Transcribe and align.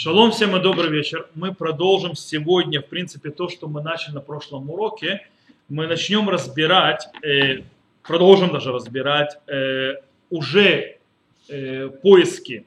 Шалом 0.00 0.30
всем 0.30 0.54
и 0.54 0.60
добрый 0.62 0.90
вечер. 0.90 1.28
Мы 1.34 1.52
продолжим 1.52 2.14
сегодня, 2.14 2.80
в 2.80 2.86
принципе, 2.86 3.30
то, 3.30 3.48
что 3.48 3.66
мы 3.66 3.82
начали 3.82 4.14
на 4.14 4.20
прошлом 4.20 4.70
уроке. 4.70 5.26
Мы 5.68 5.88
начнем 5.88 6.28
разбирать, 6.28 7.08
э, 7.24 7.64
продолжим 8.04 8.52
даже 8.52 8.70
разбирать 8.70 9.36
э, 9.48 9.94
уже 10.30 10.98
э, 11.48 11.88
поиски 11.88 12.64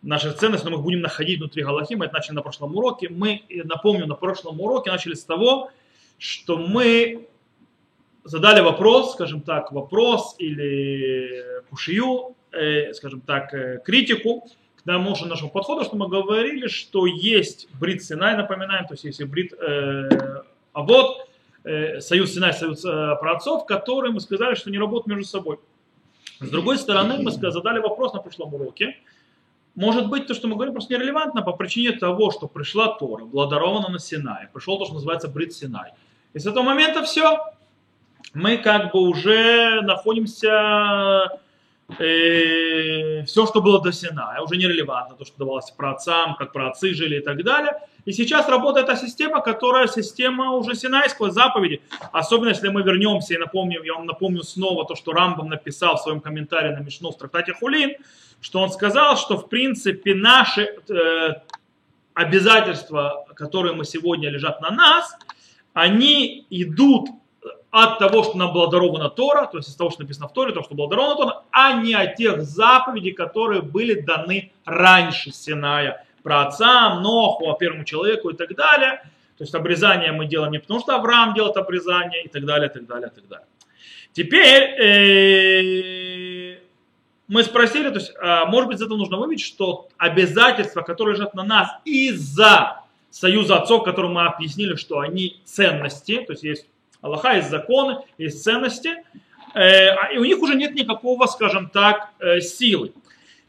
наших 0.00 0.36
ценностей, 0.38 0.70
но 0.70 0.78
мы 0.78 0.82
будем 0.82 1.02
находить 1.02 1.40
внутри 1.40 1.62
Галахи. 1.62 1.92
Мы 1.92 2.06
это 2.06 2.14
начали 2.14 2.36
на 2.36 2.40
прошлом 2.40 2.74
уроке. 2.74 3.10
Мы, 3.10 3.42
напомню, 3.50 4.06
на 4.06 4.14
прошлом 4.14 4.58
уроке 4.58 4.90
начали 4.90 5.12
с 5.12 5.24
того, 5.24 5.70
что 6.16 6.56
мы 6.56 7.28
задали 8.24 8.62
вопрос, 8.62 9.12
скажем 9.12 9.42
так, 9.42 9.72
вопрос 9.72 10.36
или 10.38 11.60
кушию, 11.68 12.34
скажем 12.94 13.20
так, 13.20 13.84
критику 13.84 14.48
к 14.82 14.84
тому 14.84 15.14
же 15.14 15.26
нашему 15.26 15.50
подходу, 15.50 15.84
что 15.84 15.96
мы 15.96 16.08
говорили, 16.08 16.66
что 16.66 17.06
есть 17.06 17.68
брит 17.78 18.02
Синай, 18.02 18.36
напоминаем, 18.36 18.86
то 18.86 18.94
есть 18.94 19.04
есть 19.04 19.22
брит 19.24 19.52
э, 19.52 20.42
Авод, 20.72 21.28
э, 21.62 22.00
союз 22.00 22.34
Синай, 22.34 22.52
союз 22.52 22.84
э, 22.84 23.16
праотцов, 23.20 23.64
которые 23.64 24.12
мы 24.12 24.20
сказали, 24.20 24.56
что 24.56 24.70
не 24.70 24.78
работают 24.78 25.06
между 25.06 25.24
собой. 25.24 25.60
С 26.40 26.50
другой 26.50 26.78
стороны, 26.78 27.22
мы 27.22 27.30
задали 27.30 27.78
вопрос 27.78 28.12
на 28.12 28.20
прошлом 28.20 28.54
уроке, 28.54 28.96
может 29.74 30.08
быть, 30.08 30.26
то, 30.26 30.34
что 30.34 30.48
мы 30.48 30.56
говорим, 30.56 30.74
просто 30.74 30.92
нерелевантно 30.92 31.42
по 31.42 31.52
причине 31.52 31.92
того, 31.92 32.30
что 32.30 32.46
пришла 32.46 32.88
Тора, 32.88 33.24
была 33.24 33.46
дарована 33.46 33.88
на 33.88 33.98
Синай, 33.98 34.48
пришел 34.52 34.78
то, 34.78 34.84
что 34.84 34.94
называется 34.94 35.28
Брит 35.28 35.54
Синай. 35.54 35.92
И 36.34 36.38
с 36.38 36.46
этого 36.46 36.62
момента 36.62 37.02
все. 37.04 37.38
Мы 38.34 38.58
как 38.58 38.92
бы 38.92 39.00
уже 39.00 39.80
находимся 39.82 41.28
все, 41.96 43.46
что 43.46 43.60
было 43.60 43.82
до 43.82 43.92
Синая, 43.92 44.40
уже 44.40 44.56
нерелевантно, 44.56 45.16
то, 45.16 45.24
что 45.24 45.38
давалось 45.38 45.70
про 45.70 45.92
отцам, 45.92 46.36
как 46.36 46.52
про 46.52 46.68
отцы 46.68 46.94
жили 46.94 47.18
и 47.18 47.20
так 47.20 47.42
далее. 47.44 47.74
И 48.04 48.12
сейчас 48.12 48.48
работает 48.48 48.86
та 48.86 48.96
система, 48.96 49.40
которая 49.40 49.86
система 49.86 50.52
уже 50.52 50.74
синайского 50.74 51.30
заповеди. 51.30 51.80
Особенно, 52.12 52.48
если 52.48 52.68
мы 52.68 52.82
вернемся 52.82 53.34
и 53.34 53.38
напомним, 53.38 53.82
я 53.84 53.94
вам 53.94 54.06
напомню 54.06 54.42
снова 54.42 54.84
то, 54.84 54.96
что 54.96 55.12
Рамбам 55.12 55.48
написал 55.48 55.96
в 55.96 56.00
своем 56.00 56.20
комментарии 56.20 56.74
на 56.74 56.80
Мишну 56.80 57.12
в 57.12 57.18
трактате 57.18 57.52
Хулин, 57.52 57.92
что 58.40 58.60
он 58.60 58.70
сказал, 58.70 59.16
что 59.16 59.36
в 59.36 59.48
принципе 59.48 60.14
наши 60.14 60.62
э, 60.88 61.34
обязательства, 62.14 63.24
которые 63.36 63.74
мы 63.74 63.84
сегодня 63.84 64.30
лежат 64.30 64.60
на 64.60 64.70
нас, 64.70 65.16
они 65.72 66.46
идут 66.50 67.08
от 67.72 67.98
того, 67.98 68.22
что 68.22 68.36
нам 68.36 68.52
была 68.52 68.68
дарована 68.68 69.08
Тора, 69.08 69.46
то 69.46 69.56
есть 69.56 69.70
из 69.70 69.74
того, 69.74 69.90
что 69.90 70.02
написано 70.02 70.28
в 70.28 70.34
Торе, 70.34 70.52
то, 70.52 70.62
что 70.62 70.74
было 70.74 70.90
даровано 70.90 71.16
Тора, 71.16 71.42
а 71.50 71.72
не 71.72 71.94
от 71.94 72.16
тех 72.16 72.42
заповедей, 72.42 73.12
которые 73.12 73.62
были 73.62 73.94
даны 73.94 74.52
раньше 74.66 75.32
Синая, 75.32 76.04
про 76.22 76.42
отца, 76.42 77.00
Ноху, 77.00 77.56
первому 77.58 77.84
человеку 77.84 78.28
и 78.28 78.36
так 78.36 78.54
далее. 78.54 79.02
То 79.38 79.44
есть 79.44 79.54
обрезание 79.54 80.12
мы 80.12 80.26
делаем 80.26 80.52
не 80.52 80.58
потому, 80.60 80.80
что 80.80 80.94
Авраам 80.94 81.32
делает 81.32 81.56
обрезание 81.56 82.24
и 82.24 82.28
так 82.28 82.44
далее, 82.44 82.68
и 82.68 82.72
так 82.72 82.86
далее, 82.86 83.10
и 83.10 83.14
так 83.14 83.26
далее. 83.26 83.46
Теперь 84.12 84.62
э, 84.78 86.58
мы 87.26 87.42
спросили, 87.42 87.88
то 87.88 87.94
есть, 87.94 88.12
э, 88.14 88.44
может 88.48 88.68
быть, 88.68 88.78
из 88.78 88.82
этого 88.82 88.98
нужно 88.98 89.16
вывести, 89.16 89.46
что 89.46 89.88
обязательства, 89.96 90.82
которые 90.82 91.16
лежат 91.16 91.32
на 91.32 91.42
нас 91.42 91.70
из-за 91.86 92.82
союза 93.08 93.56
отцов, 93.56 93.82
который 93.84 94.10
мы 94.10 94.26
объяснили, 94.26 94.76
что 94.76 95.00
они 95.00 95.40
ценности, 95.46 96.22
то 96.26 96.32
есть 96.32 96.44
есть 96.44 96.66
Аллаха 97.02 97.34
есть 97.34 97.50
законы, 97.50 97.98
есть 98.16 98.42
ценности, 98.42 98.90
э, 99.54 99.88
а, 99.88 100.12
и 100.12 100.18
у 100.18 100.24
них 100.24 100.38
уже 100.40 100.54
нет 100.54 100.74
никакого, 100.74 101.26
скажем 101.26 101.68
так, 101.68 102.10
э, 102.20 102.40
силы. 102.40 102.92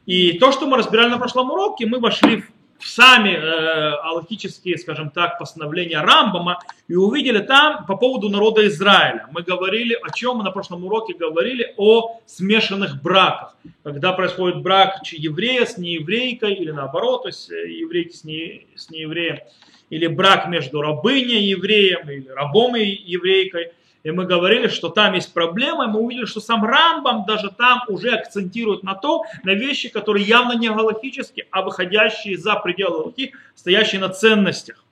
И 0.06 0.34
то, 0.40 0.52
что 0.52 0.66
мы 0.66 0.76
разбирали 0.78 1.10
на 1.10 1.20
прошлом 1.20 1.52
уроке, 1.52 1.86
мы 1.86 2.00
вошли 2.00 2.42
в 2.42 2.52
сами 2.86 3.32
э, 3.32 3.94
аллахические, 4.04 4.78
скажем 4.78 5.10
так, 5.10 5.40
постановления 5.40 6.02
Рамбама 6.02 6.60
и 6.88 6.96
увидели 6.96 7.40
там 7.40 7.86
по 7.86 7.96
поводу 7.96 8.30
народа 8.30 8.68
Израиля. 8.68 9.28
Мы 9.32 9.42
говорили, 9.42 9.98
о 10.02 10.12
чем 10.12 10.38
мы 10.38 10.44
на 10.44 10.52
прошлом 10.52 10.86
уроке 10.86 11.14
говорили, 11.14 11.74
о 11.78 12.20
смешанных 12.26 13.02
браках. 13.02 13.56
Когда 13.84 14.14
происходит 14.14 14.62
брак 14.62 15.02
еврея 15.12 15.66
с 15.66 15.78
нееврейкой 15.78 16.54
или 16.54 16.72
наоборот, 16.72 17.24
то 17.24 17.30
есть 17.30 17.50
еврейки 17.50 18.16
с, 18.16 18.24
не, 18.24 18.68
с 18.76 18.90
неевреем 18.90 19.40
или 19.90 20.08
брак 20.08 20.48
между 20.48 20.82
рабыней 20.82 21.44
евреем, 21.44 22.10
или 22.10 22.28
рабом 22.30 22.76
и 22.76 22.84
еврейкой. 22.84 23.74
И 24.04 24.12
мы 24.12 24.26
говорили, 24.26 24.68
что 24.68 24.90
там 24.90 25.14
есть 25.14 25.34
проблема, 25.34 25.86
и 25.86 25.88
мы 25.88 26.02
увидели, 26.02 26.26
что 26.26 26.42
сам 26.42 26.66
Рамбам 26.66 27.26
даже 27.26 27.50
там 27.50 27.84
уже 27.88 28.10
акцентирует 28.10 28.84
на 28.84 28.96
то, 28.96 29.24
на 29.44 29.54
вещи, 29.54 29.90
которые 29.90 30.26
явно 30.26 30.54
не 30.54 30.70
галактические, 30.70 31.48
а 31.52 31.62
выходящие 31.62 32.38
за 32.38 32.56
пределы 32.58 33.04
Галахи, 33.04 33.34
стоящие 33.56 34.02
на 34.02 34.10
ценностях. 34.10 34.84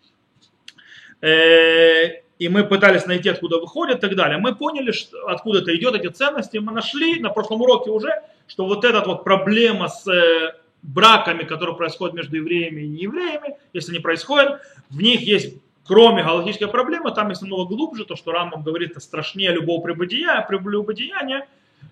Э, 1.21 2.21
и 2.39 2.49
мы 2.49 2.63
пытались 2.63 3.05
найти, 3.05 3.29
откуда 3.29 3.59
выходят 3.59 3.97
и 3.97 4.01
так 4.01 4.15
далее. 4.15 4.37
Мы 4.37 4.55
поняли, 4.55 4.91
что, 4.91 5.27
откуда 5.27 5.59
это 5.59 5.75
идет, 5.75 5.93
эти 5.93 6.07
ценности. 6.07 6.57
Мы 6.57 6.71
нашли 6.71 7.19
на 7.19 7.29
прошлом 7.29 7.61
уроке 7.61 7.91
уже, 7.91 8.23
что 8.47 8.65
вот 8.65 8.85
эта 8.85 9.01
вот 9.01 9.25
проблема 9.25 9.89
с 9.89 10.07
э, 10.07 10.55
браками, 10.81 11.43
которые 11.43 11.75
происходят 11.75 12.15
между 12.15 12.37
евреями 12.37 12.81
и 12.81 12.87
неевреями, 12.87 13.57
если 13.73 13.91
они 13.91 13.99
происходят, 13.99 14.61
в 14.89 15.01
них 15.01 15.21
есть, 15.21 15.57
кроме 15.85 16.23
галактической 16.23 16.67
проблемы, 16.67 17.11
там 17.11 17.29
есть 17.29 17.41
намного 17.41 17.75
глубже, 17.75 18.05
то, 18.05 18.15
что 18.15 18.31
Рамбам 18.31 18.63
говорит, 18.63 18.91
это 18.91 18.99
страшнее 18.99 19.51
любого 19.51 19.81
прелюбодеяния, 19.81 21.47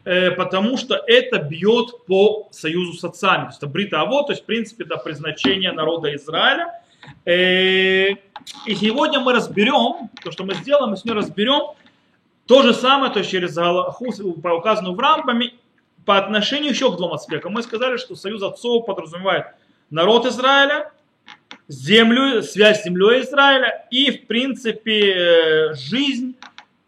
э, 0.05 0.31
потому 0.31 0.77
что 0.77 0.95
это 0.95 1.39
бьет 1.39 2.05
по 2.05 2.47
союзу 2.51 2.93
с 2.93 3.03
отцами. 3.03 3.43
То 3.43 3.47
есть 3.47 3.57
это 3.57 3.67
брита 3.67 4.01
аво, 4.01 4.23
то 4.23 4.31
есть 4.31 4.43
в 4.43 4.45
принципе 4.45 4.85
это 4.85 4.97
призначение 4.97 5.71
народа 5.71 6.13
Израиля. 6.15 6.81
Э, 7.25 8.09
и 8.65 8.75
сегодня 8.75 9.19
мы 9.19 9.33
разберем, 9.33 10.09
то, 10.23 10.31
что 10.31 10.43
мы 10.43 10.53
сделаем, 10.55 10.91
мы 10.91 10.97
сегодня 10.97 11.21
разберем 11.21 11.75
то 12.45 12.63
же 12.63 12.73
самое, 12.73 13.11
то 13.11 13.19
есть 13.19 13.31
через 13.31 13.55
Галаху, 13.55 14.07
указанную 14.07 14.95
в 14.95 14.99
Рамбаме, 14.99 15.53
по 16.05 16.17
отношению 16.17 16.71
еще 16.71 16.91
к 16.91 16.97
двум 16.97 17.13
аспектам. 17.13 17.53
Мы 17.53 17.61
сказали, 17.61 17.97
что 17.97 18.15
союз 18.15 18.41
отцов 18.41 18.87
подразумевает 18.87 19.45
народ 19.91 20.25
Израиля, 20.25 20.91
землю, 21.69 22.41
связь 22.41 22.81
с 22.81 22.85
землей 22.85 23.21
Израиля 23.21 23.85
и, 23.91 24.11
в 24.11 24.27
принципе, 24.27 25.13
э, 25.13 25.73
жизнь 25.75 26.35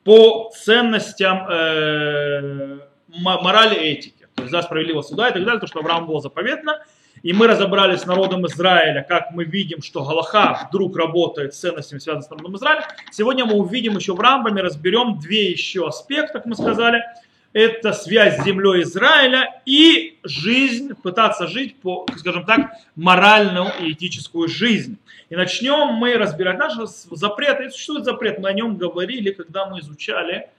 по 0.03 0.51
ценностям 0.53 1.47
э, 1.47 2.79
морали 3.07 3.75
и 3.75 3.93
этики. 3.93 4.27
То 4.35 4.43
есть 4.43 4.51
за 4.51 4.61
справедливого 4.63 5.03
суда 5.03 5.29
и 5.29 5.33
так 5.33 5.43
далее, 5.43 5.59
то, 5.59 5.67
что 5.67 5.79
Авраам 5.79 6.07
было 6.07 6.19
заповедно. 6.19 6.83
И 7.21 7.33
мы 7.33 7.45
разобрались 7.45 8.01
с 8.01 8.05
народом 8.07 8.47
Израиля, 8.47 9.05
как 9.07 9.29
мы 9.31 9.43
видим, 9.43 9.83
что 9.83 10.03
Галаха 10.03 10.67
вдруг 10.67 10.97
работает 10.97 11.53
с 11.53 11.59
ценностями, 11.59 11.99
связанными 11.99 12.25
с 12.25 12.29
народом 12.31 12.55
Израиля. 12.55 12.87
Сегодня 13.11 13.45
мы 13.45 13.53
увидим 13.53 13.95
еще 13.95 14.15
в 14.15 14.19
Рамбаме, 14.19 14.63
разберем 14.63 15.19
две 15.19 15.51
еще 15.51 15.87
аспекта, 15.87 16.33
как 16.33 16.47
мы 16.47 16.55
сказали– 16.55 17.03
это 17.53 17.91
связь 17.94 18.39
с 18.39 18.45
землей 18.45 18.84
Израиля 18.84 19.62
и 19.66 20.19
жизнь, 20.23 20.94
пытаться 20.95 21.47
жить 21.47 21.75
по, 21.78 22.06
скажем 22.17 22.45
так, 22.45 22.72
моральную 22.95 23.72
и 23.81 23.91
этическую 23.91 24.47
жизнь. 24.47 24.97
И 25.29 25.35
начнем 25.35 25.94
мы 25.94 26.13
разбирать 26.16 26.57
наши 26.57 26.85
запреты. 27.11 27.69
Существует 27.69 28.06
запрет, 28.06 28.40
мы 28.40 28.50
о 28.50 28.53
нем 28.53 28.78
говорили, 28.78 29.31
когда 29.31 29.66
мы 29.66 29.79
изучали. 29.79 30.50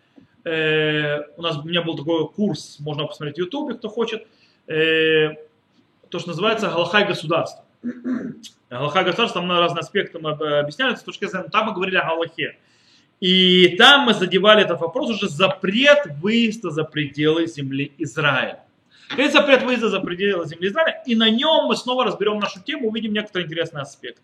Э, 0.45 1.21
у 1.37 1.43
нас 1.43 1.57
у 1.57 1.63
меня 1.63 1.83
был 1.83 1.97
такой 1.97 2.29
курс, 2.29 2.79
можно 2.81 3.07
посмотреть 3.07 3.37
в 3.37 3.41
Ютубе, 3.41 3.75
кто 3.75 3.89
хочет. 3.89 4.27
Э, 4.67 5.35
то, 6.11 6.19
что 6.19 6.29
называется 6.29 6.69
Галахай 6.69 7.07
государства. 7.07 7.65
Галахай 8.71 9.05
государства, 9.05 9.41
там 9.41 9.49
на 9.49 9.61
разные 9.61 9.81
аспекты 9.81 10.19
мы 10.19 10.33
объясняли, 10.33 10.95
с 10.95 11.03
точки 11.03 11.27
зрения, 11.27 11.49
там 11.49 11.67
мы 11.67 11.75
говорили 11.75 11.97
о 11.97 12.05
Галахе. 12.05 12.59
И 13.23 13.77
там 13.79 14.07
мы 14.07 14.15
задевали 14.15 14.65
этот 14.65 14.81
вопрос 14.81 15.11
уже 15.11 15.29
запрет 15.29 16.07
выезда 16.21 16.71
за 16.71 16.83
пределы 16.83 17.47
земли 17.47 17.93
Израиля. 17.99 18.65
Это 19.17 19.31
запрет 19.35 19.63
выезда 19.63 19.91
за 19.91 20.01
пределы 20.01 20.45
земли 20.45 20.67
Израиля, 20.67 21.01
и 21.07 21.15
на 21.15 21.31
нем 21.31 21.67
мы 21.67 21.77
снова 21.77 22.05
разберем 22.05 22.41
нашу 22.41 22.61
тему, 22.61 22.89
увидим 22.89 23.13
некоторые 23.13 23.47
интересные 23.47 23.83
аспекты. 23.83 24.23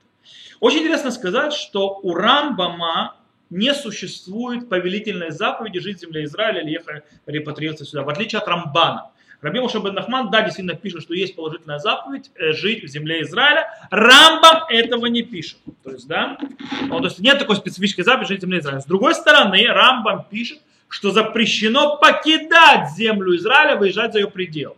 Очень 0.58 0.80
интересно 0.80 1.12
сказать, 1.12 1.52
что 1.52 2.00
у 2.02 2.12
Рамбама 2.12 3.14
не 3.50 3.72
существует 3.72 4.68
повелительной 4.68 5.30
заповеди 5.30 5.78
жить 5.78 5.98
в 5.98 6.00
земле 6.00 6.24
Израиля 6.24 6.62
или 6.62 6.70
ехать 6.70 7.04
репатриироваться 7.26 7.84
сюда, 7.84 8.02
в 8.02 8.08
отличие 8.08 8.40
от 8.40 8.48
Рамбана. 8.48 9.12
Раби 9.40 9.60
Моше 9.60 9.78
Нахман, 9.78 10.30
да, 10.30 10.42
действительно 10.42 10.76
пишет, 10.76 11.02
что 11.02 11.14
есть 11.14 11.36
положительная 11.36 11.78
заповедь 11.78 12.30
э, 12.34 12.52
жить 12.52 12.82
в 12.82 12.88
земле 12.88 13.22
Израиля. 13.22 13.68
Рамбам 13.90 14.64
этого 14.68 15.06
не 15.06 15.22
пишет. 15.22 15.58
То 15.84 15.92
есть, 15.92 16.08
да, 16.08 16.38
ну, 16.82 16.98
то 16.98 17.06
есть 17.06 17.20
нет 17.20 17.38
такой 17.38 17.54
специфической 17.56 18.02
заповеди 18.02 18.28
жить 18.30 18.40
в 18.40 18.42
земле 18.42 18.58
Израиля. 18.58 18.80
С 18.80 18.86
другой 18.86 19.14
стороны, 19.14 19.64
Рамбам 19.66 20.24
пишет, 20.28 20.58
что 20.88 21.12
запрещено 21.12 21.98
покидать 21.98 22.90
землю 22.96 23.36
Израиля, 23.36 23.76
выезжать 23.76 24.12
за 24.12 24.20
ее 24.20 24.28
предел. 24.28 24.76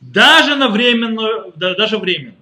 Даже 0.00 0.56
на 0.56 0.68
временную, 0.68 1.52
да, 1.54 1.74
даже 1.74 1.98
временно. 1.98 2.36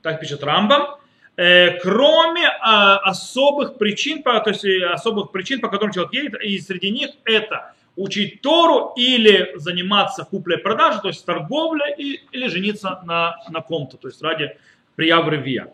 Так 0.00 0.20
пишет 0.20 0.42
Рамбам. 0.42 1.00
Э, 1.36 1.78
кроме 1.80 2.44
э, 2.44 2.50
особых 2.50 3.78
причин, 3.78 4.22
то 4.22 4.42
есть 4.46 4.64
э, 4.64 4.86
особых 4.86 5.32
причин, 5.32 5.60
по 5.60 5.68
которым 5.68 5.92
человек 5.92 6.12
едет, 6.12 6.34
и 6.42 6.58
среди 6.58 6.90
них 6.90 7.10
это 7.24 7.74
учить 8.00 8.40
Тору 8.40 8.92
или 8.96 9.52
заниматься 9.56 10.24
куплей-продажей, 10.24 11.00
то 11.02 11.08
есть 11.08 11.24
торговля, 11.24 11.86
и, 11.86 12.20
или 12.32 12.48
жениться 12.48 13.00
на, 13.04 13.36
на 13.50 13.60
ком-то, 13.60 13.96
то 13.96 14.08
есть 14.08 14.22
ради 14.22 14.56
прияв 14.96 15.28
ревия. 15.28 15.72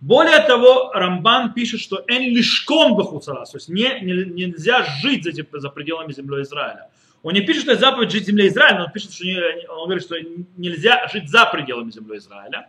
Более 0.00 0.40
того, 0.40 0.92
Рамбан 0.92 1.52
пишет, 1.52 1.80
что 1.80 2.04
эн 2.06 2.22
лишком 2.34 2.96
бахуцарас, 2.96 3.50
то 3.50 3.56
есть 3.56 3.68
не, 3.68 4.00
не, 4.00 4.46
нельзя 4.46 4.82
жить 5.02 5.24
за, 5.24 5.32
за 5.32 5.70
пределами 5.70 6.12
земли 6.12 6.42
Израиля. 6.42 6.88
Он 7.22 7.34
не 7.34 7.42
пишет, 7.42 7.62
что 7.62 7.72
это 7.72 7.80
заповедь 7.80 8.10
жить 8.10 8.24
в 8.24 8.26
земле 8.26 8.48
Израиля, 8.48 8.78
но 8.78 8.84
он 8.84 8.92
пишет, 8.92 9.12
что 9.12 9.24
не, 9.24 9.68
он 9.68 9.84
говорит, 9.84 10.02
что 10.02 10.16
нельзя 10.56 11.06
жить 11.08 11.28
за 11.28 11.44
пределами 11.46 11.90
земли 11.90 12.16
Израиля. 12.16 12.68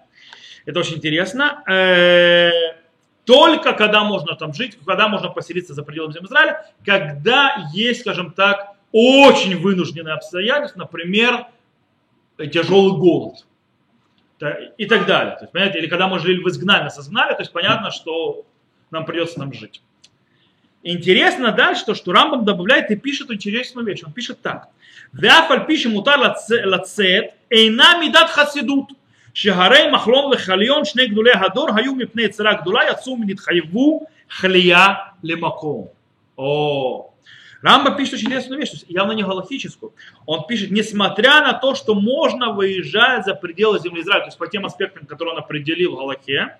Это 0.66 0.80
очень 0.80 0.95
интересно. 0.98 1.63
Только 3.26 3.74
когда 3.74 4.04
можно 4.04 4.36
там 4.36 4.54
жить, 4.54 4.78
когда 4.86 5.08
можно 5.08 5.30
поселиться 5.30 5.74
за 5.74 5.84
пределами 5.84 6.14
Израиля, 6.26 6.66
когда 6.86 7.70
есть, 7.74 8.02
скажем 8.02 8.32
так, 8.32 8.76
очень 8.92 9.58
вынужденные 9.58 10.14
обстоятельства, 10.14 10.80
например, 10.80 11.46
тяжелый 12.38 12.98
голод 12.98 13.46
и 14.78 14.86
так 14.86 15.06
далее. 15.06 15.36
То 15.36 15.44
есть, 15.44 15.52
понимаете, 15.52 15.80
или 15.80 15.88
когда 15.88 16.08
мы 16.08 16.20
жили 16.20 16.42
в 16.42 16.48
изгнании, 16.50 16.86
нас 16.86 17.00
изгнали, 17.00 17.34
то 17.34 17.42
есть 17.42 17.52
понятно, 17.52 17.92
что 17.92 18.44
нам 18.90 19.06
придется 19.06 19.36
там 19.36 19.54
жить. 19.54 19.82
Интересно 20.84 21.52
дальше, 21.52 21.86
то, 21.86 21.94
что 21.94 22.12
Рамбам 22.12 22.44
добавляет 22.44 22.90
и 22.90 22.96
пишет 22.96 23.30
интересную 23.30 23.86
вещь. 23.86 24.02
Он 24.04 24.12
пишет 24.12 24.42
так. 24.42 24.70
Вяфаль 25.14 25.68
пишет 25.68 25.92
мутар 25.94 26.20
лацет, 26.20 27.36
эйна 27.50 28.04
мидат 28.04 28.32
хасидут. 28.32 28.90
שהרי 29.35 29.91
מחלון 29.91 30.33
וחליון 30.33 30.85
שני 30.85 31.06
גדולי 31.06 31.31
הדור 31.35 31.69
היו 31.77 31.94
מפני 31.94 32.23
יצירה 32.23 32.55
גדולה 32.55 32.81
יצאו 32.91 33.17
ונתחייבו 33.21 34.00
חליה 34.31 34.87
למקום. 35.23 35.87
О, 36.38 37.11
Рамба 37.62 37.93
пишет 37.93 38.15
очень 38.15 38.27
интересную 38.27 38.61
вещь, 38.61 38.85
явно 38.88 39.12
не 39.12 39.23
галактическую. 39.23 39.93
Он 40.27 40.47
пишет, 40.47 40.71
несмотря 40.71 41.41
на 41.41 41.55
то, 41.55 41.75
что 41.75 41.94
можно 41.94 42.53
выезжать 42.53 43.25
за 43.25 43.35
пределы 43.35 43.79
земли 43.81 44.03
Израиля, 44.03 44.21
то 44.21 44.29
есть 44.29 44.38
по 44.38 44.47
тем 44.47 44.67
аспектам, 44.67 45.06
которые 45.06 45.35
он 45.35 45.38
определил 45.41 45.94
в 45.94 45.97
Галахе, 45.97 46.59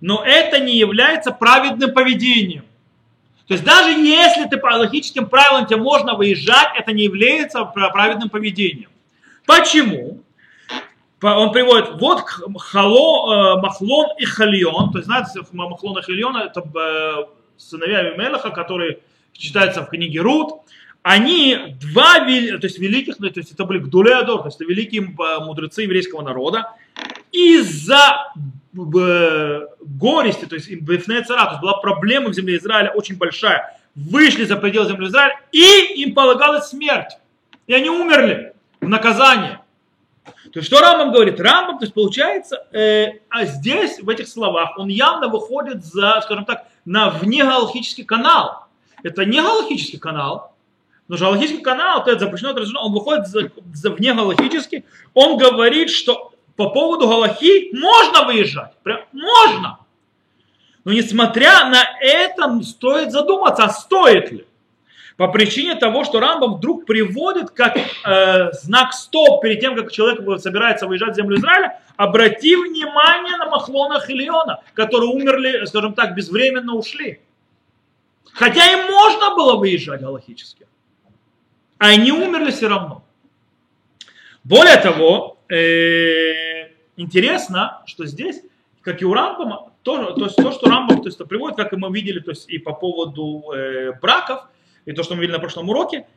но 0.00 0.24
это 0.24 0.58
не 0.58 0.76
является 0.76 1.30
праведным 1.30 1.94
поведением. 1.94 2.64
То 3.46 3.54
есть 3.54 3.64
даже 3.64 3.90
если 3.92 4.44
ты 4.46 4.58
по 4.58 4.66
логическим 4.66 5.26
правилам 5.26 5.66
тебе 5.66 5.78
можно 5.78 6.14
выезжать, 6.14 6.68
это 6.76 6.92
не 6.92 7.04
является 7.04 7.64
праведным 7.64 8.28
поведением. 8.28 8.90
Почему? 9.46 10.21
Он 11.23 11.51
приводит 11.51 11.91
вот 11.99 12.21
хало, 12.59 13.57
э, 13.57 13.61
Махлон 13.61 14.07
и 14.19 14.25
Хальон, 14.25 14.91
то 14.91 14.97
есть 14.97 15.05
знаете, 15.05 15.39
Махлон 15.51 15.97
и 15.99 16.01
Хальон 16.01 16.35
это 16.35 16.61
э, 16.61 17.23
сыновья 17.57 18.15
Мелаха, 18.15 18.49
которые 18.49 18.99
читается 19.31 19.83
в 19.83 19.89
книге 19.89 20.19
Рут, 20.19 20.61
они 21.01 21.75
два, 21.81 22.19
то 22.19 22.27
есть 22.27 22.79
великих, 22.79 23.17
то 23.17 23.25
есть 23.25 23.51
это 23.51 23.65
были 23.65 23.79
Гдулеадор, 23.79 24.41
то 24.41 24.47
есть 24.47 24.59
это 24.59 24.69
великие 24.69 25.01
мудрецы 25.41 25.83
еврейского 25.83 26.21
народа, 26.21 26.71
из-за 27.31 28.33
горести, 28.73 30.45
то 30.45 30.55
есть 30.55 30.71
Бефне 30.81 31.21
цара, 31.23 31.45
то 31.45 31.51
есть 31.51 31.61
была 31.61 31.77
проблема 31.77 32.29
в 32.29 32.33
земле 32.33 32.57
Израиля 32.57 32.91
очень 32.91 33.17
большая, 33.17 33.79
вышли 33.95 34.45
за 34.45 34.55
пределы 34.55 34.87
земли 34.87 35.07
Израиля, 35.07 35.39
и 35.51 36.01
им 36.01 36.13
полагалась 36.13 36.69
смерть. 36.69 37.17
И 37.67 37.73
они 37.73 37.89
умерли 37.89 38.53
в 38.81 38.87
наказание. 38.87 39.59
То 40.23 40.59
есть 40.59 40.67
что 40.67 40.79
Рамбам 40.79 41.11
говорит? 41.11 41.39
Рамбам, 41.39 41.79
то 41.79 41.85
есть 41.85 41.93
получается, 41.93 42.65
э, 42.71 43.19
а 43.29 43.45
здесь, 43.45 43.99
в 43.99 44.09
этих 44.09 44.27
словах, 44.27 44.77
он 44.77 44.87
явно 44.87 45.27
выходит 45.27 45.83
за, 45.83 46.21
скажем 46.23 46.45
так, 46.45 46.67
на 46.85 47.09
внегалактический 47.09 48.03
канал 48.03 48.63
это 49.03 49.25
не 49.25 49.41
галактический 49.41 49.99
канал, 49.99 50.55
но 51.07 51.17
же 51.17 51.25
галактический 51.25 51.61
канал, 51.61 52.01
это 52.01 52.17
запрещено, 52.17 52.53
разрешено, 52.53 52.85
он 52.85 52.93
выходит 52.93 53.27
за, 53.27 53.51
за 53.73 53.91
вне 53.91 54.13
галактический, 54.13 54.85
он 55.13 55.37
говорит, 55.37 55.89
что 55.89 56.33
по 56.55 56.69
поводу 56.69 57.07
галахи 57.07 57.75
можно 57.75 58.23
выезжать, 58.25 58.73
прям 58.81 59.01
можно. 59.11 59.79
Но 60.85 60.93
несмотря 60.93 61.69
на 61.69 61.83
это, 62.01 62.61
стоит 62.63 63.11
задуматься, 63.11 63.63
а 63.63 63.69
стоит 63.69 64.31
ли. 64.31 64.45
По 65.17 65.27
причине 65.27 65.75
того, 65.75 66.03
что 66.03 66.19
Рамбам 66.19 66.55
вдруг 66.55 66.85
приводит 66.85 67.51
как 67.51 67.77
э, 67.77 68.51
знак 68.53 68.93
стоп 68.93 69.41
перед 69.41 69.59
тем, 69.59 69.75
как 69.75 69.91
человек 69.91 70.41
собирается 70.41 70.87
выезжать 70.87 71.13
в 71.13 71.15
землю 71.15 71.37
Израиля, 71.37 71.79
обрати 71.97 72.55
внимание 72.55 73.37
на 73.37 73.45
Махлона 73.49 73.99
Хилиона, 73.99 74.61
которые 74.73 75.11
умерли, 75.11 75.65
скажем 75.65 75.93
так, 75.93 76.15
безвременно 76.15 76.73
ушли. 76.73 77.21
Хотя 78.33 78.65
им 78.71 78.91
можно 78.91 79.35
было 79.35 79.55
выезжать 79.57 80.01
галактически. 80.01 80.65
А 81.77 81.89
они 81.89 82.11
умерли 82.11 82.49
все 82.49 82.67
равно. 82.67 83.03
Более 84.43 84.77
того, 84.77 85.37
э, 85.47 86.71
интересно, 86.97 87.83
что 87.85 88.05
здесь, 88.07 88.41
как 88.81 89.01
и 89.01 89.05
у 89.05 89.13
Рамбама, 89.13 89.71
то, 89.83 90.13
то, 90.13 90.25
есть 90.25 90.37
то 90.37 90.51
что 90.51 90.69
Рамбам 90.69 91.01
то 91.01 91.09
есть, 91.09 91.19
приводит, 91.27 91.57
как 91.57 91.71
и 91.73 91.75
мы 91.75 91.93
видели, 91.93 92.19
то 92.19 92.31
есть 92.31 92.49
и 92.49 92.57
по 92.57 92.73
поводу 92.73 93.43
э, 93.53 93.91
браков, 94.01 94.47
и 94.85 94.93
то, 94.93 95.03
что 95.03 95.15
мы 95.15 95.21
видели 95.21 95.35
на 95.35 95.39
прошлом 95.39 95.69
уроке, 95.69 96.07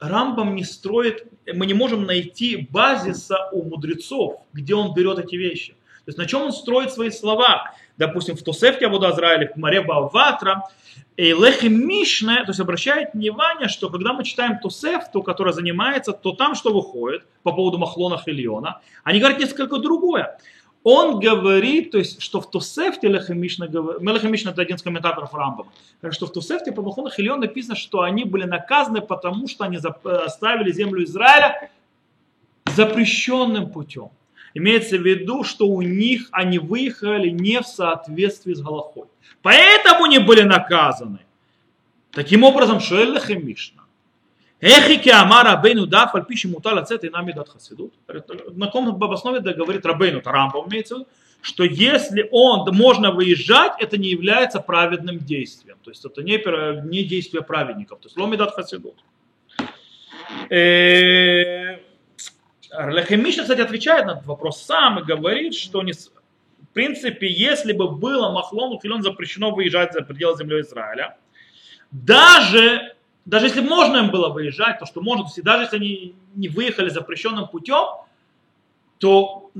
Рамбам 0.00 0.54
не 0.54 0.64
строит, 0.64 1.24
мы 1.52 1.66
не 1.66 1.74
можем 1.74 2.04
найти 2.04 2.68
базиса 2.70 3.48
у 3.52 3.62
мудрецов, 3.62 4.42
где 4.52 4.74
он 4.74 4.92
берет 4.94 5.18
эти 5.18 5.36
вещи. 5.36 5.74
То 6.04 6.10
есть 6.10 6.18
на 6.18 6.26
чем 6.26 6.42
он 6.42 6.52
строит 6.52 6.92
свои 6.92 7.10
слова. 7.10 7.72
Допустим, 7.96 8.36
в 8.36 8.42
Тосефте 8.42 8.86
Абуда 8.86 9.08
Азраиле, 9.08 9.50
в 9.54 9.56
Маре 9.58 9.80
Баватра, 9.80 10.64
и 11.16 11.32
Лехи 11.32 11.66
Мишне, 11.66 12.36
то 12.44 12.48
есть 12.48 12.60
обращает 12.60 13.14
внимание, 13.14 13.68
что 13.68 13.88
когда 13.88 14.12
мы 14.12 14.24
читаем 14.24 14.58
Тосеф, 14.58 15.10
то, 15.12 15.22
которая 15.22 15.54
занимается, 15.54 16.12
то 16.12 16.32
там 16.32 16.54
что 16.54 16.74
выходит 16.74 17.24
по 17.42 17.52
поводу 17.52 17.78
Махлона 17.78 18.18
Хильона, 18.18 18.80
они 19.04 19.20
говорят 19.20 19.38
несколько 19.38 19.78
другое. 19.78 20.38
Он 20.84 21.18
говорит, 21.18 21.92
то 21.92 21.98
есть, 21.98 22.20
что 22.20 22.42
в 22.42 22.50
Тосефте 22.50 23.08
Лехи 23.08 23.32
Мишна, 23.32 23.66
Лехи 23.66 24.26
Мишна 24.26 24.50
это 24.50 24.60
один 24.60 24.76
из 24.76 24.82
комментаторов 24.82 25.32
Рамбама, 25.32 25.72
что 26.10 26.26
в 26.26 26.32
Тосефте 26.32 26.72
по 26.72 26.82
Махлону 26.82 27.08
Хильон 27.10 27.40
написано, 27.40 27.74
что 27.74 28.02
они 28.02 28.24
были 28.24 28.44
наказаны, 28.44 29.00
потому 29.00 29.48
что 29.48 29.64
они 29.64 29.78
оставили 29.78 30.70
землю 30.72 31.02
Израиля 31.04 31.70
запрещенным 32.66 33.70
путем. 33.70 34.10
Имеется 34.52 34.98
в 34.98 35.02
виду, 35.02 35.42
что 35.42 35.66
у 35.66 35.80
них 35.80 36.28
они 36.32 36.58
выехали 36.58 37.30
не 37.30 37.60
в 37.60 37.66
соответствии 37.66 38.52
с 38.52 38.60
Галахой. 38.60 39.08
Поэтому 39.40 40.04
они 40.04 40.18
были 40.18 40.42
наказаны. 40.42 41.20
Таким 42.12 42.44
образом, 42.44 42.78
шоэллах 42.78 43.30
и 43.30 43.36
Мишна. 43.36 43.83
Эхики 44.64 45.10
Амар 45.10 45.44
Рабейну 45.44 45.86
да, 45.86 46.06
фальпиши 46.06 46.48
мутал 46.48 46.78
ацет 46.78 47.04
и 47.04 47.10
нами 47.10 47.32
дат 47.32 47.50
хасидут. 47.50 47.92
На 48.56 48.68
ком 48.68 48.88
об 48.88 49.04
основе 49.04 49.40
да 49.40 49.52
говорит 49.52 49.84
Рабейну, 49.84 50.22
Тарамба 50.22 50.64
имеется 50.66 50.94
в 50.94 50.98
виду, 51.00 51.08
что 51.42 51.64
если 51.64 52.26
он, 52.32 52.66
можно 52.74 53.10
выезжать, 53.10 53.72
это 53.78 53.98
не 53.98 54.08
является 54.08 54.60
праведным 54.60 55.18
действием. 55.18 55.76
То 55.84 55.90
есть 55.90 56.02
это 56.06 56.22
не, 56.22 56.40
не 56.88 57.04
действие 57.04 57.42
праведников. 57.42 58.00
То 58.00 58.06
есть 58.06 58.16
ломидат 58.16 58.52
хасидут. 58.52 59.04
Э, 60.48 61.76
Лехемишна, 62.72 63.42
кстати, 63.42 63.60
отвечает 63.60 64.06
на 64.06 64.12
этот 64.12 64.24
вопрос 64.24 64.62
сам 64.62 64.98
и 64.98 65.02
говорит, 65.02 65.54
что 65.54 65.82
не, 65.82 65.92
в 65.92 66.72
принципе, 66.72 67.30
если 67.30 67.74
бы 67.74 67.90
было 67.90 68.32
Махлону 68.32 68.80
Хилон 68.80 69.02
запрещено 69.02 69.50
выезжать 69.50 69.92
за 69.92 70.00
пределы 70.00 70.38
земли 70.38 70.62
Израиля, 70.62 71.18
даже, 71.90 72.93
даже 73.24 73.46
если 73.46 73.60
можно 73.60 73.98
им 73.98 74.10
было 74.10 74.28
выезжать, 74.28 74.78
то 74.78 74.86
что 74.86 75.00
можно, 75.00 75.24
то 75.24 75.42
даже 75.42 75.64
если 75.64 75.76
они 75.76 76.14
не 76.34 76.48
выехали 76.48 76.90
запрещенным 76.90 77.48
путем, 77.48 77.86
то 78.98 79.50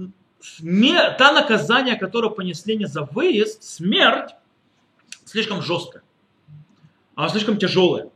та 1.18 1.32
наказание, 1.32 1.96
которое 1.96 2.30
понесли 2.30 2.76
не 2.76 2.86
за 2.86 3.02
выезд, 3.04 3.62
смерть, 3.62 4.34
слишком 5.24 5.62
жесткое. 5.62 6.02
Она 7.14 7.28
слишком 7.28 7.56
тяжелая. 7.56 8.10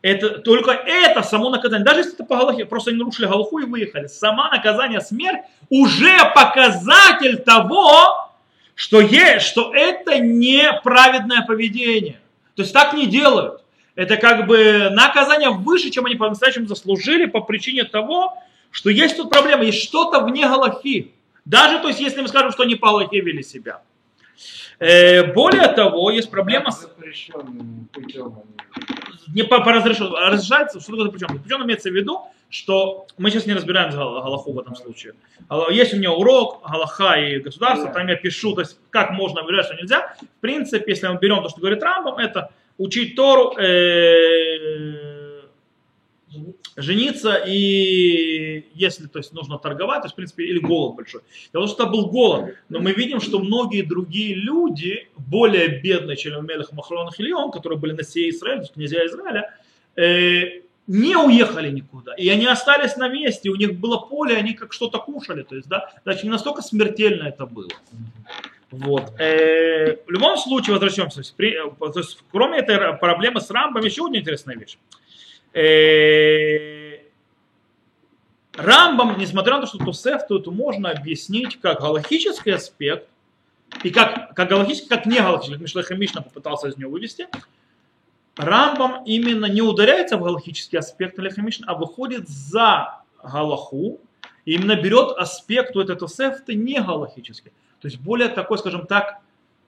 Это, 0.00 0.38
только 0.38 0.70
это 0.70 1.22
само 1.22 1.50
наказание, 1.50 1.84
даже 1.84 2.00
если 2.00 2.14
это 2.14 2.24
по 2.24 2.36
Галахе, 2.36 2.64
просто 2.64 2.90
они 2.90 2.98
нарушили 2.98 3.26
Галаху 3.26 3.58
и 3.58 3.64
выехали, 3.64 4.06
сама 4.06 4.48
наказание 4.50 5.00
смерть 5.00 5.42
уже 5.70 6.16
показатель 6.34 7.38
того, 7.38 8.30
что, 8.74 9.00
есть, 9.00 9.46
что 9.46 9.74
это 9.74 10.20
неправедное 10.20 11.42
поведение. 11.42 12.20
То 12.54 12.62
есть 12.62 12.72
так 12.72 12.94
не 12.94 13.06
делают. 13.06 13.64
Это 13.98 14.16
как 14.16 14.46
бы 14.46 14.90
наказание 14.92 15.50
выше, 15.50 15.90
чем 15.90 16.06
они 16.06 16.14
по-настоящему 16.14 16.68
заслужили 16.68 17.26
по 17.26 17.40
причине 17.40 17.82
того, 17.82 18.32
что 18.70 18.90
есть 18.90 19.16
тут 19.16 19.28
проблема, 19.28 19.64
есть 19.64 19.82
что-то 19.82 20.20
вне 20.20 20.46
Галахи. 20.46 21.10
Даже, 21.44 21.80
то 21.80 21.88
есть, 21.88 21.98
если 21.98 22.20
мы 22.20 22.28
скажем, 22.28 22.52
что 22.52 22.62
они 22.62 22.76
по 22.76 22.90
Галахе 22.90 23.18
вели 23.18 23.42
себя. 23.42 23.82
Э, 24.78 25.32
более 25.32 25.66
того, 25.66 26.12
есть 26.12 26.30
проблема 26.30 26.70
с... 26.70 26.88
Не 29.34 29.42
по, 29.42 29.62
по 29.62 29.72
разрешению. 29.72 30.14
Разрешается, 30.14 30.78
что 30.78 30.92
такое 30.92 31.06
запрещенным? 31.06 31.38
Запрещенным 31.38 31.66
имеется 31.66 31.90
в 31.90 31.92
виду, 31.92 32.22
что 32.50 33.08
мы 33.18 33.32
сейчас 33.32 33.46
не 33.46 33.54
разбираем 33.54 33.90
Галаху 33.90 34.52
в 34.52 34.60
этом 34.60 34.76
случае. 34.76 35.14
Есть 35.70 35.92
у 35.92 35.96
меня 35.96 36.12
урок 36.12 36.62
Галаха 36.62 37.14
и 37.14 37.40
государство, 37.40 37.92
там 37.92 38.06
я 38.06 38.14
пишу, 38.14 38.54
то 38.54 38.60
есть 38.60 38.78
как 38.90 39.10
можно 39.10 39.42
выражать, 39.42 39.66
что 39.66 39.74
нельзя. 39.74 40.14
В 40.20 40.40
принципе, 40.40 40.92
если 40.92 41.08
мы 41.08 41.18
берем 41.18 41.42
то, 41.42 41.48
что 41.48 41.58
говорит 41.58 41.82
Рамбам, 41.82 42.18
это 42.18 42.52
учить 42.78 43.14
Тору, 43.16 43.56
э, 43.58 45.08
жениться 46.76 47.34
и 47.34 48.64
если 48.74 49.06
то 49.06 49.18
есть, 49.18 49.32
нужно 49.32 49.58
торговать, 49.58 50.02
то 50.02 50.06
есть, 50.06 50.12
в 50.12 50.16
принципе, 50.16 50.44
или 50.44 50.58
голод 50.58 50.96
большой. 50.96 51.22
Том, 51.52 51.66
что 51.66 51.86
был 51.86 52.06
голод. 52.06 52.54
Но 52.68 52.78
мы 52.80 52.92
видим, 52.92 53.20
что 53.20 53.40
многие 53.40 53.82
другие 53.82 54.34
люди, 54.34 55.08
более 55.16 55.80
бедные, 55.80 56.16
чем 56.16 56.46
Мелех 56.46 56.72
Махрон 56.72 57.10
Хильон, 57.10 57.50
которые 57.50 57.78
были 57.78 57.92
на 57.92 58.04
сей 58.04 58.26
есть 58.26 58.72
князья 58.72 59.04
Израиля, 59.06 59.54
э, 59.96 60.62
не 60.86 61.16
уехали 61.16 61.70
никуда. 61.70 62.14
И 62.14 62.28
они 62.28 62.46
остались 62.46 62.96
на 62.96 63.08
месте, 63.08 63.50
у 63.50 63.56
них 63.56 63.78
было 63.78 63.98
поле, 63.98 64.36
они 64.36 64.54
как 64.54 64.72
что-то 64.72 64.98
кушали. 64.98 65.42
То 65.42 65.56
есть, 65.56 65.68
да, 65.68 65.92
значит, 66.04 66.24
не 66.24 66.30
настолько 66.30 66.62
смертельно 66.62 67.28
это 67.28 67.44
было. 67.44 67.68
Вот. 68.70 69.18
Э, 69.18 69.96
в 70.06 70.10
любом 70.10 70.36
случае, 70.36 70.74
возвращаемся. 70.74 71.22
При, 71.36 71.56
то 71.78 71.98
есть, 71.98 72.18
кроме 72.30 72.58
этой 72.58 72.96
проблемы 72.98 73.40
с 73.40 73.50
рамбом, 73.50 73.82
еще 73.82 74.06
одна 74.06 74.18
интересная 74.18 74.56
вещь. 74.56 74.78
Э, 75.54 76.98
Рамбам, 78.58 79.16
несмотря 79.18 79.54
на 79.54 79.60
то, 79.62 79.66
что 79.68 79.78
Тусеф, 79.78 80.26
то 80.26 80.38
это 80.38 80.50
можно 80.50 80.90
объяснить 80.90 81.60
как 81.60 81.80
галахический 81.80 82.54
аспект, 82.54 83.08
и 83.84 83.90
как, 83.90 84.34
как 84.34 84.48
галахический, 84.48 84.88
как 84.88 85.06
не 85.06 85.18
галахический, 85.18 85.82
как 85.82 85.98
Мишлеха 85.98 86.22
попытался 86.24 86.68
из 86.68 86.76
него 86.76 86.90
вывести, 86.90 87.28
Рамбам 88.36 89.04
именно 89.04 89.46
не 89.46 89.62
ударяется 89.62 90.16
в 90.16 90.22
галахический 90.22 90.78
аспект 90.78 91.18
Леха 91.18 91.40
Мишна, 91.40 91.66
а 91.68 91.74
выходит 91.74 92.28
за 92.28 93.02
галаху, 93.22 94.00
и 94.44 94.54
именно 94.54 94.74
берет 94.74 95.16
аспект 95.16 95.76
у 95.76 95.80
этого 95.80 95.98
Тусефта 95.98 96.54
не 96.54 96.80
галахический. 96.80 97.52
То 97.80 97.88
есть 97.88 98.00
более 98.00 98.28
такой, 98.28 98.58
скажем 98.58 98.86
так, 98.86 99.20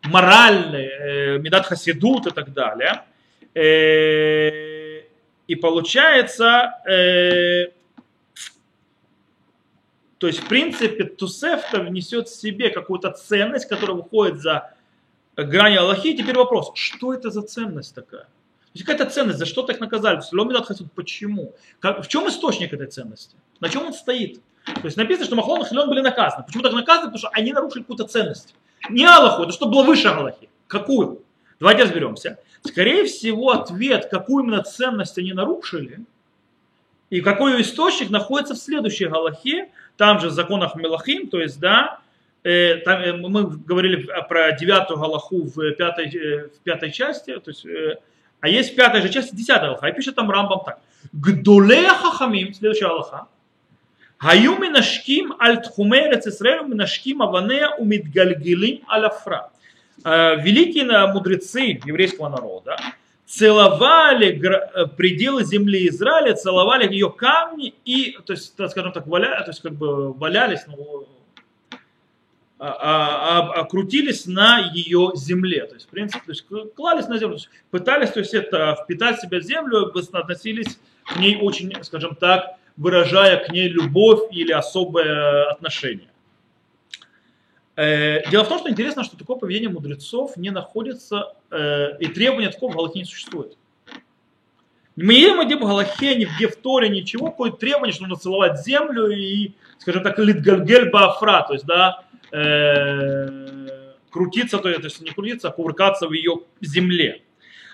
моральный, 0.05 0.87
э, 0.87 1.39
медат 1.39 1.67
хасидут 1.67 2.27
и 2.27 2.31
так 2.31 2.53
далее. 2.53 3.05
Э, 3.55 5.03
и 5.47 5.55
получается, 5.57 6.75
э, 6.89 7.73
то 10.19 10.27
есть, 10.27 10.41
в 10.41 10.49
принципе, 10.49 11.05
Тусефта 11.05 11.81
внесет 11.81 12.29
в 12.29 12.35
себе 12.35 12.71
какую-то 12.71 13.11
ценность, 13.11 13.67
которая 13.67 13.97
выходит 13.97 14.39
за 14.41 14.75
грани 15.35 15.77
Аллахи. 15.77 16.17
Теперь 16.17 16.37
вопрос, 16.37 16.73
что 16.75 17.15
это 17.15 17.31
за 17.31 17.43
ценность 17.43 17.95
такая? 17.95 18.25
То 18.25 18.75
есть 18.75 18.87
какая-то 18.87 19.11
ценность, 19.11 19.39
за 19.39 19.47
что 19.47 19.63
так 19.63 19.81
наказали? 19.81 20.21
Почему? 20.95 21.55
Как, 21.81 22.05
в 22.05 22.09
чем 22.09 22.29
источник 22.29 22.73
этой 22.73 22.87
ценности? 22.87 23.35
На 23.59 23.69
чем 23.69 23.87
он 23.87 23.93
стоит? 23.93 24.41
То 24.65 24.85
есть 24.85 24.97
написано, 24.97 25.27
что 25.27 25.37
Махлон 25.37 25.63
и 25.63 25.69
Хилон 25.69 25.89
были 25.89 26.01
наказаны. 26.01 26.45
Почему 26.45 26.63
так 26.63 26.73
наказаны? 26.73 27.07
Потому 27.07 27.19
что 27.19 27.29
они 27.31 27.53
нарушили 27.53 27.83
какую-то 27.83 28.05
ценность. 28.05 28.55
Не 28.89 29.05
Аллаху, 29.05 29.43
это 29.43 29.53
что 29.53 29.67
было 29.67 29.83
выше 29.83 30.09
Аллахи. 30.09 30.49
Какую? 30.67 31.23
Давайте 31.59 31.83
разберемся. 31.83 32.39
Скорее 32.63 33.05
всего, 33.05 33.51
ответ, 33.51 34.09
какую 34.11 34.45
именно 34.45 34.63
ценность 34.63 35.19
они 35.19 35.33
нарушили, 35.33 36.01
и 37.11 37.21
какой 37.21 37.61
источник 37.61 38.11
находится 38.11 38.55
в 38.55 38.59
следующей 38.59 39.07
Галахе, 39.07 39.71
там 39.97 40.21
же 40.21 40.29
в 40.29 40.31
законах 40.31 40.77
Мелахим, 40.77 41.29
то 41.29 41.41
есть, 41.41 41.59
да, 41.59 41.99
э, 42.45 42.77
там, 42.77 43.01
э, 43.01 43.13
мы 43.13 43.47
говорили 43.47 44.09
про 44.29 44.53
девятую 44.53 44.99
Галаху 44.99 45.43
в 45.43 45.73
пятой, 45.73 46.07
э, 46.07 46.49
в 46.49 46.61
пятой 46.61 46.93
части, 46.93 47.37
то 47.39 47.51
есть, 47.51 47.67
э, 47.67 47.99
а 48.41 48.49
есть 48.49 48.73
в 48.73 48.77
пятой 48.77 49.03
же 49.03 49.09
части 49.09 49.35
десятая 49.35 49.67
Галаха, 49.67 49.89
и 49.89 49.93
пишет 49.93 50.15
там 50.15 50.31
Рамбам 50.31 50.61
так. 50.65 50.81
Гдулея 51.13 51.95
Хахамим, 51.95 52.55
следующая 52.55 52.87
Галаха, 52.89 53.27
Гаю 54.23 54.59
минашким 54.59 55.35
аль 55.41 55.63
тхуме 55.63 56.11
рецисрелю 56.11 56.65
минашким 56.65 57.23
аванея 57.23 57.71
умидгальгилим 57.79 58.83
аляфра. 58.87 59.51
Великие 60.05 60.85
мудрецы 61.07 61.81
еврейского 61.85 62.29
народа 62.29 62.77
целовали 63.25 64.33
пределы 64.97 65.45
земли 65.45 65.89
Израиля, 65.89 66.35
целовали 66.35 66.93
ее 66.93 67.11
камни 67.11 67.75
и, 67.85 68.19
то 68.27 68.35
есть, 68.35 68.53
скажем 68.53 68.93
так, 68.93 69.07
валя, 69.07 69.41
то 69.43 69.51
есть, 69.51 69.63
как 69.63 69.73
бы 69.73 70.13
валялись, 70.13 70.67
ну, 70.67 71.07
крутились 73.71 74.27
на 74.27 74.71
ее 74.75 75.13
земле. 75.15 75.65
То 75.67 75.75
есть, 75.75 75.87
в 75.87 75.91
принципе, 75.91 76.23
то 76.27 76.33
есть, 76.33 76.47
клались 76.75 77.09
на 77.09 77.19
землю, 77.19 77.37
то 77.37 77.43
есть, 77.43 77.51
пытались 77.71 78.11
то 78.11 78.21
есть, 78.21 78.35
это, 78.35 78.77
впитать 78.83 79.17
в 79.17 79.23
себя 79.23 79.41
землю, 79.41 79.91
относились 80.13 80.79
к 81.07 81.17
ней 81.17 81.39
очень, 81.41 81.73
скажем 81.85 82.17
так, 82.17 82.57
выражая 82.77 83.37
к 83.45 83.51
ней 83.51 83.69
любовь 83.69 84.33
или 84.33 84.53
особое 84.53 85.51
отношение. 85.51 86.09
Э, 87.77 88.29
дело 88.31 88.45
в 88.45 88.49
том, 88.49 88.59
что 88.59 88.71
интересно, 88.71 89.05
что 89.05 89.17
такое 89.17 89.37
поведение 89.37 89.71
мудрецов 89.71 90.37
не 90.37 90.51
находится, 90.51 91.35
э, 91.51 91.99
и 91.99 92.07
требования 92.09 92.51
такого 92.51 92.73
в 92.73 92.77
Галахе 92.77 92.99
не 92.99 93.05
существует. 93.05 93.57
Мы 94.97 95.15
не 95.15 95.45
где 95.47 95.57
в 95.57 95.61
Галахе, 95.61 96.15
нигде 96.17 96.49
в 96.49 96.57
Торе, 96.57 96.91
ничего, 96.91 97.31
какое 97.31 97.53
требование, 97.53 97.93
что 97.93 98.03
нужно 98.03 98.17
целовать 98.17 98.63
землю 98.63 99.09
и, 99.09 99.53
скажем 99.79 100.03
так, 100.03 100.19
литгальгель 100.19 100.91
бафра, 100.91 101.43
то 101.47 101.55
есть, 101.55 101.65
да, 101.65 102.05
э, 102.33 103.93
крутиться, 104.11 104.59
то 104.59 104.69
есть 104.69 105.01
не 105.01 105.11
крутиться, 105.11 105.49
а 105.49 105.53
кувыркаться 105.53 106.07
в 106.07 106.13
ее 106.13 106.41
земле. 106.61 107.23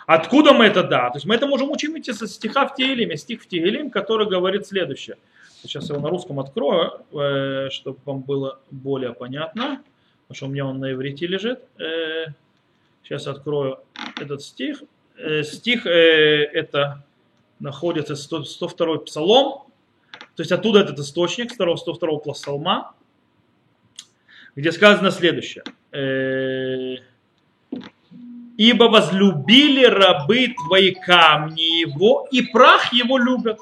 Откуда 0.07 0.53
мы 0.53 0.67
это 0.67 0.83
да? 0.83 1.11
То 1.11 1.17
есть 1.17 1.27
мы 1.27 1.35
это 1.35 1.47
можем 1.47 1.71
учить 1.71 2.17
со 2.17 2.27
стиха 2.27 2.67
в 2.67 2.75
Тегелиме, 2.75 3.17
стих 3.17 3.43
в 3.43 3.47
Тегелим, 3.47 3.91
который 3.91 4.29
говорит 4.29 4.67
следующее. 4.67 5.17
Сейчас 5.63 5.89
я 5.89 5.97
его 5.97 6.05
на 6.05 6.11
русском 6.11 6.39
открою, 6.39 7.01
э, 7.13 7.71
чтобы 7.71 7.99
вам 8.05 8.21
было 8.23 8.61
более 8.71 9.13
понятно 9.13 9.83
потому 10.27 10.37
что 10.37 10.47
у 10.47 10.49
меня 10.49 10.67
он 10.67 10.81
на 10.81 10.93
иврите 10.93 11.27
лежит. 11.27 11.61
Сейчас 13.03 13.27
э, 13.27 13.31
открою 13.31 13.79
этот 14.21 14.43
стих. 14.43 14.83
Э, 15.17 15.45
стих 15.45 15.87
это 15.87 17.05
находится 17.61 18.17
102 18.17 18.99
псалом, 18.99 19.63
то 20.35 20.43
есть 20.43 20.53
оттуда 20.53 20.81
этот 20.81 20.99
источник 20.99 21.53
102 21.53 22.19
псалма, 22.19 22.95
где 24.57 24.73
сказано 24.73 25.11
следующее. 25.11 25.65
«Ибо 28.57 28.85
возлюбили 28.85 29.85
рабы 29.85 30.55
твои 30.67 30.93
камни 30.93 31.81
его, 31.81 32.27
и 32.31 32.43
прах 32.43 32.93
его 32.93 33.19
любят». 33.19 33.59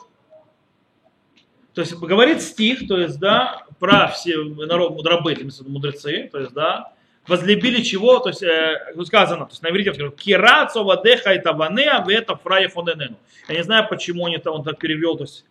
То 1.75 1.81
есть 1.81 1.95
говорит 1.95 2.41
стих, 2.41 2.87
то 2.87 2.99
есть, 2.99 3.19
да, 3.19 3.65
про 3.81 4.07
все 4.09 4.37
народ 4.39 4.93
мудрабы, 4.93 5.37
мудрецы, 5.67 6.29
то 6.31 6.39
есть, 6.39 6.53
да, 6.53 6.93
возлюбили 7.27 7.83
чего, 7.83 8.21
то 8.21 8.29
есть, 8.29 8.43
э, 8.43 8.95
сказано, 9.05 9.47
то 9.47 9.53
есть 9.53 9.63
на 9.63 9.71
иврите 9.71 9.93
кирацо 10.11 10.85
вадеха 10.85 11.33
и 11.33 11.41
таванеа 11.41 12.05
это 12.09 12.37
фрая 12.37 12.69
хоненену. 12.69 13.17
Я 13.49 13.57
не 13.57 13.65
знаю, 13.65 13.89
почему 13.89 14.25
он, 14.25 14.35
это, 14.35 14.53
он 14.53 14.63
так 14.63 14.79
перевел, 14.79 15.17
то 15.17 15.25
есть, 15.25 15.45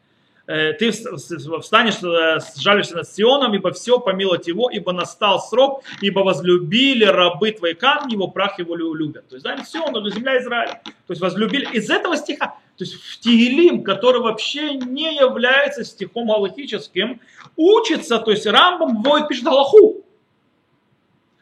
ты 0.46 0.92
встанешь, 0.92 2.04
э, 2.04 2.40
сжалишься 2.60 2.98
над 2.98 3.08
Сионом, 3.08 3.54
ибо 3.54 3.72
все 3.72 4.00
помиловать 4.00 4.48
его, 4.48 4.70
ибо 4.70 4.92
настал 4.92 5.40
срок, 5.40 5.84
ибо 6.02 6.20
возлюбили 6.20 7.06
рабы 7.06 7.52
твои 7.52 7.74
камни, 7.74 8.14
его 8.14 8.28
прах 8.28 8.60
его 8.60 8.76
любят. 8.76 9.28
То 9.30 9.36
есть, 9.36 9.46
да, 9.46 9.58
Сион, 9.64 9.94
земля 10.12 10.42
Израиля. 10.42 10.82
То 10.84 11.12
есть, 11.12 11.22
возлюбили. 11.22 11.68
Из 11.74 11.90
этого 11.90 12.18
стиха 12.18 12.58
то 12.78 12.86
есть 12.86 12.96
в 12.96 13.20
Тигелим, 13.20 13.84
который 13.84 14.20
вообще 14.20 14.74
не 14.74 15.16
является 15.16 15.84
стихом 15.84 16.28
галактическим, 16.28 17.22
учится, 17.56 18.18
то 18.18 18.32
есть 18.32 18.48
Рамбам 18.48 19.04
вводит, 19.04 19.28
пишет 19.28 19.44
Галаху. 19.44 20.04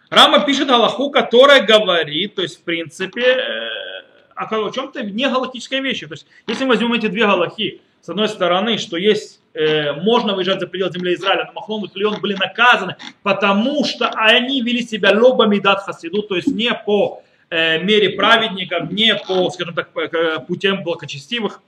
Рама 0.09 0.45
пишет 0.45 0.67
Галаху, 0.67 1.09
которая 1.09 1.65
говорит, 1.65 2.35
то 2.35 2.41
есть 2.41 2.59
в 2.59 2.63
принципе, 2.63 3.21
э, 3.21 3.69
о 4.35 4.71
чем-то 4.71 5.03
не 5.03 5.29
галактической 5.29 5.79
вещи. 5.79 6.05
То 6.05 6.15
есть 6.15 6.27
если 6.47 6.65
мы 6.65 6.71
возьмем 6.71 6.91
эти 6.91 7.07
две 7.07 7.25
Галахи, 7.25 7.81
с 8.01 8.09
одной 8.09 8.29
стороны, 8.29 8.77
что 8.77 8.97
есть, 8.97 9.41
э, 9.53 9.93
можно 9.93 10.33
выезжать 10.33 10.59
за 10.59 10.67
пределы 10.67 10.91
земли 10.91 11.13
Израиля, 11.13 11.45
но 11.45 11.53
Махлон 11.53 11.85
и 11.85 11.89
Хлеон 11.89 12.19
были 12.21 12.35
наказаны, 12.35 12.95
потому 13.23 13.83
что 13.85 14.09
они 14.09 14.61
вели 14.61 14.81
себя 14.81 15.11
лобами 15.17 15.59
дат 15.59 15.83
хасиду, 15.83 16.23
то 16.23 16.35
есть 16.35 16.47
не 16.47 16.73
по 16.73 17.23
Э, 17.53 17.83
мере 17.83 18.11
праведников, 18.11 18.89
не 18.91 19.13
по, 19.13 19.49
скажем 19.49 19.75
так, 19.75 19.89
путям 20.47 20.83
благочестивых. 20.83 21.61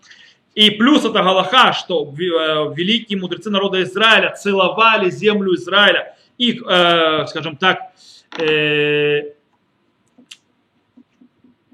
И 0.56 0.70
плюс 0.70 1.04
это 1.04 1.22
Галаха, 1.22 1.74
что 1.74 2.06
э, 2.06 2.74
великие 2.74 3.20
мудрецы 3.20 3.50
народа 3.50 3.84
Израиля 3.84 4.30
целовали 4.34 5.10
землю 5.10 5.54
Израиля 5.56 6.16
и, 6.38 6.58
э, 6.58 7.26
скажем 7.28 7.58
так, 7.58 7.92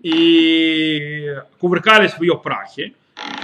и 0.02 1.36
кувыркались 1.60 2.14
в 2.14 2.24
ее 2.24 2.36
прахе. 2.36 2.94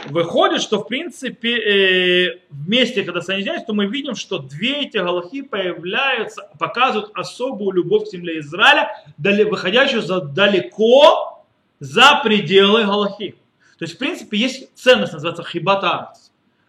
Выходит, 0.09 0.61
что 0.61 0.79
в 0.79 0.87
принципе 0.87 1.57
э, 1.57 2.39
вместе, 2.49 3.03
когда 3.03 3.21
соединяются, 3.21 3.67
то 3.67 3.73
мы 3.73 3.87
видим, 3.87 4.15
что 4.15 4.37
две 4.39 4.83
эти 4.83 4.97
галахи 4.97 5.41
появляются, 5.41 6.49
показывают 6.59 7.11
особую 7.15 7.71
любовь 7.71 8.07
к 8.07 8.11
земле 8.11 8.39
Израиля, 8.39 8.91
выходящую 9.17 10.01
за, 10.01 10.21
далеко 10.21 11.43
за 11.79 12.21
пределы 12.23 12.83
галахи. 12.83 13.35
То 13.77 13.85
есть, 13.85 13.95
в 13.95 13.97
принципе, 13.97 14.37
есть 14.37 14.73
ценность, 14.75 15.13
называется 15.13 15.43
хибата 15.43 16.13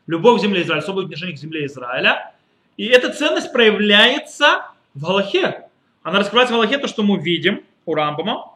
любовь 0.07 0.41
к 0.41 0.43
земле 0.43 0.63
Израиля, 0.63 0.83
особое 0.83 1.05
отношение 1.05 1.37
к 1.37 1.39
земле 1.39 1.67
Израиля. 1.67 2.33
И 2.77 2.87
эта 2.87 3.13
ценность 3.13 3.53
проявляется 3.53 4.67
в 4.95 5.05
Галахе. 5.05 5.69
Она 6.03 6.19
раскрывается 6.19 6.55
в 6.55 6.57
Галахе, 6.59 6.79
то, 6.79 6.89
что 6.89 7.03
мы 7.03 7.19
видим 7.19 7.63
у 7.85 7.95
Рамбама, 7.95 8.56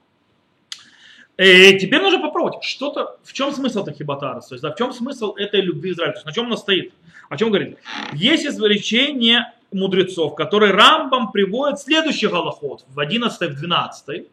Теперь 1.40 2.02
нужно 2.02 2.20
попробовать, 2.20 2.62
что-то, 2.62 3.16
в 3.24 3.32
чем 3.32 3.52
смысл 3.52 3.80
этой 3.80 3.94
хибатарас, 3.94 4.48
то 4.48 4.54
есть, 4.54 4.62
да, 4.62 4.72
в 4.72 4.76
чем 4.76 4.92
смысл 4.92 5.34
этой 5.36 5.62
любви 5.62 5.92
Израиля, 5.92 6.12
то 6.12 6.18
есть, 6.18 6.26
на 6.26 6.32
чем 6.32 6.46
она 6.46 6.58
стоит, 6.58 6.92
о 7.30 7.38
чем 7.38 7.48
говорит. 7.48 7.78
Есть 8.12 8.44
изречение 8.44 9.50
мудрецов, 9.72 10.34
которые 10.34 10.72
Рамбам 10.72 11.32
приводит 11.32 11.78
следующий 11.78 12.26
голоход 12.26 12.84
в 12.88 13.00
11 13.00 13.40
в 13.52 13.58
12 13.58 14.26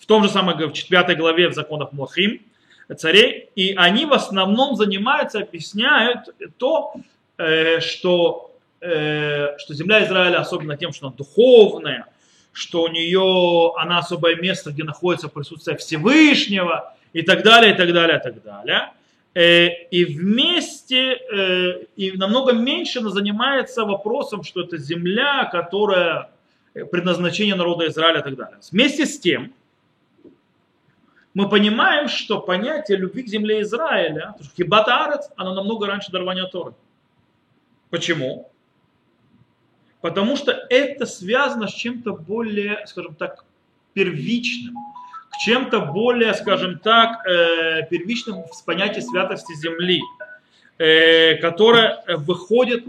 в 0.00 0.06
том 0.06 0.24
же 0.24 0.30
самом 0.30 0.58
в 0.58 0.72
4 0.72 1.14
главе 1.14 1.48
в 1.48 1.54
законах 1.54 1.92
Мохим, 1.92 2.40
царей, 2.96 3.50
и 3.54 3.74
они 3.76 4.06
в 4.06 4.12
основном 4.12 4.74
занимаются, 4.74 5.40
объясняют 5.40 6.34
то, 6.58 6.94
э, 7.38 7.78
что, 7.80 8.50
э, 8.80 9.56
что 9.58 9.74
земля 9.74 10.04
Израиля 10.04 10.40
особенно 10.40 10.76
тем, 10.76 10.92
что 10.92 11.06
она 11.06 11.16
духовная, 11.16 12.06
что 12.52 12.82
у 12.82 12.88
нее 12.88 13.72
она 13.76 13.98
особое 13.98 14.36
место, 14.36 14.70
где 14.70 14.84
находится 14.84 15.28
присутствие 15.28 15.76
Всевышнего 15.76 16.94
и 17.12 17.22
так 17.22 17.42
далее, 17.42 17.74
и 17.74 17.76
так 17.76 17.92
далее, 17.92 18.18
и 18.18 18.22
так 18.22 18.42
далее. 18.42 18.92
Э, 19.34 19.68
и 19.90 20.04
вместе, 20.04 21.12
э, 21.14 21.84
и 21.96 22.12
намного 22.12 22.52
меньше 22.52 22.98
она 22.98 23.10
занимается 23.10 23.84
вопросом, 23.84 24.42
что 24.42 24.60
это 24.60 24.76
земля, 24.76 25.48
которая 25.52 26.30
э, 26.74 26.84
предназначение 26.84 27.54
народа 27.54 27.86
Израиля 27.86 28.20
и 28.20 28.22
так 28.24 28.34
далее. 28.34 28.58
Вместе 28.72 29.06
с 29.06 29.20
тем, 29.20 29.52
мы 31.32 31.48
понимаем, 31.48 32.08
что 32.08 32.40
понятие 32.40 32.98
любви 32.98 33.22
к 33.22 33.28
земле 33.28 33.60
Израиля, 33.62 34.34
хибата 34.56 35.04
арец, 35.04 35.30
оно 35.36 35.54
намного 35.54 35.86
раньше 35.86 36.10
дарования 36.10 36.46
Торы. 36.46 36.74
Почему? 37.88 38.49
Потому 40.00 40.36
что 40.36 40.52
это 40.70 41.04
связано 41.06 41.68
с 41.68 41.72
чем-то 41.72 42.12
более, 42.14 42.86
скажем 42.86 43.14
так, 43.14 43.44
первичным, 43.92 44.74
к 45.30 45.36
чем-то 45.44 45.80
более, 45.80 46.34
скажем 46.34 46.78
так, 46.78 47.26
э, 47.26 47.86
первичным 47.90 48.44
в 48.44 48.64
понятии 48.64 49.00
святости 49.00 49.52
земли, 49.54 50.00
э, 50.78 51.36
которое 51.36 52.02
выходит, 52.16 52.84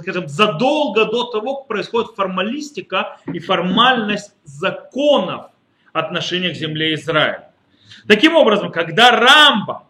скажем, 0.00 0.28
задолго 0.28 1.04
до 1.06 1.24
того, 1.24 1.56
как 1.56 1.68
происходит 1.68 2.10
формалистика 2.14 3.18
и 3.26 3.40
формальность 3.40 4.32
законов 4.44 5.46
отношения 5.92 6.50
к 6.50 6.54
земле 6.54 6.94
Израиля. 6.94 7.50
Таким 8.06 8.36
образом, 8.36 8.70
когда 8.70 9.10
Рамба 9.10 9.84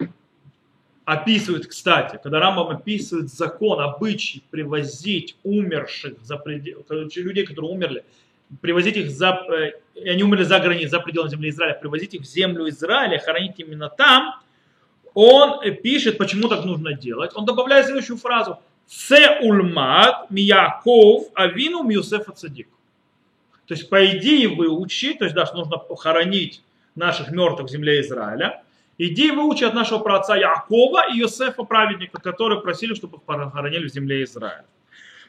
описывает, 1.07 1.69
кстати, 1.69 2.19
когда 2.23 2.41
Рамбам 2.41 2.69
описывает 2.69 3.31
закон, 3.31 3.81
обычай 3.81 4.43
привозить 4.51 5.37
умерших 5.45 6.21
за 6.21 6.37
предел, 6.37 6.85
людей, 6.91 7.47
которые 7.47 7.71
умерли, 7.71 8.05
привозить 8.61 8.97
их 8.97 9.11
за, 9.11 9.41
э, 9.49 10.11
они 10.11 10.25
умерли 10.25 10.43
за 10.43 10.59
границей, 10.59 10.89
за 10.89 11.01
пределами 11.01 11.31
земли 11.31 11.51
Израиля, 11.51 11.75
привозить 11.75 12.15
их 12.15 12.23
в 12.23 12.25
землю 12.25 12.69
Израиля, 12.69 13.21
хоронить 13.21 13.55
именно 13.59 13.89
там, 13.89 14.41
он 15.15 15.61
пишет, 15.77 16.19
почему 16.19 16.49
так 16.49 16.65
нужно 16.65 16.93
делать. 16.93 17.31
Он 17.35 17.47
добавляет 17.47 17.87
следующую 17.87 18.19
фразу. 18.19 18.59
Се 18.87 19.39
ульмат 19.41 20.31
мияков 20.31 21.29
авину 21.35 21.85
миусефа 21.85 22.33
цадик. 22.33 22.69
То 23.67 23.75
есть, 23.75 23.89
по 23.89 24.05
идее, 24.05 24.49
выучи, 24.49 25.15
то 25.15 25.25
есть, 25.25 25.35
да, 25.35 25.47
что 25.47 25.57
нужно 25.57 25.79
похоронить 25.79 26.63
наших 26.97 27.31
мертвых 27.31 27.69
в 27.69 27.71
земле 27.71 28.01
Израиля. 28.01 28.63
Иди 28.99 29.31
выучи 29.31 29.65
от 29.65 29.75
нашего 29.75 29.99
праотца 29.99 30.35
Якова 30.35 31.12
и 31.12 31.19
Йосефа 31.19 31.65
праведника, 31.65 32.21
которые 32.21 32.61
просили, 32.61 32.95
чтобы 32.95 33.19
их 33.19 33.23
похоронили 33.25 33.88
в 33.88 33.93
земле 33.93 34.25
Израиля. 34.25 34.65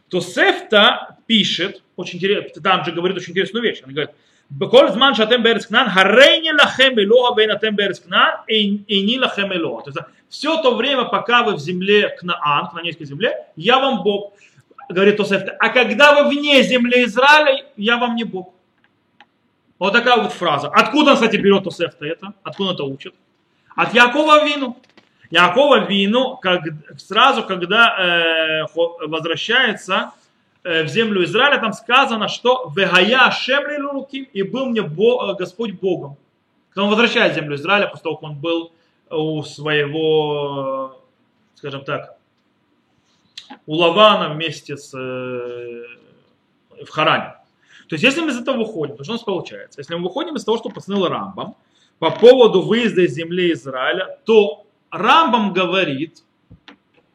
То 0.09 0.21
Сефта 0.21 1.17
пишет, 1.27 1.83
очень 1.97 2.17
интересно, 2.17 2.62
там 2.62 2.86
же 2.86 2.93
говорит 2.93 3.17
очень 3.17 3.31
интересную 3.31 3.63
вещь. 3.63 3.81
Он 3.86 3.91
говорит, 3.91 4.12
Беколь 4.50 4.89
зман 4.91 5.13
шатем 5.13 5.43
берецкнан, 5.43 5.89
харейни 5.89 6.51
лахем 6.51 6.97
илоа 6.97 7.36
вейн 7.38 7.51
атем 7.51 7.75
берецкнан, 7.75 8.45
ини 8.47 9.19
лахем 9.19 9.51
илоа. 9.53 9.83
То 9.83 9.89
есть 9.89 10.00
все 10.29 10.62
то 10.62 10.75
время, 10.75 11.03
пока 11.03 11.43
вы 11.43 11.55
в 11.55 11.59
земле 11.59 12.15
Кнаан, 12.17 12.69
Кнанейской 12.69 13.05
земле, 13.05 13.45
я 13.57 13.79
вам 13.79 14.03
Бог. 14.03 14.33
Говорит 14.89 15.17
то 15.17 15.24
Тосефта, 15.24 15.51
а 15.59 15.67
когда 15.67 16.13
вы 16.13 16.29
вне 16.29 16.63
земли 16.63 17.03
Израиля, 17.03 17.65
я 17.75 17.97
вам 17.97 18.15
не 18.15 18.24
Бог. 18.24 18.53
Вот 19.79 19.91
такая 19.91 20.15
вот 20.21 20.31
фраза. 20.31 20.69
Откуда, 20.69 21.15
кстати, 21.15 21.36
берет 21.36 21.65
Тосефта 21.65 22.05
это? 22.05 22.33
Откуда 22.41 22.71
это 22.71 22.86
учит? 22.86 23.13
От 23.77 23.93
Якова 23.93 24.43
Вину. 24.43 24.75
Якова 25.29 25.79
Вину, 25.79 26.37
как, 26.41 26.63
сразу, 26.97 27.43
когда 27.43 27.95
э, 27.99 28.65
возвращается 29.07 30.11
э, 30.63 30.83
в 30.83 30.87
землю 30.87 31.23
Израиля, 31.23 31.59
там 31.59 31.73
сказано, 31.73 32.27
что 32.27 32.73
«Вегая 32.75 33.29
шемли 33.29 33.77
луким» 33.77 34.27
и 34.33 34.41
был 34.41 34.65
мне 34.65 34.81
Бог, 34.81 35.29
э, 35.29 35.35
Господь 35.35 35.73
Богом. 35.79 36.15
Когда 36.69 36.85
он 36.85 36.89
возвращает 36.89 37.35
землю 37.35 37.55
Израиля, 37.55 37.87
после 37.87 38.03
того, 38.03 38.15
как 38.15 38.23
он 38.23 38.35
был 38.39 38.71
у 39.11 39.43
своего, 39.43 40.99
скажем 41.55 41.83
так, 41.83 42.17
у 43.67 43.75
Лавана 43.75 44.33
вместе 44.33 44.75
с, 44.75 44.97
э, 44.97 45.83
в 46.83 46.89
Харане. 46.89 47.35
То 47.87 47.93
есть, 47.95 48.03
если 48.03 48.21
мы 48.21 48.31
из 48.31 48.41
этого 48.41 48.57
выходим, 48.57 48.97
то 48.97 49.03
что 49.03 49.13
у 49.13 49.15
нас 49.15 49.23
получается? 49.23 49.81
Если 49.81 49.93
мы 49.93 50.03
выходим 50.03 50.35
из 50.35 50.43
того, 50.43 50.57
что 50.57 50.69
постановил 50.69 51.09
Рамбам 51.09 51.55
по 51.99 52.12
поводу 52.12 52.62
выезда 52.62 53.01
из 53.01 53.13
земли 53.13 53.53
Израиля, 53.53 54.19
то 54.25 54.65
Рамбам 54.91 55.53
говорит 55.53 56.23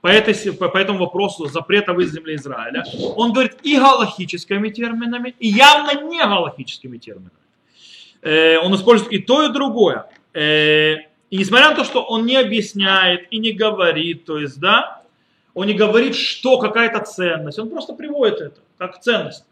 по, 0.00 0.08
этой, 0.08 0.52
по, 0.52 0.68
по 0.68 0.78
этому 0.78 0.98
вопросу 0.98 1.46
запрета 1.46 1.92
выезда 1.92 2.16
из 2.16 2.20
земли 2.20 2.34
Израиля, 2.34 2.84
он 3.16 3.32
говорит 3.32 3.58
и 3.62 3.76
галахическими 3.76 4.70
терминами, 4.70 5.34
и 5.38 5.48
явно 5.48 6.02
не 6.02 6.18
галахическими 6.18 6.98
терминами. 6.98 7.30
Э, 8.22 8.58
он 8.58 8.74
использует 8.74 9.12
и 9.12 9.18
то, 9.18 9.44
и 9.44 9.52
другое. 9.52 10.06
Э, 10.34 10.96
и 11.30 11.38
несмотря 11.38 11.70
на 11.70 11.76
то, 11.76 11.84
что 11.84 12.02
он 12.02 12.26
не 12.26 12.36
объясняет 12.36 13.28
и 13.30 13.38
не 13.38 13.52
говорит, 13.52 14.24
то 14.24 14.38
есть, 14.38 14.58
да, 14.58 15.02
он 15.54 15.66
не 15.66 15.74
говорит, 15.74 16.16
что 16.16 16.58
какая-то 16.58 17.00
ценность, 17.04 17.58
он 17.58 17.70
просто 17.70 17.94
приводит 17.94 18.40
это 18.40 18.60
как 18.78 19.00
ценность 19.00 19.44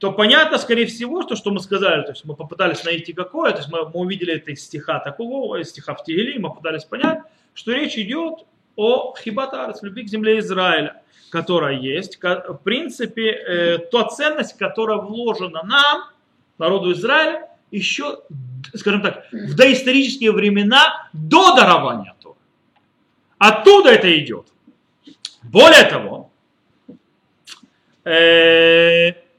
то 0.00 0.12
понятно, 0.12 0.56
скорее 0.56 0.86
всего, 0.86 1.22
то, 1.24 1.36
что 1.36 1.50
мы 1.50 1.60
сказали, 1.60 2.02
то 2.02 2.12
есть 2.12 2.24
мы 2.24 2.34
попытались 2.34 2.84
найти 2.84 3.12
какое, 3.12 3.52
то 3.52 3.58
есть 3.58 3.70
мы, 3.70 3.84
мы 3.84 4.00
увидели 4.00 4.32
это 4.32 4.50
из 4.50 4.64
стиха 4.64 4.98
такого, 4.98 5.56
из 5.56 5.68
стиха 5.68 5.94
в 5.94 6.02
Тегеле, 6.02 6.38
мы 6.38 6.54
пытались 6.54 6.84
понять, 6.84 7.18
что 7.52 7.72
речь 7.72 7.98
идет 7.98 8.46
о 8.76 9.14
хибатарец, 9.14 9.82
любви 9.82 10.04
к 10.04 10.08
земле 10.08 10.38
Израиля, 10.38 11.02
которая 11.28 11.74
есть. 11.76 12.18
В 12.22 12.60
принципе, 12.64 13.30
э, 13.30 13.78
та 13.92 14.04
ценность, 14.04 14.56
которая 14.56 14.96
вложена 14.98 15.62
нам, 15.64 16.04
народу 16.56 16.92
Израиля, 16.92 17.50
еще, 17.70 18.20
скажем 18.74 19.02
так, 19.02 19.26
в 19.30 19.54
доисторические 19.54 20.32
времена 20.32 21.10
до 21.12 21.54
дарования 21.54 22.14
Тора. 22.22 22.36
Оттуда 23.36 23.90
это 23.90 24.18
идет. 24.18 24.46
Более 25.42 25.84
того, 25.84 26.30
э, 28.04 29.29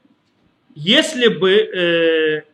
если 0.74 1.28
бы 1.28 1.52
э, 1.52 2.44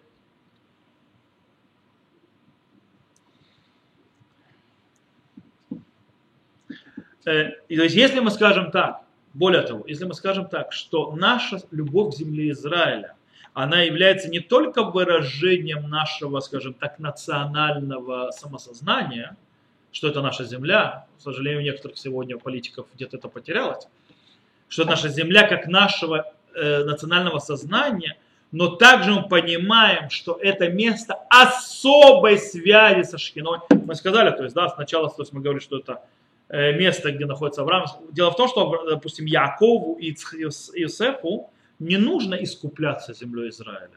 э, 7.24 7.50
то 7.50 7.56
есть 7.68 7.94
если 7.94 8.20
мы 8.20 8.30
скажем 8.30 8.70
так, 8.70 9.02
более 9.34 9.62
того, 9.62 9.84
если 9.86 10.04
мы 10.04 10.14
скажем 10.14 10.48
так, 10.48 10.72
что 10.72 11.14
наша 11.14 11.60
любовь 11.70 12.14
к 12.14 12.18
земле 12.18 12.50
Израиля, 12.50 13.14
она 13.54 13.82
является 13.82 14.28
не 14.28 14.40
только 14.40 14.82
выражением 14.82 15.88
нашего, 15.88 16.40
скажем 16.40 16.74
так, 16.74 16.98
национального 16.98 18.30
самосознания, 18.30 19.36
что 19.92 20.08
это 20.08 20.22
наша 20.22 20.44
земля, 20.44 21.06
к 21.18 21.22
сожалению, 21.22 21.60
у 21.60 21.64
некоторых 21.64 21.98
сегодня 21.98 22.38
политиков 22.38 22.86
где-то 22.94 23.16
это 23.16 23.28
потерялось, 23.28 23.86
что 24.68 24.82
это 24.82 24.92
наша 24.92 25.08
земля 25.08 25.48
как 25.48 25.66
нашего 25.66 26.32
э, 26.58 26.84
национального 26.84 27.38
сознания, 27.38 28.16
но 28.52 28.76
также 28.76 29.12
мы 29.12 29.28
понимаем, 29.28 30.10
что 30.10 30.38
это 30.40 30.68
место 30.68 31.14
особой 31.28 32.38
связи 32.38 33.02
со 33.02 33.18
Шхиной. 33.18 33.58
Мы 33.70 33.94
сказали, 33.94 34.30
то 34.30 34.42
есть, 34.42 34.54
да, 34.54 34.68
сначала 34.68 35.08
то 35.10 35.22
есть 35.22 35.32
мы 35.32 35.40
говорили, 35.40 35.62
что 35.62 35.78
это 35.78 36.02
э, 36.48 36.72
место, 36.72 37.12
где 37.12 37.26
находится 37.26 37.62
Авраам. 37.62 37.86
Дело 38.10 38.30
в 38.30 38.36
том, 38.36 38.48
что, 38.48 38.84
допустим, 38.88 39.26
Якову 39.26 39.98
и 40.00 40.12
Иосифу 40.12 41.50
не 41.78 41.96
нужно 41.96 42.34
искупляться 42.36 43.14
землей 43.14 43.50
Израиля. 43.50 43.90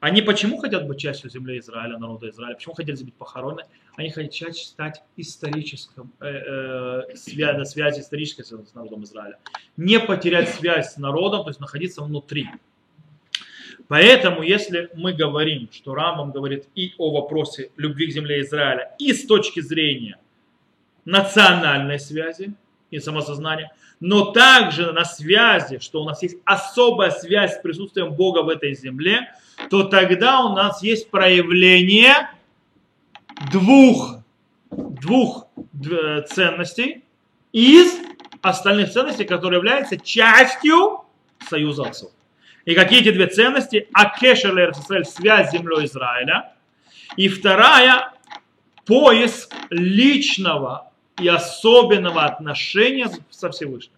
Они 0.00 0.22
почему 0.22 0.56
хотят 0.56 0.86
быть 0.86 0.98
частью 0.98 1.28
земли 1.30 1.58
Израиля, 1.58 1.98
народа 1.98 2.30
Израиля? 2.30 2.54
Почему 2.54 2.74
хотят 2.74 3.02
быть 3.02 3.14
похоронены? 3.14 3.64
Они 3.96 4.10
хотят 4.10 4.56
стать 4.56 5.02
историческим, 5.18 6.10
э, 6.20 6.26
э, 6.26 7.16
связи, 7.16 7.64
связи 7.64 8.00
исторической 8.00 8.42
с 8.42 8.74
народом 8.74 9.04
Израиля. 9.04 9.38
Не 9.76 10.00
потерять 10.00 10.48
связь 10.48 10.94
с 10.94 10.96
народом, 10.96 11.42
то 11.42 11.50
есть 11.50 11.60
находиться 11.60 12.02
внутри. 12.02 12.48
Поэтому, 13.88 14.42
если 14.42 14.88
мы 14.94 15.12
говорим, 15.12 15.68
что 15.70 15.94
Рамбам 15.94 16.32
говорит 16.32 16.66
и 16.74 16.94
о 16.96 17.10
вопросе 17.10 17.70
любви 17.76 18.06
к 18.06 18.12
земле 18.12 18.40
Израиля, 18.40 18.94
и 18.98 19.12
с 19.12 19.26
точки 19.26 19.60
зрения 19.60 20.16
национальной 21.04 21.98
связи 21.98 22.54
и 22.90 22.98
самосознания, 22.98 23.72
но 24.00 24.32
также 24.32 24.92
на 24.92 25.04
связи, 25.04 25.78
что 25.78 26.02
у 26.02 26.04
нас 26.04 26.22
есть 26.22 26.38
особая 26.44 27.10
связь 27.10 27.56
с 27.56 27.60
присутствием 27.60 28.12
Бога 28.12 28.42
в 28.42 28.48
этой 28.48 28.74
земле, 28.74 29.32
то 29.68 29.84
тогда 29.84 30.40
у 30.44 30.54
нас 30.54 30.82
есть 30.82 31.10
проявление 31.10 32.30
двух, 33.52 34.18
двух 34.70 35.46
э, 35.56 36.22
ценностей 36.22 37.04
из 37.52 37.92
остальных 38.42 38.90
ценностей, 38.90 39.24
которые 39.24 39.58
являются 39.58 39.98
частью 39.98 41.04
союза 41.48 41.84
отцов. 41.84 42.10
И 42.64 42.74
какие 42.74 43.00
эти 43.00 43.10
две 43.10 43.26
ценности? 43.26 43.88
Акешер 43.92 44.50
Израиль, 44.70 45.04
связь 45.04 45.48
с 45.48 45.52
землей 45.52 45.86
Израиля. 45.86 46.52
И 47.16 47.28
вторая, 47.28 48.12
поиск 48.84 49.52
личного 49.70 50.89
и 51.20 51.28
особенного 51.28 52.24
отношения 52.24 53.08
со 53.30 53.50
Всевышним. 53.50 53.94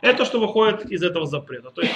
Это 0.00 0.24
что 0.24 0.40
выходит 0.40 0.86
из 0.90 1.02
этого 1.02 1.26
запрета. 1.26 1.70
То 1.70 1.82
есть, 1.82 1.94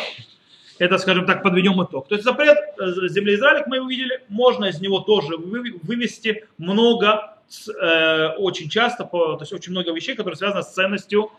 это, 0.79 0.99
скажем 0.99 1.27
так, 1.27 1.43
подведем 1.43 1.83
итог. 1.83 2.09
То 2.09 2.15
есть 2.15 2.25
запрет 2.25 2.59
э, 2.79 3.09
земли 3.09 3.35
Израиля, 3.35 3.59
как 3.59 3.69
мы 3.69 3.81
увидели, 3.81 4.25
можно 4.29 4.67
из 4.67 4.81
него 4.81 5.01
тоже 5.01 5.37
вывести 5.37 6.47
много, 6.59 7.37
э, 7.81 8.29
очень 8.39 8.69
часто, 8.69 9.05
то 9.05 9.39
есть 9.41 9.53
очень 9.53 9.73
много 9.73 9.93
вещей, 9.93 10.17
которые 10.17 10.37
связаны 10.37 10.63
с 10.63 10.73
ценностью 10.73 11.31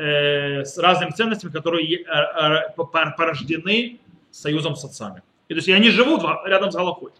Э, 0.00 0.64
с 0.64 0.78
разными 0.78 1.10
ценностями, 1.10 1.50
которые 1.50 2.02
э, 2.02 2.04
э, 2.04 2.84
порождены 3.16 3.98
союзом 4.30 4.76
с 4.76 4.84
отцами. 4.84 5.22
И, 5.48 5.54
то 5.54 5.56
есть 5.56 5.66
и 5.66 5.72
они 5.72 5.90
живут 5.90 6.22
рядом 6.44 6.70
с 6.70 6.76
Галахой. 6.76 7.10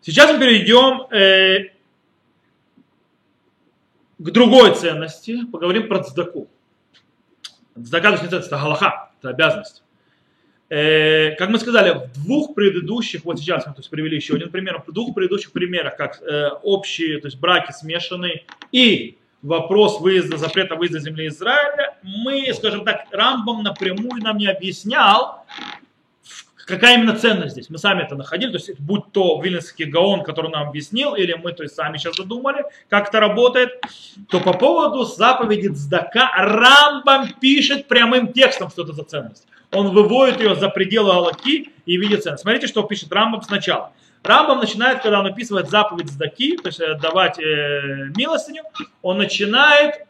Сейчас 0.00 0.32
мы 0.32 0.38
перейдем 0.38 1.02
э, 1.14 1.72
к 4.18 4.30
другой 4.30 4.74
ценности, 4.74 5.44
поговорим 5.46 5.88
про 5.88 6.02
цдаку. 6.02 6.48
Цдака, 7.80 8.08
то 8.08 8.12
есть 8.12 8.22
не 8.24 8.28
ценность, 8.30 8.48
это 8.48 8.58
галаха, 8.58 9.10
это 9.18 9.30
обязанность. 9.30 9.82
Э, 10.68 11.36
как 11.36 11.50
мы 11.50 11.58
сказали, 11.58 11.92
в 11.92 12.24
двух 12.24 12.54
предыдущих, 12.54 13.24
вот 13.24 13.38
сейчас 13.38 13.66
мы 13.66 13.74
то 13.74 13.80
есть, 13.80 13.90
привели 13.90 14.16
еще 14.16 14.34
один 14.34 14.50
пример, 14.50 14.82
в 14.84 14.92
двух 14.92 15.14
предыдущих 15.14 15.52
примерах, 15.52 15.96
как 15.96 16.20
э, 16.22 16.48
общие, 16.62 17.20
то 17.20 17.26
есть 17.26 17.38
браки 17.38 17.70
смешанные 17.72 18.44
и 18.72 19.16
вопрос 19.42 20.00
выезда, 20.00 20.38
запрета 20.38 20.74
выезда 20.74 20.98
земли 20.98 21.28
Израиля, 21.28 21.96
мы, 22.02 22.52
скажем 22.52 22.84
так, 22.84 23.06
Рамбам 23.12 23.62
напрямую 23.62 24.22
нам 24.22 24.38
не 24.38 24.48
объяснял, 24.48 25.44
какая 26.66 26.98
именно 26.98 27.16
ценность 27.16 27.52
здесь. 27.52 27.70
Мы 27.70 27.78
сами 27.78 28.02
это 28.02 28.16
находили, 28.16 28.50
то 28.50 28.58
есть 28.58 28.78
будь 28.80 29.12
то 29.12 29.40
Вильнинский 29.40 29.86
Гаон, 29.86 30.24
который 30.24 30.50
нам 30.50 30.68
объяснил, 30.68 31.14
или 31.14 31.32
мы 31.32 31.52
то 31.52 31.62
есть, 31.62 31.74
сами 31.74 31.96
сейчас 31.96 32.16
задумали, 32.16 32.64
как 32.90 33.08
это 33.08 33.20
работает, 33.20 33.80
то 34.28 34.40
по 34.40 34.52
поводу 34.52 35.04
заповеди 35.04 35.68
Цдака 35.68 36.30
Рамбам 36.36 37.32
пишет 37.40 37.86
прямым 37.88 38.32
текстом, 38.32 38.70
что 38.70 38.82
это 38.82 38.92
за 38.92 39.04
ценность. 39.04 39.46
Он 39.72 39.90
выводит 39.90 40.40
ее 40.40 40.54
за 40.56 40.68
пределы 40.68 41.12
Аллаки 41.12 41.70
и 41.86 41.96
видит 41.96 42.24
ценность. 42.24 42.42
Смотрите, 42.42 42.66
что 42.66 42.82
пишет 42.82 43.12
Рамбам 43.12 43.42
сначала. 43.42 43.92
Рамбам 44.22 44.58
начинает, 44.58 45.02
когда 45.02 45.20
он 45.20 45.26
описывает 45.26 45.70
заповедь 45.70 46.10
Здаки, 46.10 46.56
то 46.56 46.68
есть 46.68 46.80
э, 46.80 46.98
давать 46.98 47.38
э, 47.38 48.10
милостыню, 48.16 48.64
он 49.02 49.18
начинает 49.18 50.06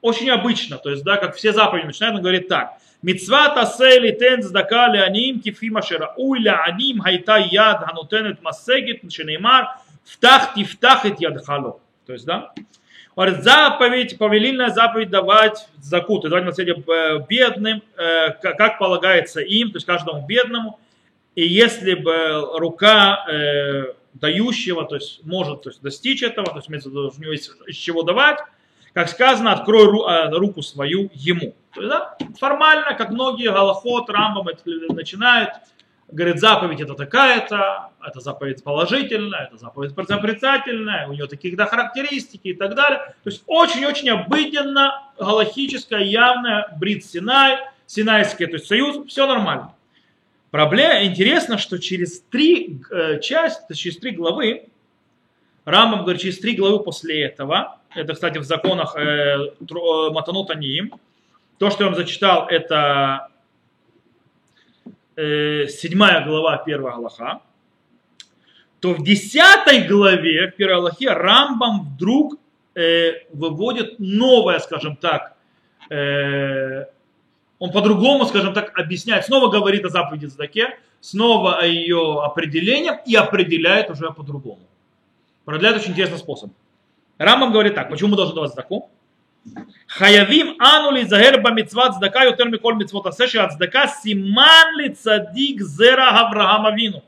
очень 0.00 0.30
обычно, 0.30 0.78
то 0.78 0.90
есть, 0.90 1.04
да, 1.04 1.18
как 1.18 1.36
все 1.36 1.52
заповеди 1.52 1.86
начинают, 1.86 2.16
он 2.16 2.22
говорит 2.22 2.48
так. 2.48 2.78
Мицва 3.02 3.48
тасели 3.54 4.12
тен 4.12 4.42
здака 4.42 4.88
леаним 4.88 5.40
кифима 5.40 5.82
шерауй 5.82 6.38
леаним 6.40 7.00
хайта 7.00 7.36
яд 7.38 7.84
ханутенет 7.84 8.42
массегит 8.42 9.10
шенеймар 9.10 9.68
втах 10.04 10.54
тифтах 10.54 11.06
эт 11.06 11.20
ядхало. 11.20 11.80
То 12.06 12.12
есть, 12.12 12.26
да, 12.26 12.52
говорит, 13.16 13.42
заповедь, 13.42 14.18
повелительная 14.18 14.70
заповедь 14.70 15.10
давать 15.10 15.68
закут, 15.80 16.22
давать 16.22 16.44
наследие 16.44 16.76
э, 16.76 17.24
бедным, 17.28 17.82
как 18.40 18.78
полагается 18.78 19.40
им, 19.40 19.70
то 19.70 19.76
есть 19.76 19.86
каждому 19.86 20.26
бедному, 20.26 20.78
и 21.34 21.46
если 21.46 21.94
бы 21.94 22.58
рука 22.58 23.24
э, 23.30 23.94
дающего, 24.14 24.84
то 24.84 24.96
есть 24.96 25.24
может 25.24 25.62
то 25.62 25.70
есть, 25.70 25.80
достичь 25.80 26.22
этого, 26.22 26.48
то 26.48 26.56
есть 26.56 26.86
у 26.86 27.20
него 27.20 27.32
есть 27.32 27.50
из 27.66 27.76
чего 27.76 28.02
давать, 28.02 28.38
как 28.92 29.08
сказано, 29.08 29.52
открой 29.52 29.84
ру, 29.84 30.06
э, 30.06 30.30
руку 30.30 30.62
свою 30.62 31.10
ему. 31.14 31.54
То 31.74 31.80
есть, 31.80 31.90
да, 31.90 32.16
формально, 32.38 32.94
как 32.94 33.10
многие 33.10 33.52
Галахот, 33.52 34.10
Рамбам 34.10 34.46
начинают, 34.88 35.50
говорит, 36.10 36.40
заповедь 36.40 36.80
это 36.80 36.94
такая-то, 36.94 37.90
это 38.04 38.20
заповедь 38.20 38.64
положительная, 38.64 39.46
это 39.46 39.56
заповедь 39.56 39.92
отрицательная, 39.96 41.06
у 41.06 41.12
нее 41.12 41.26
такие-то 41.26 41.66
характеристики 41.66 42.48
и 42.48 42.54
так 42.54 42.74
далее. 42.74 43.14
То 43.22 43.30
есть 43.30 43.42
очень-очень 43.46 44.10
обыденно, 44.10 45.12
галахическая, 45.18 46.02
явная, 46.02 46.74
брит 46.78 47.04
Синай, 47.04 47.58
Синайский, 47.86 48.46
то 48.46 48.54
есть 48.54 48.66
союз, 48.66 49.06
все 49.08 49.26
нормально. 49.26 49.74
Проблема, 50.50 51.04
интересно, 51.04 51.58
что 51.58 51.78
через 51.78 52.20
три 52.22 52.80
э, 52.90 53.20
части, 53.20 53.72
через 53.74 53.98
три 53.98 54.10
главы, 54.10 54.68
Рамбам 55.64 56.02
говорит, 56.02 56.22
через 56.22 56.40
три 56.40 56.56
главы 56.56 56.80
после 56.80 57.22
этого, 57.22 57.78
это, 57.94 58.14
кстати, 58.14 58.38
в 58.38 58.44
законах 58.44 58.96
э, 58.96 59.00
э 59.00 60.10
Матанот 60.10 60.50
Аниим, 60.50 60.92
то, 61.60 61.68
что 61.68 61.84
я 61.84 61.90
вам 61.90 61.94
зачитал, 61.94 62.46
это 62.48 63.28
э, 65.14 65.66
седьмая 65.66 66.24
глава, 66.24 66.56
первая 66.56 66.94
Аллаха, 66.94 67.42
то 68.80 68.94
в 68.94 69.04
десятой 69.04 69.86
главе, 69.86 70.50
в 70.50 70.56
первой 70.56 70.76
Аллахе, 70.76 71.10
Рамбам 71.10 71.82
вдруг 71.82 72.36
э, 72.74 73.26
выводит 73.34 73.98
новое, 73.98 74.58
скажем 74.60 74.96
так, 74.96 75.36
э, 75.90 76.86
он 77.58 77.72
по-другому, 77.72 78.24
скажем 78.24 78.54
так, 78.54 78.72
объясняет, 78.78 79.26
снова 79.26 79.50
говорит 79.50 79.84
о 79.84 79.90
заповеди 79.90 80.24
Задаке, 80.24 80.78
снова 81.02 81.58
о 81.58 81.66
ее 81.66 82.22
определении 82.24 82.92
и 83.04 83.14
определяет 83.16 83.90
уже 83.90 84.10
по-другому. 84.12 84.66
Продляет 85.44 85.76
очень 85.76 85.90
интересный 85.90 86.16
способ. 86.16 86.52
Рамбам 87.18 87.52
говорит 87.52 87.74
так, 87.74 87.90
почему 87.90 88.12
мы 88.12 88.16
должны 88.16 88.34
давать 88.34 88.52
Задаку? 88.52 88.88
Хаявим 89.87 90.55
ану 90.59 90.91
ли 90.91 91.05
загер 91.05 91.41
ба 91.41 91.51
митцват 91.51 91.95
цдака 91.95 92.23
ютер 92.25 92.49
миколь 92.49 92.75
митцвот 92.75 93.05
асе 93.07 93.27
ше 93.27 93.47
цдака 93.53 93.87
симан 93.87 94.77
ли 94.77 94.89
цадик 94.89 95.61
зера 95.61 96.09
Авраама 96.09 96.71
вину. 96.71 97.01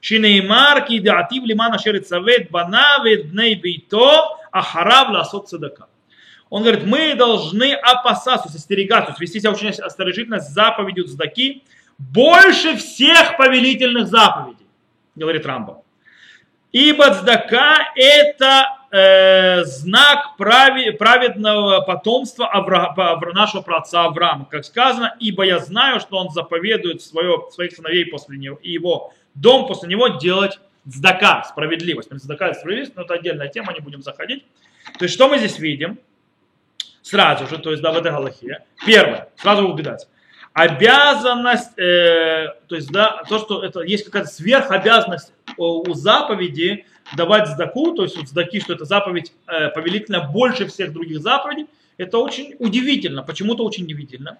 שנאמר 0.00 0.74
כי 0.86 1.00
דעתיו 1.00 1.42
למען 1.46 1.74
אשר 1.74 1.94
יצווה 1.94 2.36
את 2.36 2.50
בניו 2.50 2.98
ואת 3.04 3.30
בני 3.30 3.54
ביתו 3.54 4.10
אחריו 4.52 5.06
לעשות 5.12 5.44
צדקה. 5.44 5.84
Он 6.50 6.62
говорит, 6.62 6.84
мы 6.84 7.14
должны 7.14 7.72
опасаться, 7.72 8.48
остерегаться, 8.48 9.14
вести 9.18 9.40
себя 9.40 9.50
очень 9.50 9.70
осторожительно 9.70 10.38
с 10.38 10.50
заповедью 10.50 11.06
Цдаки 11.06 11.64
больше 11.98 12.76
всех 12.76 13.36
повелительных 13.36 14.06
заповедей, 14.06 14.66
говорит 15.16 15.46
Рамбам. 15.46 15.78
Ибо 16.70 17.12
Цдака 17.14 17.92
это 17.96 18.66
э, 18.91 19.63
знак 19.65 20.37
прави, 20.37 20.91
праведного 20.91 21.81
потомства 21.81 22.47
Авра, 22.47 22.95
нашего 23.33 23.61
праотца 23.61 24.05
Авраама. 24.05 24.45
Как 24.45 24.65
сказано, 24.65 25.15
ибо 25.19 25.43
я 25.43 25.59
знаю, 25.59 25.99
что 25.99 26.17
он 26.17 26.29
заповедует 26.29 27.01
свое, 27.01 27.45
своих 27.51 27.73
сыновей 27.73 28.05
после 28.05 28.37
него 28.37 28.59
и 28.61 28.71
его 28.71 29.13
дом 29.35 29.67
после 29.67 29.89
него 29.89 30.07
делать 30.07 30.59
Цдака, 30.87 31.43
справедливость. 31.43 32.09
Цдака 32.09 32.49
и 32.49 32.53
справедливость, 32.53 32.95
но 32.95 33.03
это 33.03 33.13
отдельная 33.13 33.49
тема, 33.49 33.73
не 33.73 33.79
будем 33.79 34.01
заходить. 34.01 34.45
То 34.97 35.05
есть 35.05 35.13
что 35.13 35.27
мы 35.27 35.37
здесь 35.37 35.59
видим? 35.59 35.99
сразу 37.09 37.47
же, 37.47 37.57
то 37.57 37.71
есть 37.71 37.81
да, 37.81 37.91
в 37.91 37.97
этой 37.97 38.11
галахе. 38.11 38.63
Первое, 38.85 39.29
сразу 39.35 39.67
убедать. 39.67 40.07
Обязанность, 40.53 41.77
э, 41.77 42.47
то 42.67 42.75
есть 42.75 42.91
да, 42.91 43.23
то, 43.29 43.39
что 43.39 43.63
это 43.63 43.81
есть 43.81 44.05
какая-то 44.05 44.29
сверхобязанность 44.29 45.31
у, 45.57 45.89
у 45.89 45.93
заповеди 45.93 46.85
давать 47.15 47.47
сдаку, 47.47 47.93
то 47.93 48.03
есть 48.03 48.17
у 48.17 48.25
сдаки, 48.25 48.59
что 48.59 48.73
это 48.73 48.85
заповедь 48.85 49.33
э, 49.47 49.69
повелительная 49.69 50.27
больше 50.27 50.67
всех 50.67 50.93
других 50.93 51.19
заповедей, 51.19 51.67
это 51.97 52.17
очень 52.17 52.55
удивительно. 52.59 53.23
Почему-то 53.23 53.63
очень 53.65 53.83
удивительно. 53.83 54.37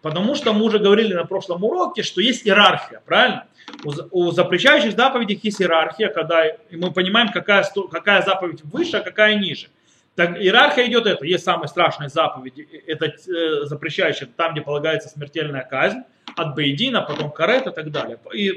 Потому 0.00 0.34
что 0.34 0.52
мы 0.52 0.64
уже 0.64 0.78
говорили 0.78 1.12
на 1.12 1.24
прошлом 1.24 1.64
уроке, 1.64 2.02
что 2.02 2.20
есть 2.20 2.46
иерархия, 2.46 3.02
правильно? 3.04 3.46
У, 3.84 3.92
у 4.10 4.30
запрещающих 4.30 4.92
заповедей 4.92 5.38
есть 5.42 5.60
иерархия, 5.60 6.08
когда 6.08 6.44
мы 6.70 6.92
понимаем, 6.92 7.30
какая, 7.30 7.64
какая 7.90 8.22
заповедь 8.22 8.62
выше, 8.64 8.98
а 8.98 9.00
какая 9.00 9.34
ниже. 9.36 9.68
Так 10.14 10.38
иерархия 10.38 10.86
идет 10.86 11.06
это. 11.06 11.24
Есть 11.26 11.44
самые 11.44 11.68
страшные 11.68 12.10
заповеди, 12.10 12.68
это 12.86 13.06
э, 13.06 13.64
запрещающие, 13.64 14.28
там, 14.36 14.52
где 14.52 14.60
полагается 14.60 15.08
смертельная 15.08 15.62
казнь, 15.62 16.02
от 16.36 16.54
Бейдина, 16.54 17.02
потом 17.02 17.30
карет 17.30 17.66
и 17.66 17.70
так 17.70 17.90
далее, 17.90 18.18
и 18.32 18.52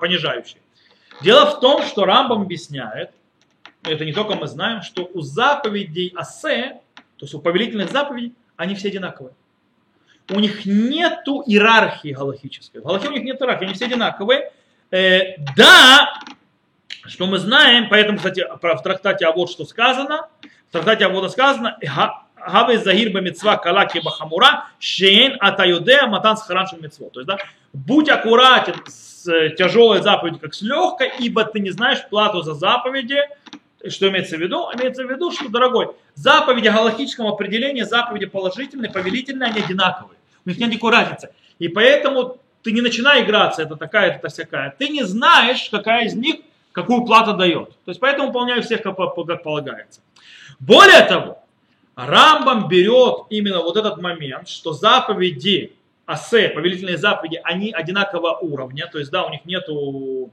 понижающие. 0.00 0.60
Дело 1.22 1.46
в 1.46 1.60
том, 1.60 1.82
что 1.82 2.04
Рамбам 2.04 2.42
объясняет, 2.42 3.10
это 3.82 4.04
не 4.04 4.12
только 4.12 4.34
мы 4.34 4.46
знаем, 4.46 4.82
что 4.82 5.08
у 5.14 5.20
заповедей 5.20 6.12
Асе, 6.16 6.80
то 7.16 7.24
есть 7.24 7.34
у 7.34 7.40
повелительных 7.40 7.90
заповедей, 7.90 8.34
они 8.56 8.74
все 8.74 8.88
одинаковые. 8.88 9.34
У 10.30 10.40
них 10.40 10.66
нету 10.66 11.42
иерархии 11.46 12.12
галахической. 12.12 12.80
В 12.80 12.84
Галахе 12.84 13.08
у 13.08 13.12
них 13.12 13.22
нет 13.22 13.40
иерархии, 13.40 13.64
они 13.64 13.74
все 13.74 13.86
одинаковые. 13.86 14.52
Э, 14.90 15.36
да, 15.56 16.18
что 17.06 17.26
мы 17.26 17.38
знаем, 17.38 17.88
поэтому, 17.88 18.18
кстати, 18.18 18.44
в 18.60 18.82
трактате 18.82 19.26
а 19.26 19.32
вот 19.32 19.50
что 19.50 19.64
сказано, 19.64 20.28
в 20.68 20.72
трактате 20.72 21.06
Авода 21.06 21.28
сказано, 21.28 21.78
Хаве 22.34 22.78
Загир 22.78 23.12
Бамитсва 23.12 23.56
Калаки 23.56 24.00
Бахамура, 24.00 24.66
Шейн 24.78 25.36
Атаюдея 25.40 26.06
Матан 26.06 26.36
Схаран 26.36 26.66
Митцво. 26.80 27.10
То 27.10 27.20
есть, 27.20 27.28
да, 27.28 27.38
будь 27.72 28.08
аккуратен 28.08 28.74
с 28.86 29.15
тяжелой 29.56 30.02
заповедью, 30.02 30.40
как 30.40 30.54
с 30.54 30.62
легкой, 30.62 31.12
ибо 31.18 31.44
ты 31.44 31.60
не 31.60 31.70
знаешь 31.70 32.06
плату 32.08 32.42
за 32.42 32.54
заповеди, 32.54 33.18
что 33.88 34.08
имеется 34.08 34.36
в 34.36 34.40
виду? 34.40 34.68
Имеется 34.74 35.04
в 35.04 35.10
виду, 35.10 35.30
что, 35.30 35.48
дорогой, 35.48 35.88
заповеди 36.14 36.68
галактическом 36.68 37.26
определении, 37.26 37.82
заповеди 37.82 38.26
положительные, 38.26 38.90
повелительные, 38.90 39.50
они 39.50 39.60
одинаковые. 39.60 40.18
У 40.44 40.48
них 40.48 40.58
нет 40.58 40.70
никакой 40.70 40.92
разницы. 40.92 41.30
И 41.58 41.68
поэтому 41.68 42.38
ты 42.62 42.72
не 42.72 42.80
начинай 42.80 43.22
играться, 43.22 43.62
это 43.62 43.76
такая, 43.76 44.12
это 44.12 44.28
всякая. 44.28 44.74
Ты 44.76 44.88
не 44.88 45.04
знаешь, 45.04 45.68
какая 45.70 46.06
из 46.06 46.14
них 46.14 46.36
какую 46.72 47.04
плату 47.06 47.34
дает. 47.34 47.70
То 47.84 47.90
есть 47.90 48.00
поэтому 48.00 48.28
выполняю 48.28 48.62
всех, 48.62 48.82
как 48.82 48.96
полагается. 48.96 50.00
Более 50.58 51.02
того, 51.02 51.38
Рамбам 51.94 52.68
берет 52.68 53.26
именно 53.30 53.62
вот 53.62 53.76
этот 53.76 54.00
момент, 54.02 54.48
что 54.48 54.72
заповеди 54.72 55.75
асе, 56.06 56.48
повелительные 56.48 56.96
заповеди, 56.96 57.40
они 57.42 57.72
одинакового 57.72 58.38
уровня, 58.38 58.88
то 58.90 58.98
есть 58.98 59.10
да, 59.10 59.24
у 59.24 59.30
них 59.30 59.44
нету 59.44 60.30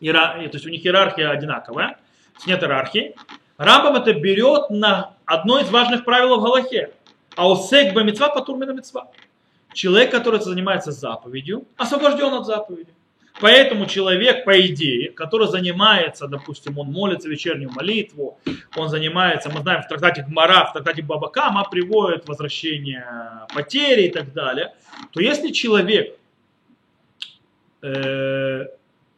иерархии, 0.00 0.46
то 0.46 0.56
есть 0.56 0.66
у 0.66 0.70
них 0.70 0.84
иерархия 0.84 1.30
одинаковая, 1.30 1.98
нет 2.46 2.62
иерархии. 2.62 3.14
Рамбам 3.58 3.96
это 3.96 4.14
берет 4.14 4.70
на 4.70 5.14
одно 5.26 5.58
из 5.58 5.68
важных 5.68 6.04
правил 6.04 6.38
в 6.38 6.42
Галахе. 6.42 6.94
Аусек 7.36 7.92
бамитва 7.92 8.28
патурмина 8.28 8.70
митцва. 8.70 9.08
Человек, 9.74 10.10
который 10.10 10.40
занимается 10.40 10.92
заповедью, 10.92 11.66
освобожден 11.76 12.32
от 12.32 12.46
заповеди. 12.46 12.92
Поэтому 13.40 13.86
человек, 13.86 14.44
по 14.44 14.60
идее, 14.60 15.10
который 15.10 15.46
занимается, 15.46 16.26
допустим, 16.26 16.78
он 16.78 16.88
молится 16.88 17.28
вечернюю 17.28 17.70
молитву, 17.70 18.38
он 18.76 18.88
занимается, 18.88 19.50
мы 19.50 19.60
знаем, 19.60 19.82
в 19.82 19.88
трактате 19.88 20.24
Гмара, 20.28 20.66
в 20.66 20.72
трактате 20.72 21.02
Бабакама 21.02 21.64
приводит 21.70 22.28
возвращение 22.28 23.06
потери 23.54 24.06
и 24.06 24.10
так 24.10 24.32
далее, 24.32 24.74
то 25.12 25.20
если 25.20 25.50
человек 25.50 26.16
э, 27.82 28.66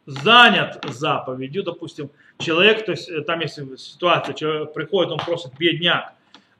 занят 0.05 0.85
заповедью, 0.89 1.63
допустим, 1.63 2.09
человек, 2.39 2.85
то 2.85 2.91
есть 2.91 3.09
э, 3.09 3.21
там 3.21 3.39
есть 3.39 3.59
ситуация, 3.79 4.33
человек 4.33 4.73
приходит, 4.73 5.11
он 5.11 5.19
просит 5.19 5.57
бедняк 5.57 6.13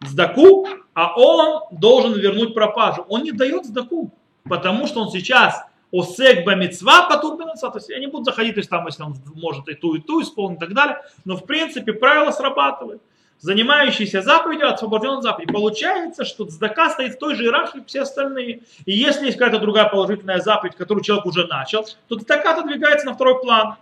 сдаку, 0.05 0.67
а 0.93 1.17
он 1.17 1.63
должен 1.71 2.13
вернуть 2.19 2.53
пропажу. 2.53 3.05
Он 3.07 3.23
не 3.23 3.31
дает 3.31 3.65
сдаку, 3.65 4.11
потому 4.43 4.87
что 4.87 5.01
он 5.01 5.09
сейчас 5.09 5.63
осек 5.93 6.43
бамитсва 6.45 7.07
патур 7.07 7.37
бенацва. 7.37 7.69
То 7.69 7.77
есть 7.77 7.89
я 7.89 7.99
не 7.99 8.07
буду 8.07 8.25
заходить, 8.25 8.55
то 8.55 8.59
есть 8.59 8.69
там, 8.69 8.85
если 8.87 9.03
он 9.03 9.15
может 9.35 9.69
и 9.69 9.75
ту, 9.75 9.93
и 9.95 10.01
ту 10.01 10.21
исполнить 10.21 10.57
и 10.57 10.59
так 10.61 10.73
далее. 10.73 10.97
Но 11.23 11.37
в 11.37 11.45
принципе 11.45 11.93
правило 11.93 12.31
срабатывает. 12.31 13.01
Занимающийся 13.39 14.21
заповедью 14.21 14.73
освобожден 14.73 15.17
от 15.17 15.23
заповеди. 15.23 15.51
Получается, 15.51 16.23
что 16.23 16.45
цдака 16.45 16.89
стоит 16.89 17.15
в 17.15 17.19
той 17.19 17.35
же 17.35 17.43
иерархии, 17.43 17.79
как 17.79 17.87
все 17.87 18.01
остальные. 18.01 18.61
И 18.85 18.93
если 18.93 19.25
есть 19.25 19.37
какая-то 19.37 19.59
другая 19.59 19.89
положительная 19.89 20.39
заповедь, 20.39 20.75
которую 20.75 21.03
человек 21.03 21.25
уже 21.25 21.45
начал, 21.45 21.85
то 22.07 22.17
цдака 22.17 22.53
отодвигается 22.53 23.05
на 23.05 23.13
второй 23.13 23.41
план. 23.41 23.75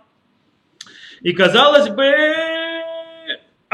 И 1.20 1.32
казалось 1.32 1.88
бы, 1.88 2.02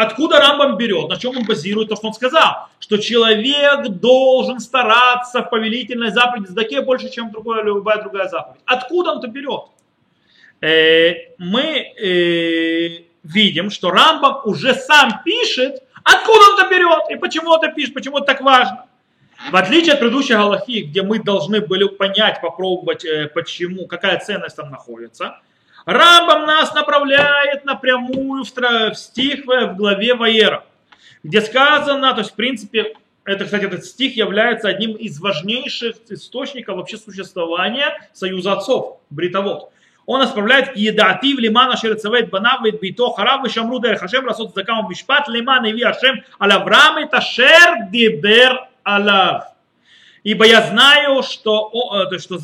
Откуда 0.01 0.39
Рамбам 0.39 0.77
берет, 0.77 1.09
на 1.09 1.17
чем 1.17 1.37
он 1.37 1.45
базирует 1.45 1.89
то, 1.89 1.97
что 1.97 2.07
он 2.07 2.15
сказал? 2.15 2.69
Что 2.79 2.99
человек 2.99 3.89
должен 3.89 4.61
стараться 4.61 5.43
в 5.43 5.51
повелительной 5.51 6.13
заповеди 6.13 6.47
Здаке 6.47 6.83
больше, 6.83 7.11
чем 7.11 7.33
другая, 7.33 7.65
любая 7.65 8.01
другая 8.01 8.29
заповедь. 8.29 8.61
Откуда 8.65 9.11
он 9.11 9.19
это 9.19 9.27
берет? 9.27 9.63
Э, 10.61 11.15
мы 11.39 11.63
э, 11.63 13.07
видим, 13.25 13.71
что 13.71 13.91
Рамбам 13.91 14.43
уже 14.45 14.73
сам 14.75 15.21
пишет, 15.25 15.83
откуда 16.05 16.53
он 16.53 16.61
это 16.61 16.71
берет 16.71 17.11
и 17.11 17.17
почему 17.17 17.57
это 17.57 17.67
пишет, 17.73 17.93
почему 17.93 18.19
это 18.19 18.27
так 18.27 18.41
важно. 18.41 18.87
В 19.51 19.57
отличие 19.57 19.95
от 19.95 19.99
предыдущей 19.99 20.35
Галахи, 20.35 20.83
где 20.83 21.03
мы 21.03 21.21
должны 21.21 21.61
были 21.61 21.89
понять, 21.89 22.41
попробовать, 22.41 23.05
э, 23.05 23.27
почему, 23.35 23.89
какая 23.89 24.21
ценность 24.21 24.55
там 24.55 24.71
находится, 24.71 25.41
Рамбам 25.89 26.45
нас 26.45 26.75
направляет 26.75 27.65
напрямую 27.65 28.45
в 28.45 28.95
стих 28.95 29.47
в 29.47 29.75
главе 29.75 30.15
Ваера, 30.15 30.67
где 31.23 31.41
сказано, 31.41 32.13
то 32.13 32.19
есть 32.19 32.33
в 32.33 32.35
принципе, 32.35 32.95
это, 33.25 33.47
кстати, 33.47 33.65
этот 33.65 33.87
стих 33.87 34.15
является 34.15 34.69
одним 34.69 34.93
из 34.93 35.19
важнейших 35.19 35.97
источников 36.11 36.77
вообще 36.77 36.99
существования 36.99 37.99
союза 38.13 38.53
отцов, 38.53 38.99
бритовод. 39.09 39.71
Он 40.05 40.23
исправляет 40.23 40.77
«Едати 40.77 41.35
в 41.35 41.39
лимана 41.39 41.79
шерцевет 41.79 42.29
банавит 42.29 42.81
бито 42.83 43.11
харав 43.13 43.47
и 43.47 43.49
шамру 43.49 43.81
дер 43.81 43.97
хашем 43.97 44.27
расот 44.27 44.55
закам 44.55 44.87
мишпат 44.91 45.27
лиман 45.29 45.65
и 45.65 45.73
ви 45.73 45.85
ашем 45.85 46.23
ал 46.39 46.53
Авраам 46.53 46.99
и 46.99 47.09
ташер 47.09 47.89
дибер 47.91 48.69
алав». 48.83 49.58
Ибо 50.29 50.45
я 50.45 50.61
знаю, 50.61 51.23
что, 51.23 51.71
то, 52.11 52.19
что 52.19 52.39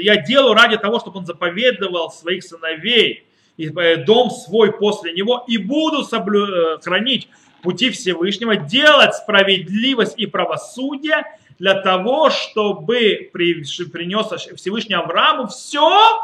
я 0.00 0.16
делаю 0.16 0.54
ради 0.54 0.76
того, 0.76 0.98
чтобы 0.98 1.20
он 1.20 1.24
заповедовал 1.24 2.10
своих 2.10 2.42
сыновей 2.42 3.28
и 3.56 3.68
э, 3.68 3.96
дом 3.98 4.28
свой 4.28 4.72
после 4.72 5.12
него, 5.12 5.44
и 5.46 5.56
буду 5.56 6.02
соблю... 6.02 6.46
Э, 6.46 6.78
хранить 6.82 7.28
пути 7.62 7.90
Всевышнего, 7.90 8.56
делать 8.56 9.14
справедливость 9.14 10.18
и 10.18 10.26
правосудие 10.26 11.24
для 11.60 11.74
того, 11.74 12.30
чтобы 12.30 13.30
принес 13.32 14.26
Всевышний 14.56 14.96
Аврааму 14.96 15.46
все, 15.46 16.18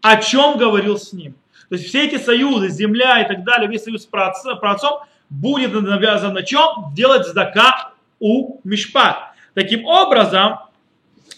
о 0.00 0.16
чем 0.16 0.56
говорил 0.56 0.96
с 0.96 1.12
ним. 1.12 1.34
То 1.68 1.74
есть 1.74 1.88
все 1.88 2.06
эти 2.06 2.16
союзы, 2.16 2.70
земля 2.70 3.20
и 3.20 3.28
так 3.28 3.44
далее, 3.44 3.68
весь 3.68 3.84
союз 3.84 4.04
с 4.04 4.06
праотцом 4.06 5.00
будет 5.28 5.74
навязан 5.74 6.32
на 6.32 6.42
чем? 6.42 6.94
Делать 6.94 7.26
здака 7.26 7.92
у 8.18 8.60
Мишпат. 8.64 9.29
Таким 9.60 9.84
образом, 9.84 10.60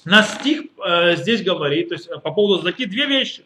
на 0.04 0.22
стих 0.22 0.62
э, 0.87 1.16
здесь 1.16 1.42
говорит, 1.42 1.88
то 1.88 1.96
есть 1.96 2.06
э, 2.06 2.20
по 2.20 2.30
поводу 2.30 2.62
заки 2.62 2.85
две 2.85 3.06
вещи. 3.06 3.44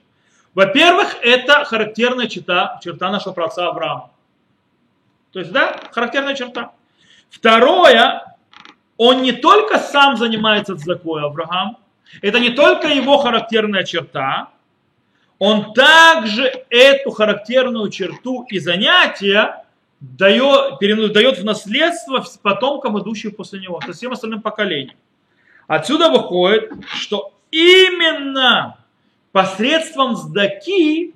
Во-первых, 0.53 1.17
это 1.23 1.65
характерная 1.65 2.27
черта, 2.27 2.79
черта 2.85 3.11
нашего 3.11 3.33
праотца 3.33 3.69
Авраама. 3.69 4.11
То 5.33 5.39
есть, 5.39 5.51
да, 5.51 5.81
характерная 5.93 6.35
черта. 6.35 6.73
Второе, 7.31 8.37
он 8.99 9.23
не 9.23 9.33
только 9.33 9.79
сам 9.79 10.19
занимается 10.19 10.77
цдакой 10.77 11.23
Авраам, 11.23 11.79
это 12.21 12.39
не 12.39 12.51
только 12.51 12.89
его 12.89 13.17
характерная 13.17 13.85
черта, 13.85 14.51
он 15.39 15.73
также 15.73 16.53
эту 16.69 17.13
характерную 17.13 17.89
черту 17.89 18.45
и 18.51 18.59
занятие 18.59 19.65
дает, 20.01 20.79
дает 21.13 21.39
в 21.39 21.45
наследство 21.45 22.25
потомкам, 22.43 23.01
идущим 23.01 23.33
после 23.33 23.61
него, 23.61 23.81
то 23.85 23.93
всем 23.93 24.13
остальным 24.13 24.43
поколениям. 24.43 24.97
Отсюда 25.67 26.11
выходит, 26.11 26.73
что 26.95 27.33
именно 27.51 28.79
посредством 29.33 30.17
сдаки 30.17 31.15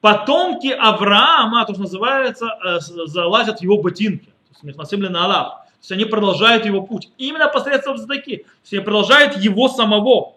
потомки 0.00 0.68
Авраама, 0.68 1.64
то, 1.66 1.72
что 1.72 1.82
называется, 1.82 2.46
э, 2.64 2.78
залазят 2.80 3.58
в 3.58 3.62
его 3.62 3.78
ботинки. 3.78 4.26
То 4.26 4.50
есть 4.50 4.64
у 4.64 4.66
них 4.66 4.76
насыпали 4.76 5.08
на 5.08 5.24
Аллах. 5.24 5.48
То 5.64 5.78
есть 5.80 5.92
они 5.92 6.04
продолжают 6.04 6.64
его 6.64 6.82
путь. 6.82 7.10
Именно 7.18 7.48
посредством 7.48 7.98
сдаки. 7.98 8.36
То 8.36 8.50
есть 8.62 8.72
они 8.72 8.82
продолжают 8.82 9.36
его 9.36 9.68
самого. 9.68 10.34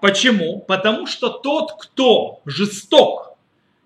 Почему? 0.00 0.60
Потому 0.60 1.06
что 1.06 1.28
тот, 1.28 1.72
кто 1.78 2.40
жесток, 2.44 3.33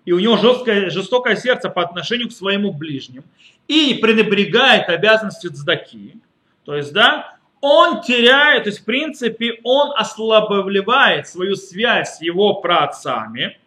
и 0.09 0.11
у 0.11 0.17
него 0.17 0.37
жесткое, 0.37 0.89
жестокое 0.89 1.35
сердце 1.35 1.69
по 1.69 1.83
отношению 1.83 2.29
к 2.29 2.31
своему 2.31 2.73
ближнему, 2.73 3.25
и 3.67 3.93
пренебрегает 4.01 4.89
обязанностью 4.89 5.51
цдаки, 5.51 6.15
то 6.65 6.75
есть, 6.75 6.91
да, 6.93 7.37
он 7.61 8.01
теряет, 8.01 8.63
то 8.63 8.69
есть, 8.69 8.81
в 8.81 8.85
принципе, 8.85 9.59
он 9.63 9.91
ослабливает 9.95 11.27
свою 11.27 11.55
связь 11.55 12.17
с 12.17 12.21
его 12.23 12.55
праотцами 12.55 13.59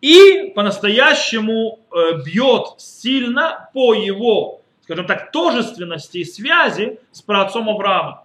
и 0.00 0.50
по-настоящему 0.56 1.78
э, 1.92 2.22
бьет 2.24 2.80
сильно 2.80 3.68
по 3.72 3.94
его, 3.94 4.60
скажем 4.82 5.06
так, 5.06 5.30
тожественности 5.30 6.18
и 6.18 6.24
связи 6.24 6.98
с 7.12 7.22
праотцом 7.22 7.70
Авраама. 7.70 8.24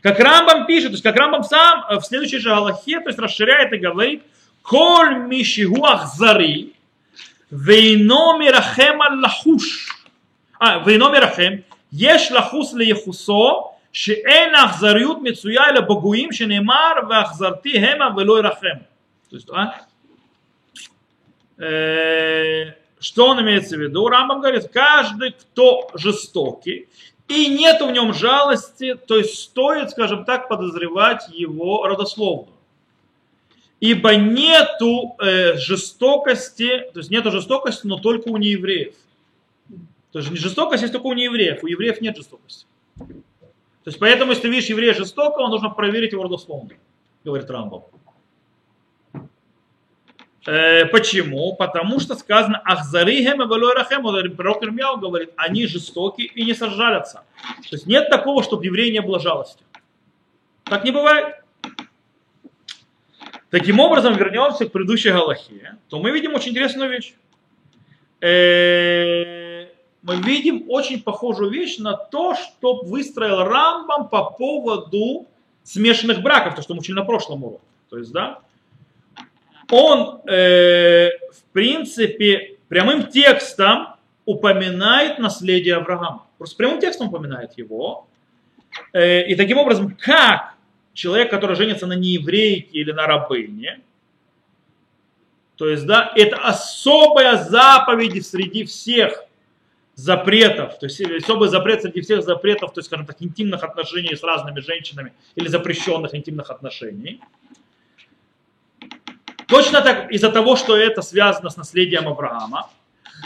Как 0.00 0.18
Рамбам 0.18 0.66
пишет, 0.66 0.88
то 0.88 0.94
есть 0.94 1.04
как 1.04 1.14
Рамбам 1.14 1.44
сам 1.44 1.84
э, 1.88 2.00
в 2.00 2.02
следующей 2.04 2.38
же 2.38 2.52
Аллахе, 2.52 2.98
то 2.98 3.10
есть 3.10 3.18
расширяет 3.20 3.72
и 3.72 3.76
говорит, 3.76 4.24
כל 4.63 5.05
מי 5.27 5.45
שהוא 5.45 5.87
אכזרי 5.93 6.69
ואינו 7.51 8.37
מרחם 8.39 8.97
על 9.01 9.13
לחוש, 9.23 9.89
אה, 10.61 10.77
ואינו 10.85 11.11
מרחם, 11.11 11.53
יש 11.93 12.31
לחוס 12.31 12.73
ליחוסו 12.73 13.63
שאין 13.93 14.55
האכזריות 14.55 15.17
מצויה 15.23 15.69
אלא 15.69 15.81
בגויים 15.81 16.31
שנאמר 16.31 16.91
ואכזרתי 17.09 17.79
המה 17.79 18.09
ולא 18.17 18.39
ירחם. 18.39 18.77
Что 22.99 23.27
он 23.27 23.41
имеется 23.41 23.77
в 23.77 23.81
виду? 23.81 24.07
Рамбам 24.07 24.41
говорит, 24.41 24.69
каждый, 24.73 25.31
кто 25.31 25.89
жестокий, 25.93 26.87
и 27.27 27.47
нет 27.47 27.79
в 27.81 27.91
нем 27.91 28.13
жалости, 28.13 28.95
то 28.95 29.17
есть 29.17 29.37
стоит, 29.39 29.91
скажем 29.91 30.25
так, 30.25 30.47
подозревать 30.49 31.23
его 31.31 31.85
родословную 31.87 32.52
ибо 33.80 34.14
нету 34.16 35.16
э, 35.20 35.56
жестокости, 35.56 36.90
то 36.92 37.00
есть 37.00 37.10
нету 37.10 37.30
жестокости, 37.30 37.86
но 37.86 37.98
только 37.98 38.28
у 38.28 38.36
неевреев. 38.36 38.94
То 40.12 40.20
есть 40.20 40.30
жестокость 40.36 40.82
есть 40.82 40.92
только 40.92 41.06
у 41.06 41.12
неевреев, 41.12 41.62
у 41.62 41.66
евреев 41.66 42.00
нет 42.00 42.16
жестокости. 42.16 42.66
То 42.96 43.90
есть 43.90 43.98
поэтому, 43.98 44.32
если 44.32 44.48
видишь 44.48 44.70
еврея 44.70 44.94
жестокого, 44.94 45.48
нужно 45.48 45.70
проверить 45.70 46.12
его 46.12 46.24
родословно, 46.24 46.70
говорит 47.24 47.50
Рамбов. 47.50 47.84
Э, 50.46 50.86
почему? 50.86 51.54
Потому 51.56 52.00
что 52.00 52.14
сказано 52.14 52.60
Ахзарихем 52.64 53.42
и 53.42 53.46
Валойрахем, 53.46 54.36
пророк 54.36 54.62
Ирмияу 54.62 54.98
говорит, 54.98 55.30
они 55.36 55.66
жестоки 55.66 56.22
и 56.22 56.44
не 56.44 56.54
сожалятся. 56.54 57.24
То 57.68 57.76
есть 57.76 57.86
нет 57.86 58.10
такого, 58.10 58.42
чтобы 58.42 58.64
евреи 58.64 58.90
не 58.90 59.00
было 59.00 59.20
жалости. 59.20 59.64
Так 60.64 60.84
не 60.84 60.90
бывает. 60.90 61.43
Таким 63.54 63.78
образом, 63.78 64.16
вернемся 64.16 64.66
к 64.66 64.72
предыдущей 64.72 65.12
Галахе, 65.12 65.76
то 65.88 66.00
мы 66.00 66.10
видим 66.10 66.34
очень 66.34 66.50
интересную 66.50 66.90
вещь. 66.90 67.14
Э, 68.20 69.68
мы 70.02 70.16
видим 70.16 70.64
очень 70.68 71.00
похожую 71.00 71.52
вещь 71.52 71.78
на 71.78 71.92
то, 71.92 72.34
что 72.34 72.82
выстроил 72.82 73.44
Рамбам 73.44 74.08
по 74.08 74.24
поводу 74.24 75.28
смешанных 75.62 76.20
браков, 76.20 76.56
то, 76.56 76.62
что 76.62 76.74
мы 76.74 76.80
учили 76.80 76.96
на 76.96 77.04
прошлом 77.04 77.44
уроке. 77.44 77.62
То 77.90 77.98
есть, 77.98 78.10
да, 78.10 78.40
он, 79.70 80.20
э, 80.28 81.10
в 81.32 81.44
принципе, 81.52 82.56
прямым 82.66 83.06
текстом 83.06 83.94
упоминает 84.24 85.20
наследие 85.20 85.76
Авраама. 85.76 86.26
Просто 86.38 86.56
прямым 86.56 86.80
текстом 86.80 87.06
упоминает 87.06 87.56
его. 87.56 88.08
Э, 88.92 89.24
и 89.28 89.36
таким 89.36 89.58
образом, 89.58 89.96
как 89.96 90.53
человек, 90.94 91.30
который 91.30 91.56
женится 91.56 91.86
на 91.86 91.94
нееврейке 91.94 92.78
или 92.78 92.92
на 92.92 93.06
рабыне, 93.06 93.80
то 95.56 95.68
есть, 95.68 95.86
да, 95.86 96.12
это 96.16 96.36
особая 96.36 97.36
заповедь 97.36 98.26
среди 98.26 98.64
всех 98.64 99.24
запретов, 99.94 100.78
то 100.78 100.86
есть 100.86 101.00
особый 101.00 101.48
запрет 101.48 101.82
среди 101.82 102.00
всех 102.00 102.24
запретов, 102.24 102.72
то 102.72 102.80
есть, 102.80 102.88
скажем 102.88 103.06
так, 103.06 103.16
интимных 103.20 103.62
отношений 103.62 104.16
с 104.16 104.22
разными 104.22 104.60
женщинами 104.60 105.12
или 105.36 105.46
запрещенных 105.46 106.14
интимных 106.14 106.50
отношений. 106.50 107.20
Точно 109.46 109.82
так, 109.82 110.10
из-за 110.10 110.32
того, 110.32 110.56
что 110.56 110.76
это 110.76 111.02
связано 111.02 111.50
с 111.50 111.56
наследием 111.56 112.08
Авраама, 112.08 112.70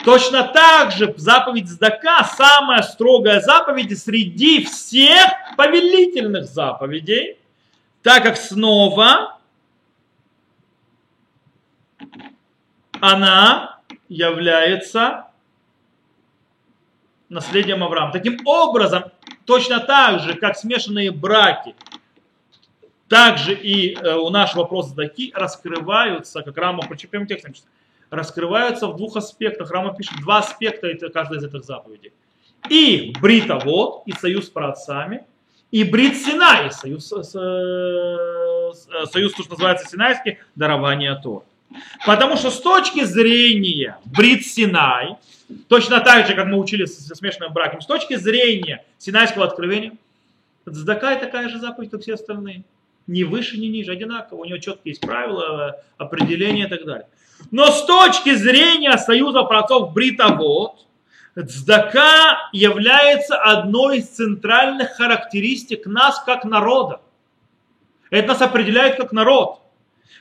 точно 0.05 0.43
так 0.43 0.93
же 0.93 1.15
заповедь 1.17 1.69
Здака, 1.69 2.25
самая 2.25 2.83
строгая 2.83 3.41
заповедь 3.41 3.99
среди 3.99 4.65
всех 4.65 5.31
повелительных 5.57 6.45
заповедей, 6.45 7.39
так 8.03 8.23
как 8.23 8.37
снова 8.37 9.39
она 13.01 13.81
является 14.09 15.27
наследием 17.29 17.85
Авраама. 17.85 18.13
Таким 18.13 18.39
образом, 18.47 19.05
точно 19.45 19.81
так 19.81 20.21
же, 20.21 20.35
как 20.35 20.57
смешанные 20.57 21.11
браки– 21.11 21.75
также 23.09 23.55
и 23.55 23.95
э, 23.95 24.15
у 24.17 24.29
нашего 24.29 24.63
вопроса 24.63 24.95
Даки 24.95 25.33
раскрываются, 25.35 26.43
как 26.43 26.57
Рама 26.59 26.85
причем 26.89 27.27
текстом 27.27 27.55
раскрываются 28.11 28.87
в 28.87 28.97
двух 28.97 29.17
аспектах. 29.17 29.71
Рама 29.71 29.95
пишет 29.95 30.21
два 30.21 30.39
аспекта 30.39 30.95
каждой 31.09 31.39
из 31.39 31.45
этих 31.45 31.65
заповедей. 31.65 32.13
И 32.69 33.15
бритовод, 33.21 34.03
и 34.07 34.13
союз 34.13 34.47
с 34.47 34.51
праотцами, 34.51 35.25
и 35.71 35.85
брит 35.85 36.17
Синай, 36.17 36.71
союз, 36.73 37.09
с, 37.09 37.31
союз, 39.11 39.33
то, 39.35 39.43
что 39.43 39.51
называется 39.51 39.89
синайский, 39.89 40.39
дарование 40.55 41.15
Тор. 41.23 41.45
Потому 42.07 42.37
что 42.37 42.51
с 42.51 42.61
точки 42.61 43.05
зрения 43.05 43.99
брит 44.05 44.47
Синай, 44.47 45.17
точно 45.69 46.01
так 46.01 46.27
же, 46.27 46.35
как 46.35 46.47
мы 46.47 46.59
учили 46.59 46.87
со 46.87 47.15
смешанным 47.15 47.53
браком, 47.53 47.81
с 47.81 47.87
точки 47.87 48.17
зрения 48.17 48.85
синайского 48.99 49.45
откровения, 49.45 49.93
Цдака 50.67 51.17
такая 51.17 51.49
же 51.49 51.59
заповедь, 51.59 51.91
как 51.91 52.03
все 52.03 52.15
остальные 52.15 52.63
ни 53.07 53.23
выше, 53.23 53.59
ни 53.59 53.67
ниже, 53.67 53.93
одинаково. 53.93 54.41
У 54.41 54.45
него 54.45 54.59
четкие 54.59 54.93
есть 54.93 55.01
правила, 55.01 55.81
определения 55.97 56.65
и 56.65 56.69
так 56.69 56.85
далее. 56.85 57.07
Но 57.51 57.71
с 57.71 57.85
точки 57.87 58.35
зрения 58.35 58.97
союза 58.99 59.43
праотцов 59.45 59.93
Бритовод, 59.93 60.85
Цдака 61.37 62.51
является 62.53 63.37
одной 63.37 63.99
из 63.99 64.09
центральных 64.09 64.97
характеристик 64.97 65.87
нас 65.87 66.21
как 66.25 66.45
народа. 66.45 67.01
Это 68.11 68.29
нас 68.29 68.43
определяет 68.43 68.97
как 68.97 69.13
народ. 69.13 69.61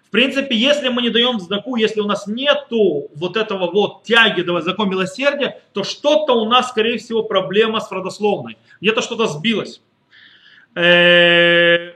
В 0.05 0.09
принципе, 0.09 0.55
если 0.55 0.89
мы 0.89 1.01
не 1.01 1.09
даем 1.09 1.39
цдаку, 1.39 1.75
если 1.75 1.99
у 1.99 2.05
нас 2.05 2.27
нету 2.27 3.09
вот 3.15 3.35
этого 3.35 3.69
вот 3.69 4.03
тяги 4.03 4.41
до 4.41 4.61
закон 4.61 4.89
милосердия, 4.89 5.61
то 5.73 5.83
что-то 5.83 6.33
у 6.33 6.47
нас, 6.47 6.69
скорее 6.69 6.97
всего, 6.97 7.23
проблема 7.23 7.81
с 7.81 7.91
родословной. 7.91 8.57
Где-то 8.79 9.01
что-то 9.01 9.27
сбилось. 9.27 9.81
Э, 10.75 11.93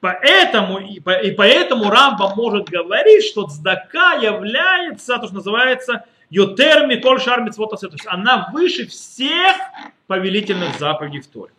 Поэтому, 0.00 0.78
и, 0.78 1.00
по, 1.00 1.10
и 1.10 1.32
поэтому 1.32 1.90
Рамба 1.90 2.32
может 2.36 2.68
говорить, 2.68 3.24
что 3.24 3.48
цдака 3.48 4.14
является, 4.14 5.18
то, 5.18 5.26
что 5.26 5.34
называется, 5.34 6.04
йотерми 6.30 6.96
коль 6.96 7.20
шармиц 7.20 7.56
вот 7.56 7.70
То 7.70 7.86
есть 7.86 8.06
она 8.06 8.50
выше 8.52 8.86
всех 8.86 9.56
повелительных 10.06 10.78
заповедей 10.78 11.20
в 11.20 11.26
Торе. 11.26 11.52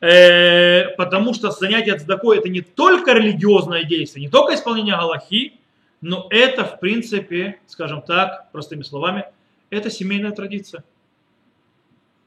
Э, 0.00 0.94
потому 0.96 1.34
что 1.34 1.50
занятие 1.50 1.96
цдакой 1.98 2.38
это 2.38 2.48
не 2.48 2.62
только 2.62 3.12
религиозное 3.12 3.84
действие, 3.84 4.24
не 4.24 4.30
только 4.30 4.54
исполнение 4.54 4.96
галахи, 4.96 5.54
но 6.00 6.26
это, 6.30 6.64
в 6.64 6.80
принципе, 6.80 7.60
скажем 7.66 8.00
так, 8.00 8.50
простыми 8.52 8.82
словами, 8.82 9.26
это 9.68 9.90
семейная 9.90 10.32
традиция. 10.32 10.84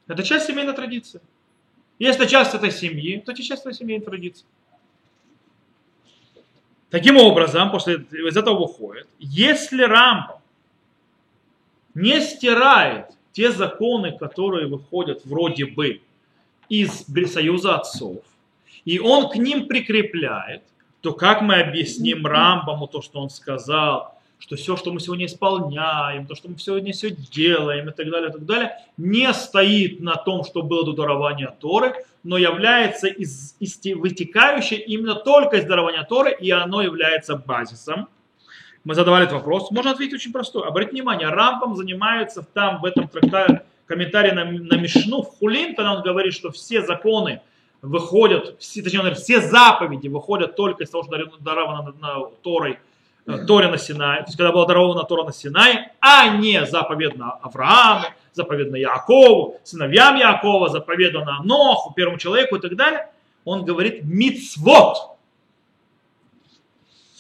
Это 0.08 0.22
часть 0.22 0.46
семейной 0.46 0.74
традиции. 0.74 1.22
Если 1.98 2.28
часть 2.28 2.54
этой 2.54 2.72
семьи, 2.72 3.20
то 3.26 3.32
это 3.32 3.42
часть 3.42 3.66
этой 3.66 3.74
семейной 3.74 4.06
традиции. 4.06 4.46
Таким 6.92 7.18
образом, 7.18 7.72
после 7.72 7.96
из 8.12 8.38
этого 8.38 8.60
выходит, 8.60 9.08
если 9.18 9.82
Рамбам 9.82 10.43
не 11.94 12.20
стирает 12.22 13.08
те 13.32 13.52
законы, 13.52 14.18
которые 14.18 14.68
выходят 14.68 15.26
вроде 15.26 15.66
бы 15.66 16.02
из 16.70 17.06
союза 17.32 17.76
отцов, 17.76 18.20
и 18.86 19.00
он 19.00 19.30
к 19.30 19.36
ним 19.36 19.68
прикрепляет, 19.68 20.64
то 21.02 21.14
как 21.14 21.42
мы 21.42 21.56
объясним 21.56 22.26
Рамбаму 22.26 22.88
то, 22.88 23.02
что 23.02 23.20
он 23.20 23.30
сказал, 23.30 24.14
что 24.40 24.58
все, 24.58 24.76
что 24.76 24.92
мы 24.92 25.00
сегодня 25.00 25.26
исполняем, 25.26 26.28
то, 26.28 26.36
что 26.36 26.50
мы 26.50 26.58
сегодня 26.58 26.92
все 26.92 27.12
делаем 27.12 27.88
и 27.88 27.92
так 27.94 28.10
далее, 28.10 28.30
и 28.30 28.34
так 28.34 28.46
далее, 28.46 28.78
не 28.98 29.34
стоит 29.34 30.02
на 30.02 30.16
том, 30.16 30.44
что 30.44 30.62
было 30.62 30.86
до 30.86 30.92
дарования 30.92 31.56
Торы, 31.62 31.94
но 32.24 32.38
является 32.38 33.08
из, 33.08 33.56
из, 33.62 33.80
вытекающее 33.96 34.82
именно 34.82 35.16
только 35.16 35.58
из 35.58 35.66
дарования 35.66 36.04
Торы, 36.04 36.36
и 36.38 36.52
оно 36.52 36.82
является 36.82 37.38
базисом. 37.38 38.10
Мы 38.84 38.96
задавали 38.96 39.24
этот 39.24 39.36
вопрос. 39.36 39.72
Можно 39.72 39.92
ответить 39.92 40.16
очень 40.16 40.32
простой. 40.32 40.68
Обратите 40.68 40.94
внимание, 40.94 41.30
Рамбам 41.30 41.76
занимается 41.76 42.44
там 42.54 42.82
в 42.82 42.86
этом 42.86 43.08
трактате, 43.08 43.64
комментарии 43.86 44.32
на, 44.32 44.46
на 44.46 44.76
Мишну, 44.76 45.24
в 45.24 45.38
Хулин, 45.40 45.76
когда 45.76 45.94
он 45.94 46.04
говорит, 46.04 46.34
что 46.34 46.52
все 46.52 46.82
законы 46.82 47.42
выходят, 47.82 48.56
все, 48.60 48.82
точнее, 48.82 49.14
все 49.16 49.42
заповеди 49.42 50.08
выходят 50.08 50.56
только 50.56 50.84
из 50.84 50.90
того, 50.90 51.04
что 51.04 51.18
даровано 51.40 51.94
на, 52.00 52.08
на 52.08 52.26
Торой 52.42 52.80
Торе 53.26 53.70
на 53.70 53.78
Синае, 53.78 54.22
то 54.22 54.26
есть 54.28 54.38
когда 54.38 54.52
была 54.52 54.66
дарована 54.66 55.04
Тора 55.04 55.24
на 55.24 55.32
Синае, 55.32 55.92
а 56.02 56.36
не 56.38 56.66
заповедно 56.66 57.32
Аврааму, 57.42 58.08
заповедно 58.34 58.76
Якову, 58.76 59.60
сыновьям 59.64 60.18
Якова, 60.18 60.70
заповедано 60.70 61.42
Ноху, 61.44 61.94
первому 61.94 62.18
человеку 62.18 62.58
и 62.58 62.60
так 62.60 62.76
далее, 62.76 63.10
он 63.46 63.64
говорит 63.64 64.04
мицвод. 64.04 65.13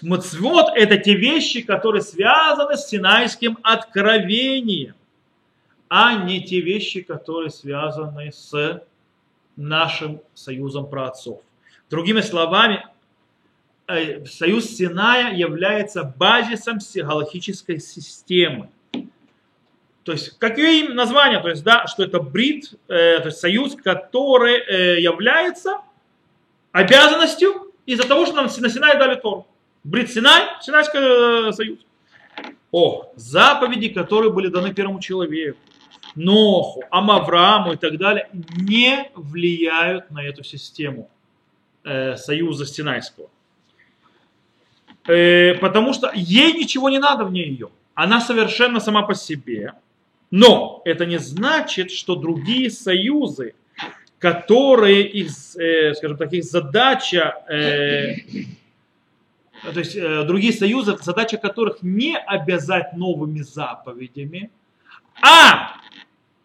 Мицвод– 0.03 0.67
это 0.75 0.97
те 0.97 1.15
вещи, 1.15 1.61
которые 1.61 2.01
связаны 2.01 2.77
с 2.77 2.87
Синайским 2.87 3.57
откровением, 3.63 4.95
а 5.89 6.23
не 6.23 6.43
те 6.43 6.59
вещи, 6.61 7.01
которые 7.01 7.49
связаны 7.49 8.31
с 8.31 8.83
нашим 9.55 10.21
союзом 10.33 10.87
праотцов. 10.87 11.41
Другими 11.89 12.21
словами, 12.21 12.83
Э, 13.85 14.25
союз 14.25 14.65
Синая 14.65 15.33
является 15.33 16.03
базисом 16.03 16.79
галактической 16.95 17.79
системы. 17.79 18.69
То 20.03 20.13
есть, 20.13 20.37
какие 20.39 20.87
названия? 20.87 21.41
То 21.41 21.49
есть, 21.49 21.63
да, 21.63 21.85
что 21.87 22.03
это 22.03 22.19
брит, 22.19 22.73
э, 22.87 23.19
то 23.19 23.25
есть 23.25 23.39
союз, 23.39 23.75
который 23.75 24.55
э, 24.55 25.01
является 25.01 25.81
обязанностью 26.71 27.73
из-за 27.85 28.07
того, 28.07 28.25
что 28.25 28.35
нам 28.35 28.45
на 28.45 28.69
Синай 28.69 28.97
дали 28.97 29.15
Тору. 29.15 29.47
Брит 29.83 30.09
Синай, 30.11 30.43
Синайский 30.61 31.49
э, 31.49 31.51
союз. 31.51 31.79
О, 32.71 33.11
заповеди, 33.15 33.89
которые 33.89 34.31
были 34.31 34.47
даны 34.47 34.73
первому 34.73 34.99
человеку, 34.99 35.59
Ноху, 36.15 36.83
Амавраму 36.89 37.73
и 37.73 37.75
так 37.77 37.97
далее, 37.97 38.29
не 38.55 39.09
влияют 39.15 40.09
на 40.09 40.23
эту 40.23 40.43
систему 40.43 41.09
э, 41.83 42.15
союза 42.15 42.65
Синайского. 42.65 43.29
Э, 45.07 45.55
потому 45.55 45.93
что 45.93 46.11
ей 46.13 46.53
ничего 46.53 46.89
не 46.89 46.99
надо 46.99 47.25
вне 47.25 47.45
ее. 47.47 47.69
Она 47.93 48.21
совершенно 48.21 48.79
сама 48.79 49.03
по 49.03 49.15
себе. 49.15 49.73
Но 50.31 50.81
это 50.85 51.05
не 51.05 51.19
значит, 51.19 51.91
что 51.91 52.15
другие 52.15 52.71
союзы, 52.71 53.53
которые 54.17 55.07
их, 55.07 55.29
э, 55.57 55.93
скажем 55.93 56.17
так, 56.17 56.31
их 56.33 56.43
задача 56.43 57.43
э, 57.49 58.15
то 59.71 59.79
есть 59.79 59.95
э, 59.95 60.23
другие 60.25 60.51
союзы, 60.51 60.97
задача 61.01 61.37
которых 61.37 61.81
не 61.81 62.17
обязать 62.17 62.93
новыми 62.93 63.41
заповедями, 63.41 64.51
а 65.21 65.75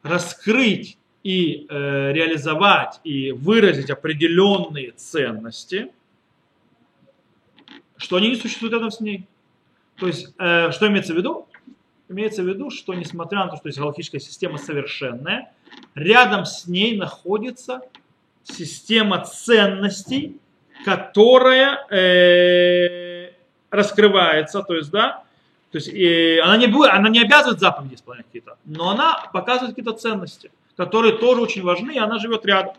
раскрыть 0.02 0.98
и 1.24 1.66
э, 1.68 2.12
реализовать 2.12 3.00
и 3.02 3.32
выразить 3.32 3.90
определенные 3.90 4.92
ценности, 4.92 5.90
что 7.96 8.16
они 8.16 8.28
не 8.28 8.36
существуют 8.36 8.74
рядом 8.74 8.90
с 8.90 9.00
ней. 9.00 9.26
То 9.96 10.06
есть, 10.06 10.32
э, 10.38 10.70
что 10.70 10.86
имеется 10.86 11.12
в 11.12 11.16
виду? 11.16 11.48
Имеется 12.08 12.42
в 12.42 12.46
виду, 12.46 12.70
что 12.70 12.94
несмотря 12.94 13.40
на 13.40 13.48
то, 13.48 13.56
что 13.56 13.68
есть 13.68 13.78
галактическая 13.78 14.20
система 14.20 14.58
совершенная, 14.58 15.52
рядом 15.94 16.44
с 16.44 16.66
ней 16.66 16.96
находится 16.96 17.82
система 18.44 19.24
ценностей, 19.24 20.38
которая 20.84 21.84
э, 21.90 23.07
раскрывается, 23.70 24.62
то 24.62 24.74
есть, 24.74 24.90
да, 24.90 25.24
то 25.70 25.78
есть 25.78 25.88
э, 25.88 26.40
она, 26.40 26.56
не 26.56 26.66
будет, 26.66 26.90
она 26.90 27.08
не 27.08 27.20
обязывает 27.20 27.60
заповеди 27.60 27.94
исполнять 27.94 28.26
какие-то, 28.26 28.56
но 28.64 28.90
она 28.90 29.28
показывает 29.32 29.74
какие-то 29.74 29.98
ценности, 29.98 30.50
которые 30.76 31.18
тоже 31.18 31.42
очень 31.42 31.62
важны, 31.62 31.92
и 31.92 31.98
она 31.98 32.18
живет 32.18 32.46
рядом. 32.46 32.74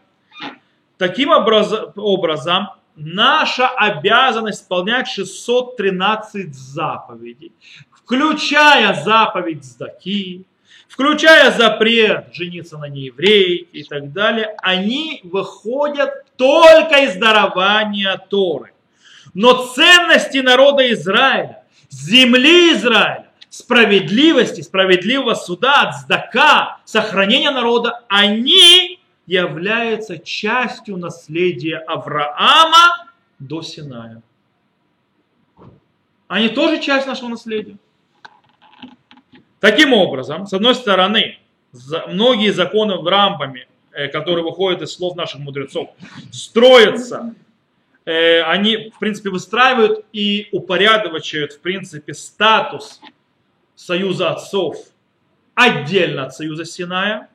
Таким 0.98 1.30
образ, 1.30 1.74
образом, 1.96 2.70
наша 2.96 3.70
обязанность 3.70 4.64
исполнять 4.64 5.08
613 5.08 6.54
заповедей, 6.54 7.54
включая 7.92 8.94
заповедь 8.96 9.64
Сдаки, 9.64 10.46
включая 10.88 11.52
запрет 11.52 12.34
жениться 12.34 12.78
на 12.78 12.90
нееврейке 12.90 13.68
и 13.72 13.84
так 13.84 14.12
далее, 14.12 14.56
они 14.62 15.22
выходят 15.24 16.26
только 16.36 17.06
из 17.06 17.16
дарования 17.16 18.18
Торы. 18.30 18.74
Но 19.34 19.68
ценности 19.68 20.40
народа 20.40 20.92
Израиля, 20.94 21.64
земли 21.90 22.74
Израиля, 22.74 23.30
справедливости, 23.50 24.62
справедливого 24.62 25.34
суда, 25.34 25.92
цдака, 25.92 26.80
сохранения 26.86 27.52
народа, 27.52 28.02
они 28.08 29.00
являются 29.26 30.18
частью 30.18 30.98
наследия 30.98 31.78
Авраама 31.78 33.08
до 33.38 33.62
Синая. 33.62 34.22
Они 36.28 36.50
тоже 36.50 36.80
часть 36.80 37.08
нашего 37.08 37.30
наследия. 37.30 37.78
Таким 39.60 39.94
образом, 39.94 40.46
с 40.48 40.54
одной 40.54 40.76
стороны, 40.76 41.40
многие 42.08 42.52
законы 42.52 42.98
в 42.98 43.08
рампами, 43.08 43.68
э, 43.92 44.08
которые 44.08 44.44
выходят 44.44 44.82
из 44.82 44.94
слов 44.94 45.16
наших 45.16 45.42
мудрецов, 45.42 45.90
строятся, 46.32 47.34
э, 48.10 48.42
они, 48.44 48.92
в 48.96 49.00
принципе, 49.00 49.30
выстраивают 49.30 50.06
и 50.12 50.50
упорядочивают, 50.52 51.54
в 51.54 51.60
принципе, 51.60 52.14
статус 52.14 53.02
союза 53.76 54.32
отцов 54.32 54.78
отдельно 55.54 56.26
от 56.26 56.34
союза 56.34 56.66
Синая. 56.66 57.30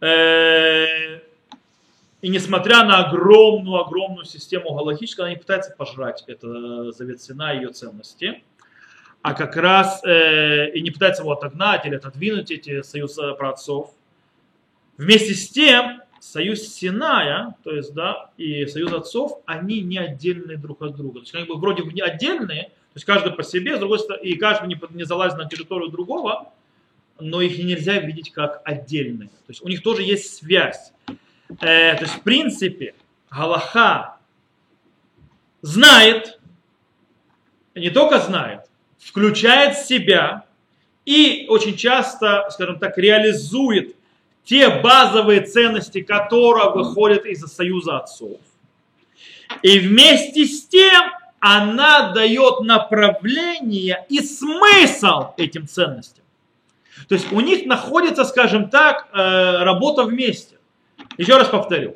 Э, 0.00 1.20
и 2.22 2.28
несмотря 2.28 2.84
на 2.84 3.06
огромную-огромную 3.06 4.24
систему 4.24 4.74
галактическую, 4.74 5.24
она 5.24 5.34
не 5.34 5.38
пытается 5.38 5.74
пожрать 5.76 6.24
это 6.26 6.92
завет 6.92 7.22
Сина 7.22 7.52
и 7.52 7.58
ее 7.58 7.68
ценности 7.70 8.42
а 9.26 9.34
как 9.34 9.56
раз 9.56 10.04
э, 10.04 10.70
и 10.70 10.80
не 10.82 10.92
пытается 10.92 11.22
его 11.22 11.32
отогнать 11.32 11.84
или 11.84 11.96
отодвинуть 11.96 12.52
эти 12.52 12.82
союзы 12.82 13.34
праотцов. 13.34 13.90
Вместе 14.98 15.34
с 15.34 15.48
тем, 15.50 16.00
союз 16.26 16.68
Синая, 16.68 17.54
то 17.62 17.70
есть, 17.74 17.94
да, 17.94 18.30
и 18.36 18.66
союз 18.66 18.92
отцов, 18.92 19.40
они 19.46 19.80
не 19.80 19.98
отдельные 19.98 20.56
друг 20.56 20.82
от 20.82 20.96
друга. 20.96 21.20
То 21.20 21.20
есть, 21.20 21.34
они 21.34 21.44
бы 21.44 21.56
вроде 21.56 21.84
бы 21.84 21.92
не 21.92 22.02
отдельные, 22.02 22.64
то 22.64 22.98
есть 22.98 23.06
каждый 23.06 23.32
по 23.32 23.42
себе, 23.42 23.76
с 23.76 23.78
другой 23.78 23.98
стороны, 23.98 24.24
и 24.24 24.36
каждый 24.36 24.68
не, 24.68 24.78
не 24.90 25.04
залазит 25.04 25.38
на 25.38 25.48
территорию 25.48 25.90
другого, 25.90 26.52
но 27.20 27.40
их 27.40 27.58
нельзя 27.58 27.98
видеть 27.98 28.32
как 28.32 28.60
отдельные. 28.64 29.28
То 29.28 29.48
есть 29.48 29.62
у 29.62 29.68
них 29.68 29.82
тоже 29.82 30.02
есть 30.02 30.36
связь. 30.36 30.92
Э, 31.60 31.94
то 31.94 32.02
есть 32.02 32.14
в 32.14 32.22
принципе 32.22 32.94
Галаха 33.30 34.16
знает, 35.62 36.40
не 37.74 37.90
только 37.90 38.18
знает, 38.18 38.62
включает 38.98 39.76
в 39.76 39.86
себя 39.86 40.44
и 41.04 41.46
очень 41.48 41.76
часто, 41.76 42.48
скажем 42.50 42.78
так, 42.78 42.98
реализует 42.98 43.95
те 44.46 44.80
базовые 44.80 45.42
ценности, 45.42 46.00
которые 46.00 46.70
выходят 46.70 47.26
из 47.26 47.40
союза 47.42 47.98
отцов. 47.98 48.38
И 49.62 49.78
вместе 49.80 50.46
с 50.46 50.66
тем 50.66 51.10
она 51.40 52.12
дает 52.12 52.60
направление 52.60 54.06
и 54.08 54.20
смысл 54.20 55.34
этим 55.36 55.66
ценностям. 55.66 56.24
То 57.08 57.14
есть 57.14 57.30
у 57.32 57.40
них 57.40 57.66
находится, 57.66 58.24
скажем 58.24 58.70
так, 58.70 59.08
э, 59.12 59.62
работа 59.64 60.04
вместе. 60.04 60.56
Еще 61.18 61.36
раз 61.36 61.48
повторю. 61.48 61.94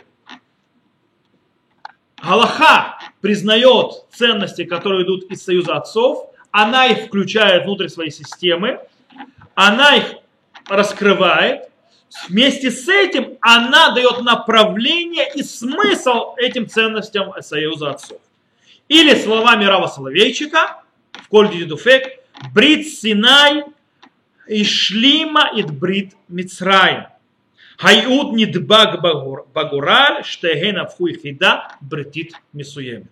Галаха 2.22 2.98
признает 3.20 4.04
ценности, 4.10 4.64
которые 4.64 5.04
идут 5.04 5.24
из 5.30 5.42
союза 5.42 5.76
отцов, 5.76 6.30
она 6.50 6.86
их 6.86 7.06
включает 7.06 7.64
внутрь 7.64 7.88
своей 7.88 8.10
системы, 8.10 8.80
она 9.54 9.96
их 9.96 10.16
раскрывает, 10.68 11.69
вместе 12.28 12.70
с 12.70 12.88
этим 12.88 13.38
она 13.40 13.94
дает 13.94 14.22
направление 14.22 15.30
и 15.34 15.42
смысл 15.42 16.34
этим 16.36 16.68
ценностям 16.68 17.32
союза 17.40 17.90
отцов. 17.90 18.20
Или 18.88 19.14
словами 19.14 19.64
Рава 19.64 19.86
Соловейчика 19.86 20.82
в 21.12 21.28
Кольди 21.28 21.64
Дуфек, 21.64 22.20
Брит 22.52 22.88
Синай 22.88 23.64
и 24.48 24.64
Шлима 24.64 25.52
и 25.54 25.62
Брит 25.62 26.14
Мицраем. 26.28 27.06
Хайуд 27.78 28.34
нидбаг 28.34 29.00
багураль, 29.00 30.22
штеген 30.22 30.78
авху 30.78 31.08
хида 31.08 31.76
бритит 31.80 32.34
мисуемет. 32.52 33.10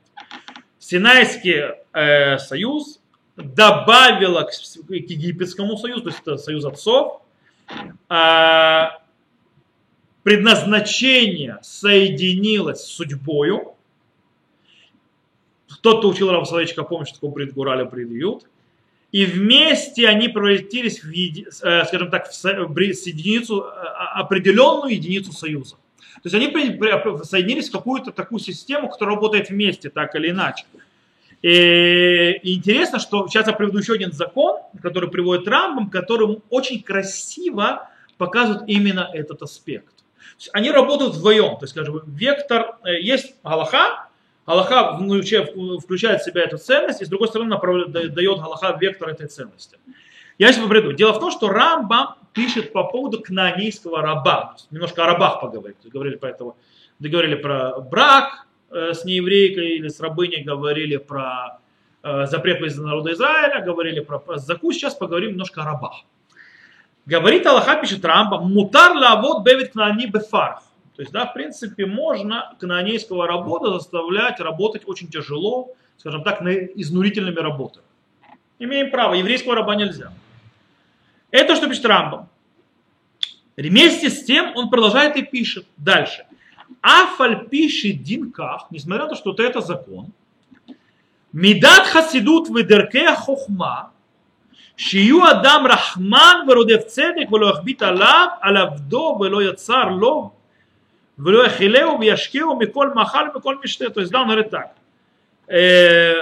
Синайский 0.78 1.76
э, 1.92 2.38
союз 2.38 3.00
добавила 3.36 4.42
к, 4.42 4.50
к 4.50 4.90
египетскому 4.90 5.78
союзу, 5.78 6.02
то 6.02 6.08
есть 6.08 6.20
это 6.20 6.36
союз 6.36 6.64
отцов, 6.66 7.22
предназначение 10.22 11.58
соединилось 11.62 12.82
с 12.82 12.88
судьбою. 12.88 13.74
Кто-то 15.70 16.08
учил 16.08 16.30
Рава 16.30 16.44
Соловейчика, 16.44 16.82
помнит, 16.82 17.08
что 17.08 17.16
такое 17.16 17.30
Брит. 17.30 17.54
И 19.10 19.24
вместе 19.24 20.06
они 20.06 20.28
превратились 20.28 21.02
в, 21.02 21.10
еди, 21.10 21.46
э, 21.62 21.84
скажем 21.86 22.10
так, 22.10 22.26
в 22.26 22.72
единицу, 23.06 23.62
э, 23.62 23.66
определенную 24.16 24.92
единицу 24.92 25.32
союза. 25.32 25.76
То 26.22 26.28
есть 26.28 26.34
они 26.34 26.48
соединились 27.24 27.68
в 27.68 27.72
какую-то 27.72 28.10
такую 28.10 28.40
систему, 28.40 28.90
которая 28.90 29.14
работает 29.14 29.50
вместе, 29.50 29.88
так 29.88 30.14
или 30.14 30.30
иначе. 30.30 30.64
И, 31.42 32.40
и 32.42 32.56
интересно, 32.56 32.98
что 32.98 33.28
сейчас 33.28 33.46
я 33.46 33.52
приведу 33.52 33.78
еще 33.78 33.94
один 33.94 34.12
закон, 34.12 34.56
который 34.82 35.08
приводит 35.08 35.46
Рамбам, 35.46 35.88
который 35.88 36.40
очень 36.50 36.82
красиво 36.82 37.88
показывает 38.16 38.64
именно 38.66 39.08
этот 39.12 39.42
аспект. 39.42 39.94
Они 40.52 40.70
работают 40.70 41.14
вдвоем, 41.14 41.56
то 41.56 41.64
есть, 41.64 41.72
скажем, 41.74 42.02
вектор, 42.06 42.78
э, 42.84 43.00
есть 43.00 43.36
Галаха, 43.44 44.08
Галаха 44.46 44.98
включает 44.98 46.20
в 46.20 46.24
себя 46.24 46.42
эту 46.42 46.58
ценность, 46.58 47.02
и 47.02 47.04
с 47.04 47.08
другой 47.08 47.28
стороны 47.28 47.56
дает 48.08 48.38
Галаха 48.38 48.76
вектор 48.80 49.10
этой 49.10 49.26
ценности. 49.28 49.78
Я 50.38 50.52
сейчас 50.52 50.68
приду. 50.68 50.92
Дело 50.92 51.12
в 51.12 51.20
том, 51.20 51.30
что 51.30 51.48
Рамбам 51.48 52.14
пишет 52.32 52.72
по 52.72 52.84
поводу 52.84 53.20
кнанейского 53.20 54.00
раба. 54.00 54.56
Немножко 54.70 55.04
о 55.04 55.06
рабах 55.06 55.40
поговорить. 55.40 55.76
Говорили 55.84 56.16
про 56.16 56.30
этого. 56.30 56.56
Договорили 57.00 57.34
про 57.34 57.80
брак, 57.80 58.47
Э, 58.47 58.47
с 58.70 59.04
нееврейкой 59.04 59.76
или 59.76 59.88
с 59.88 60.00
рабыней 60.00 60.42
говорили 60.42 60.96
про 60.96 61.60
э, 62.02 62.26
запрет 62.26 62.60
из 62.62 62.78
народа 62.78 63.12
Израиля, 63.12 63.64
говорили 63.64 64.00
про 64.00 64.20
заку, 64.36 64.72
сейчас 64.72 64.94
поговорим 64.94 65.32
немножко 65.32 65.62
о 65.62 65.64
рабах. 65.64 66.02
Говорит 67.06 67.46
Аллаха, 67.46 67.76
пишет 67.80 68.04
Рамба, 68.04 68.40
мутар 68.40 68.92
лавод 68.94 69.42
бевит 69.42 69.72
кнани 69.72 70.06
бефарх. 70.06 70.62
То 70.94 71.02
есть, 71.02 71.12
да, 71.12 71.26
в 71.26 71.32
принципе, 71.32 71.86
можно 71.86 72.54
канонейского 72.60 73.26
работа 73.26 73.72
заставлять 73.72 74.40
работать 74.40 74.82
очень 74.84 75.08
тяжело, 75.08 75.74
скажем 75.96 76.22
так, 76.22 76.42
изнурительными 76.42 77.38
работами. 77.38 77.86
Имеем 78.58 78.90
право, 78.90 79.14
еврейского 79.14 79.54
раба 79.54 79.76
нельзя. 79.76 80.12
Это 81.30 81.54
что 81.56 81.68
пишет 81.68 81.86
Рамбам. 81.86 82.28
Вместе 83.56 84.10
с 84.10 84.24
тем 84.24 84.52
он 84.56 84.70
продолжает 84.70 85.16
и 85.16 85.22
пишет 85.22 85.66
дальше 85.76 86.26
Афаль 86.87 87.47
пишет 87.49 88.03
динках, 88.03 88.67
несмотря 88.71 89.03
на 89.03 89.09
то, 89.09 89.15
что 89.15 89.33
это 89.37 89.61
закон, 89.61 90.11
Медат 91.31 91.87
хасидут 91.87 92.49
ведерке 92.49 93.15
хохма, 93.15 93.89
שיהיו 94.77 95.31
אדם 95.31 95.65
רחמן 95.69 96.35
ורודף 96.47 96.83
צדק 96.85 97.31
ולא 97.31 97.47
יכביט 97.47 97.81
עליו, 97.81 98.27
על 98.41 98.57
עבדו 98.57 99.17
ולא 99.19 99.43
יצר 99.43 99.89
לו, 99.89 100.31
ולא 101.19 101.45
יכילהו 101.45 101.99
וישקיעו 101.99 102.59
מכל 102.59 102.89
מאכל 102.93 103.19
ומכל 103.33 103.55
משתה. 103.63 103.89
То 103.89 104.01
есть, 104.01 104.11
да, 104.11 104.21
он 104.21 104.27
говорит 104.27 104.49
так. 104.49 104.75
э, 105.47 106.13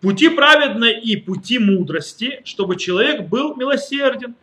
пути 0.00 0.28
праведной 0.28 1.00
и 1.00 1.16
пути 1.16 1.58
мудрости, 1.58 2.42
чтобы 2.44 2.76
человек 2.76 3.22
был 3.22 3.56
милосерден 3.56 4.34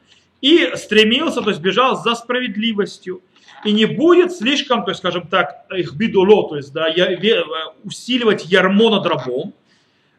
и 0.41 0.71
стремился, 0.75 1.41
то 1.41 1.49
есть 1.49 1.61
бежал 1.61 2.01
за 2.01 2.15
справедливостью. 2.15 3.21
И 3.65 3.71
не 3.71 3.85
будет 3.85 4.31
слишком, 4.31 4.83
то 4.83 4.91
есть, 4.91 4.99
скажем 4.99 5.27
так, 5.27 5.65
их 5.75 5.93
бидуло, 5.93 6.49
то 6.49 6.55
есть, 6.55 6.73
да, 6.73 6.87
усиливать 7.83 8.45
ярмо 8.45 8.89
над 8.89 9.05
рабом, 9.05 9.53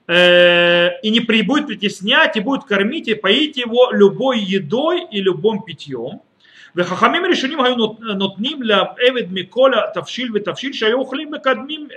э, 0.07 1.01
и 1.03 1.11
не 1.11 1.21
будет 1.21 1.67
притеснять, 1.67 2.37
и 2.37 2.41
будет 2.41 2.65
кормить 2.65 3.09
и 3.09 3.15
поить 3.15 3.57
его 3.57 3.91
любой 3.91 4.41
едой 4.41 5.07
и 5.11 5.21
любым 5.21 5.63
питьем. 5.63 6.21
וחכמים 6.77 7.25
הראשונים 7.25 7.61
היו 7.61 7.75
נותנים 8.17 8.63
לעבד 8.63 9.33
מכל 9.33 9.73
התבשיל 9.75 10.31
ותבשיל 10.35 10.73
שהיו 10.73 10.99
אוכלים 10.99 11.31
מקדמים 11.31 11.89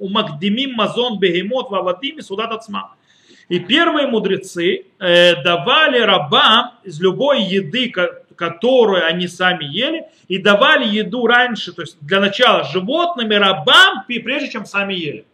ומקדימים 0.00 0.76
מזון 0.76 1.20
בהמות 1.20 1.68
ועבדים 1.70 2.16
מסעודת 2.16 2.52
עצמם. 2.52 3.02
И 3.48 3.58
первые 3.58 4.06
мудрецы 4.06 4.86
э, 4.98 5.42
давали 5.42 5.98
рабам 5.98 6.70
из 6.84 6.98
любой 7.02 7.42
еды, 7.42 7.92
которую 8.37 9.05
они 9.05 9.27
сами 9.27 9.65
ели, 9.65 10.05
и 10.27 10.37
давали 10.37 10.87
еду 10.87 11.27
раньше, 11.27 11.73
то 11.73 11.81
есть 11.81 11.97
для 12.01 12.19
начала 12.19 12.63
животными 12.63 13.33
рабам, 13.35 14.05
прежде 14.07 14.49
чем 14.49 14.65
сами 14.65 14.93
ели. 14.93 15.25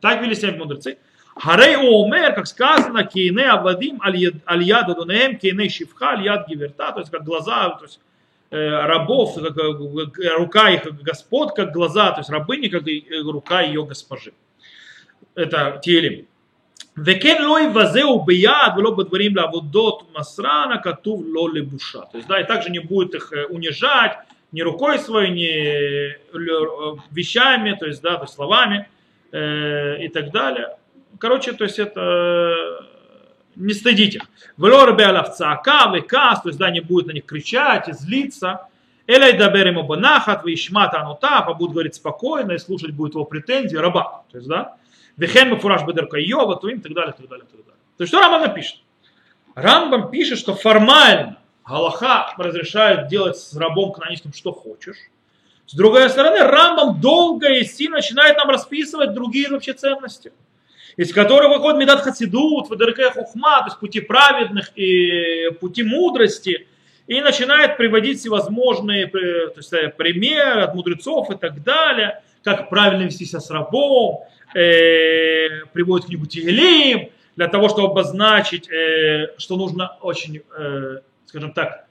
Так 0.00 0.20
вели 0.22 0.34
себя 0.34 0.52
мудрецы. 0.52 0.98
Харей 1.36 1.76
Омер, 1.76 2.34
как 2.34 2.46
сказано, 2.46 3.04
кейне 3.04 3.44
авадим 3.44 4.00
аль-яд 4.02 4.88
адунеем, 4.88 5.38
кейне 5.38 5.68
шифха 5.68 6.10
аль-яд 6.10 6.48
гиверта, 6.48 6.92
то 6.92 7.00
есть 7.00 7.10
как 7.10 7.24
глаза, 7.24 7.70
то 7.70 7.84
есть 7.84 8.00
э, 8.50 8.56
рабов, 8.58 9.36
как 9.36 9.56
э, 9.56 10.34
рука 10.36 10.70
их 10.70 10.82
господ, 11.02 11.54
как 11.54 11.72
глаза, 11.72 12.10
то 12.10 12.20
есть 12.20 12.30
рабыни, 12.30 12.66
как 12.68 12.82
рука 13.24 13.62
ее 13.62 13.84
госпожи. 13.84 14.32
Это 15.34 15.80
телем. 15.82 16.26
Векен 16.98 17.46
лой 17.46 17.68
вазеу 17.68 18.24
бияд, 18.24 18.76
вело 18.76 18.92
бадварим 18.92 19.36
лавудот 19.36 20.12
масрана, 20.14 20.78
катув 20.78 21.24
ло 21.24 21.48
лебуша. 21.48 22.00
То 22.10 22.16
есть, 22.18 22.28
да, 22.28 22.40
и 22.40 22.44
также 22.44 22.70
не 22.70 22.80
будет 22.80 23.14
их 23.14 23.32
э, 23.32 23.46
унижать 23.46 24.18
ни 24.50 24.62
рукой 24.62 24.98
своей, 24.98 25.30
ни 25.30 25.46
э, 25.46 26.16
э, 26.32 26.96
вещами, 27.12 27.76
то 27.78 27.86
есть, 27.86 28.02
да, 28.02 28.16
то 28.16 28.22
есть 28.22 28.34
словами 28.34 28.88
э, 29.30 30.04
и 30.04 30.08
так 30.08 30.32
далее. 30.32 30.76
Короче, 31.20 31.52
то 31.52 31.64
есть 31.64 31.78
это 31.78 32.84
не 33.54 33.74
стыдите 33.74 34.18
их. 34.18 34.24
Вело 34.56 34.86
рбеалав 34.86 35.36
цаака, 35.36 35.92
векас, 35.94 36.42
то 36.42 36.48
есть, 36.48 36.58
да, 36.58 36.70
не 36.70 36.80
будет 36.80 37.06
на 37.06 37.12
них 37.12 37.26
кричать 37.26 37.88
и 37.88 37.92
злиться. 37.92 38.62
Элей 39.06 39.38
дабер 39.38 39.68
ему 39.68 39.84
банахат, 39.84 40.44
вишмат 40.44 40.94
анутав, 40.94 41.46
а 41.46 41.54
будет 41.54 41.72
говорить 41.72 41.94
спокойно 41.94 42.52
и 42.52 42.58
слушать 42.58 42.90
будет 42.90 43.14
его 43.14 43.24
претензии 43.24 43.76
раба. 43.76 44.24
То 44.32 44.38
есть, 44.38 44.48
да, 44.48 44.76
Вехен 45.18 45.50
Мефураж 45.50 45.84
Бедерка 45.84 46.16
Йова, 46.16 46.56
то 46.56 46.68
им 46.68 46.80
так 46.80 46.94
далее, 46.94 47.12
так 47.12 47.28
далее, 47.28 47.44
так 47.44 47.60
далее. 47.60 47.80
То 47.96 48.04
есть 48.04 48.12
что 48.12 48.20
Рамбам 48.20 48.42
напишет? 48.42 48.76
Рамбам 49.54 50.10
пишет, 50.10 50.38
что 50.38 50.54
формально 50.54 51.38
Галаха 51.66 52.32
разрешает 52.38 53.08
делать 53.08 53.36
с 53.36 53.54
рабом 53.56 53.92
канонистом 53.92 54.32
что 54.32 54.52
хочешь. 54.52 54.96
С 55.66 55.74
другой 55.74 56.08
стороны, 56.08 56.38
Рамбам 56.38 57.00
долго 57.00 57.52
и 57.52 57.64
сильно 57.64 57.96
начинает 57.96 58.36
нам 58.38 58.48
расписывать 58.48 59.12
другие 59.12 59.50
вообще 59.50 59.74
ценности, 59.74 60.32
из 60.96 61.12
которых 61.12 61.50
выходит 61.50 61.80
Медат 61.80 62.00
Хасидут, 62.00 62.70
Вадерке 62.70 63.10
Хухма, 63.10 63.58
то 63.58 63.64
есть 63.66 63.78
пути 63.78 64.00
праведных 64.00 64.70
и 64.76 65.50
пути 65.60 65.82
мудрости, 65.82 66.68
и 67.08 67.20
начинает 67.20 67.76
приводить 67.76 68.20
всевозможные 68.20 69.06
э, 69.06 69.48
то 69.48 69.54
есть, 69.56 69.72
э, 69.72 69.88
примеры 69.88 70.62
от 70.62 70.74
мудрецов 70.74 71.30
и 71.30 71.36
так 71.36 71.62
далее, 71.62 72.22
как 72.44 72.70
правильно 72.70 73.02
вести 73.02 73.24
себя 73.24 73.40
с 73.40 73.50
рабом, 73.50 74.20
э, 74.54 75.66
приводит 75.72 76.06
книгу 76.06 76.26
Тигелим, 76.26 77.10
для 77.36 77.48
того, 77.48 77.68
чтобы 77.68 77.88
обозначить, 77.88 78.68
э, 78.68 79.34
что 79.38 79.56
нужно 79.56 79.96
очень, 80.00 80.42
э, 80.58 80.98
скажем 81.26 81.52
так, 81.52 81.86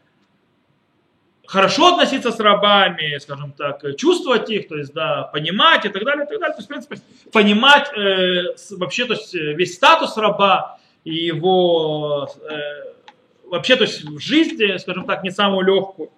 хорошо 1.45 1.93
относиться 1.93 2.31
с 2.31 2.39
рабами, 2.39 3.17
скажем 3.19 3.53
так, 3.53 3.81
чувствовать 3.95 4.49
их, 4.49 4.67
то 4.67 4.75
есть, 4.75 4.93
да, 4.93 5.23
понимать 5.23 5.85
и 5.85 5.89
так 5.89 6.03
далее, 6.03 6.25
и 6.25 6.27
так 6.27 6.39
далее. 6.39 6.53
То 6.53 6.59
есть, 6.59 6.65
в 6.65 6.69
принципе, 6.69 6.97
понимать 7.31 7.89
э, 7.97 8.55
вообще, 8.71 9.05
то 9.05 9.13
есть, 9.13 9.33
весь 9.33 9.75
статус 9.75 10.17
раба 10.17 10.79
и 11.05 11.15
его 11.15 12.29
э, 12.49 13.47
вообще, 13.49 13.77
то 13.77 13.85
есть, 13.85 14.03
в 14.03 14.19
жизни, 14.19 14.77
скажем 14.77 15.05
так, 15.05 15.23
не 15.23 15.31
самую 15.31 15.65
легкую. 15.65 16.09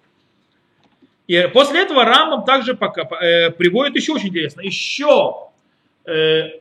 И 1.28 1.48
после 1.54 1.82
этого 1.82 2.04
Рамбам 2.04 2.44
также 2.44 2.74
пока, 2.74 3.02
э, 3.02 3.50
приводит 3.50 3.94
еще 3.94 4.14
очень 4.14 4.30
интересно, 4.30 4.62
еще 4.62 5.49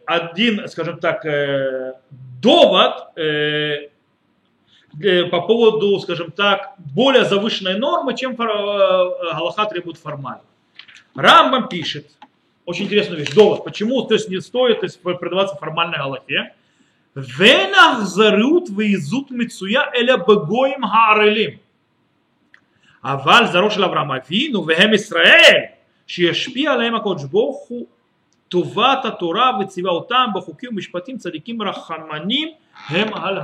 один, 0.06 0.68
скажем 0.68 0.98
так, 1.00 1.24
э, 1.26 1.94
довод 2.40 3.16
э, 3.16 3.88
по 5.30 5.40
поводу, 5.42 5.98
скажем 6.00 6.30
так, 6.30 6.74
более 6.78 7.24
завышенной 7.24 7.78
нормы, 7.78 8.16
чем 8.16 8.34
Галаха 8.36 9.66
требует 9.66 9.98
формально. 9.98 10.42
Рамбам 11.14 11.68
пишет, 11.68 12.06
очень 12.64 12.86
интересную 12.86 13.20
вещь, 13.20 13.34
довод, 13.34 13.64
почему 13.64 14.02
то 14.02 14.14
есть, 14.14 14.28
не 14.30 14.40
стоит 14.40 14.80
то 14.80 14.86
есть, 14.86 15.02
продаваться 15.02 15.56
формальной 15.56 15.98
Галахе. 15.98 16.54
Венах 17.14 18.00
зарют 18.06 18.70
визут 18.70 19.30
мицуя 19.30 19.90
эля 19.94 20.16
бегоим 20.16 20.82
хаарелим. 20.82 21.60
אבל 23.04 23.46
זרעו 23.52 23.70
של 23.70 23.84
אברהם 23.84 24.12
אבינו 24.12 24.66
והם 24.66 24.94
ישראל 24.94 25.60
שישפיע 26.06 26.72
עליהם 26.72 26.94
הקדוש 26.94 27.24
ברוך 27.24 27.68
הוא 27.68 27.86
Тувата 28.49 29.11
Тура 29.11 29.53
выцевал 29.53 30.05
там 30.05 30.33
бахуким 30.33 30.75
мишпатим 30.75 31.19
цариким 31.19 31.61
рахаманим 31.61 32.55
гем 32.89 33.15
аль 33.15 33.39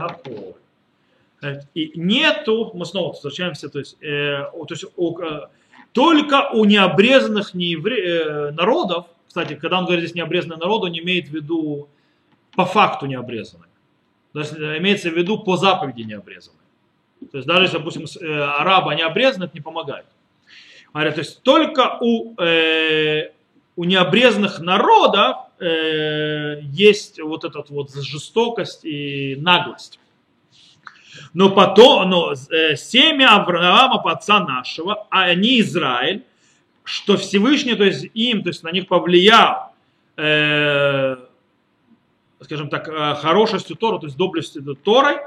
И 1.73 1.91
нету, 1.95 2.71
мы 2.73 2.85
снова 2.85 3.09
возвращаемся, 3.09 3.69
то 3.69 3.79
есть, 3.79 4.01
э, 4.01 4.43
то 4.51 4.67
есть 4.69 4.85
у, 4.95 5.19
э, 5.19 5.47
только 5.93 6.49
у 6.53 6.65
необрезанных 6.65 7.53
неевре, 7.53 8.03
э, 8.03 8.51
народов, 8.51 9.05
кстати, 9.27 9.55
когда 9.55 9.79
он 9.79 9.85
говорит 9.85 10.05
здесь 10.05 10.15
необрезанный 10.15 10.57
народ, 10.57 10.83
он 10.83 10.97
имеет 10.97 11.27
в 11.27 11.33
виду 11.33 11.87
по 12.55 12.65
факту 12.65 13.05
необрезанный. 13.05 13.67
То 14.33 14.39
есть 14.39 14.53
э, 14.53 14.77
имеется 14.79 15.09
в 15.09 15.13
виду 15.13 15.37
по 15.37 15.57
заповеди 15.57 16.01
необрезанный. 16.01 16.59
То 17.31 17.37
есть 17.37 17.47
даже 17.47 17.71
допустим, 17.71 18.05
э, 18.21 18.41
араба 18.41 18.95
не 18.95 19.03
это 19.03 19.49
не 19.53 19.61
помогает. 19.61 20.05
То 20.93 21.19
есть 21.19 21.43
только 21.43 21.97
у 22.01 22.33
э, 22.41 23.31
у 23.75 23.83
необрезанных 23.83 24.59
народов 24.59 25.37
э, 25.59 26.61
есть 26.61 27.19
вот 27.19 27.43
эта 27.43 27.63
вот 27.69 27.93
жестокость 27.93 28.85
и 28.85 29.35
наглость. 29.37 29.99
Но 31.33 31.49
потом, 31.49 32.09
но 32.09 32.33
э, 32.33 32.75
семя 32.75 33.35
Авраама, 33.35 34.01
отца 34.11 34.39
нашего, 34.39 35.07
а 35.09 35.23
они 35.23 35.59
Израиль, 35.61 36.23
что 36.83 37.17
Всевышний, 37.17 37.75
то 37.75 37.83
есть 37.83 38.07
им, 38.13 38.43
то 38.43 38.49
есть 38.49 38.63
на 38.63 38.71
них 38.71 38.87
повлиял, 38.87 39.73
э, 40.17 41.17
скажем 42.41 42.69
так, 42.69 42.87
э, 42.87 43.15
хорошестью 43.15 43.75
Тора, 43.75 43.99
то 43.99 44.05
есть 44.05 44.17
доблестью 44.17 44.75
Торой, 44.75 45.17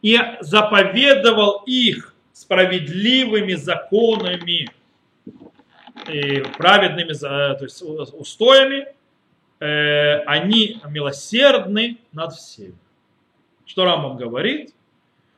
и 0.00 0.18
заповедовал 0.40 1.62
их 1.66 2.14
справедливыми 2.32 3.54
законами, 3.54 4.70
и 6.08 6.42
праведными 6.56 7.12
то 7.12 7.58
есть 7.60 7.82
устоями, 7.82 8.86
э, 9.60 10.20
они 10.24 10.80
милосердны 10.88 11.98
над 12.12 12.32
всеми. 12.34 12.76
Что 13.66 13.84
Рамбам 13.84 14.16
говорит? 14.16 14.74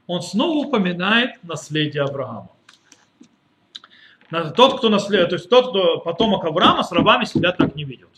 Он 0.06 0.22
снова 0.22 0.66
упоминает 0.66 1.42
наследие 1.42 2.02
Авраама. 2.02 2.50
Тот, 4.56 4.78
кто 4.78 4.88
наследует, 4.88 5.30
то 5.30 5.36
есть 5.36 5.48
тот, 5.48 5.70
кто 5.70 5.98
потомок 5.98 6.44
Авраама, 6.44 6.84
с 6.84 6.92
рабами 6.92 7.24
себя 7.24 7.52
так 7.52 7.74
не 7.74 7.84
ведет. 7.84 8.08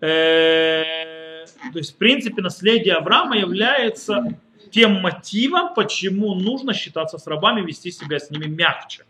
Э, 0.00 1.46
то 1.72 1.78
есть, 1.78 1.94
в 1.94 1.96
принципе, 1.96 2.42
наследие 2.42 2.94
Авраама 2.94 3.38
является 3.38 4.38
тем 4.70 5.00
мотивом, 5.00 5.72
почему 5.74 6.34
нужно 6.34 6.74
считаться 6.74 7.16
с 7.16 7.26
рабами, 7.26 7.62
вести 7.62 7.90
себя 7.90 8.18
с 8.18 8.30
ними 8.30 8.46
мягче. 8.46 9.04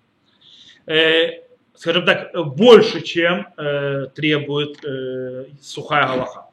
Э, 0.86 1.42
скажем 1.74 2.04
так, 2.04 2.30
больше, 2.54 3.00
чем 3.00 3.48
э, 3.56 4.06
требует 4.14 4.84
э, 4.84 5.46
сухая 5.60 6.06
галаха. 6.06 6.46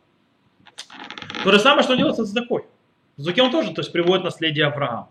То 1.44 1.52
же 1.52 1.60
самое, 1.60 1.84
что 1.84 1.96
делается 1.96 2.26
с 2.26 2.30
Закой. 2.30 2.66
Заке 3.18 3.42
он 3.42 3.52
тоже 3.52 3.74
то 3.74 3.82
есть, 3.82 3.92
приводит 3.92 4.24
наследие 4.24 4.66
Авраама. 4.66 5.10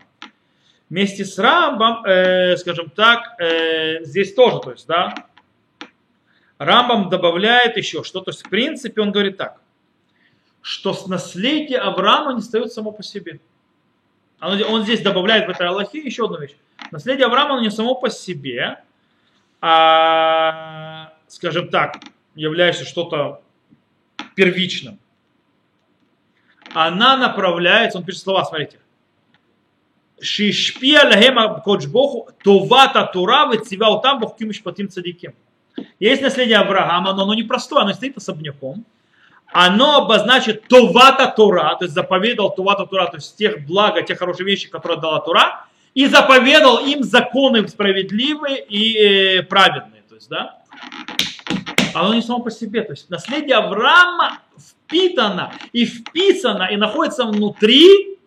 Вместе 0.89 1.23
с 1.23 1.37
Рамбом, 1.37 2.03
э, 2.05 2.57
скажем 2.57 2.89
так, 2.89 3.39
э, 3.39 4.03
здесь 4.03 4.33
тоже, 4.33 4.59
то 4.59 4.71
есть, 4.71 4.87
да, 4.87 5.13
Рамбам 6.57 7.09
добавляет 7.09 7.77
еще 7.77 8.03
что, 8.03 8.19
то 8.19 8.31
есть, 8.31 8.45
в 8.45 8.49
принципе, 8.49 9.01
он 9.01 9.11
говорит 9.11 9.37
так, 9.37 9.61
что 10.61 10.93
с 10.93 11.07
наследие 11.07 11.79
Авраама 11.79 12.33
не 12.33 12.41
стоит 12.41 12.73
само 12.73 12.91
по 12.91 13.03
себе. 13.03 13.39
Он 14.39 14.83
здесь 14.83 15.01
добавляет 15.01 15.47
в 15.47 15.49
этой 15.49 15.67
Аллахе 15.67 15.99
еще 15.99 16.25
одну 16.25 16.39
вещь. 16.39 16.55
Наследие 16.91 17.27
Авраама 17.27 17.61
не 17.61 17.71
само 17.71 17.95
по 17.95 18.09
себе, 18.09 18.83
а, 19.61 21.13
скажем 21.27 21.69
так, 21.69 21.99
являешься 22.35 22.85
что-то 22.85 23.41
первичным. 24.35 24.99
она 26.73 27.17
направляется, 27.17 27.97
он 27.97 28.03
пишет 28.03 28.23
слова, 28.23 28.43
смотрите. 28.43 28.79
Шишпия 30.19 31.03
лахема 31.03 31.61
коджбоху 31.61 32.29
товата 32.43 33.09
тура 33.11 33.47
вецива 33.51 33.99
там 34.01 34.19
бухким 34.19 34.49
мишпатим 34.49 34.89
цадиким. 34.89 35.33
Есть 35.99 36.21
наследие 36.21 36.57
Авраама, 36.57 37.13
но 37.13 37.23
оно 37.23 37.33
не 37.33 37.43
простое, 37.43 37.83
оно 37.83 37.93
стоит 37.93 38.17
особняком. 38.17 38.85
Оно 39.51 39.97
обозначит 39.97 40.67
товата 40.67 41.27
тура, 41.27 41.75
то 41.77 41.85
есть 41.85 41.93
заповедал 41.93 42.53
товата 42.53 42.85
тура, 42.85 43.07
то 43.07 43.17
есть 43.17 43.35
тех 43.35 43.65
блага, 43.65 44.01
тех 44.01 44.17
хороших 44.17 44.45
вещей, 44.45 44.69
которые 44.69 45.01
дала 45.01 45.19
тура, 45.19 45.65
и 45.93 46.05
заповедал 46.05 46.85
им 46.85 47.03
законы 47.03 47.67
справедливые 47.67 48.63
и 48.63 48.97
э, 48.97 49.43
праведные. 49.43 50.03
То 50.07 50.15
есть, 50.15 50.29
да, 50.29 50.59
оно 51.93 52.13
не 52.13 52.21
само 52.21 52.39
по 52.39 52.51
себе. 52.51 52.81
То 52.83 52.93
есть 52.93 53.09
наследие 53.09 53.57
Авраама 53.57 54.39
впитано 54.57 55.53
и 55.73 55.85
вписано 55.85 56.63
и 56.71 56.77
находится 56.77 57.25
внутри 57.25 58.17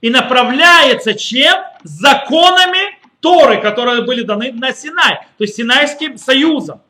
и 0.00 0.10
направляется 0.10 1.14
чем? 1.14 1.54
Законами 1.82 2.98
Торы, 3.20 3.60
которые 3.60 4.02
были 4.02 4.22
даны 4.22 4.52
на 4.52 4.72
Синай, 4.72 5.20
то 5.38 5.44
есть 5.44 5.56
Синайским 5.56 6.18
союзом. 6.18 6.82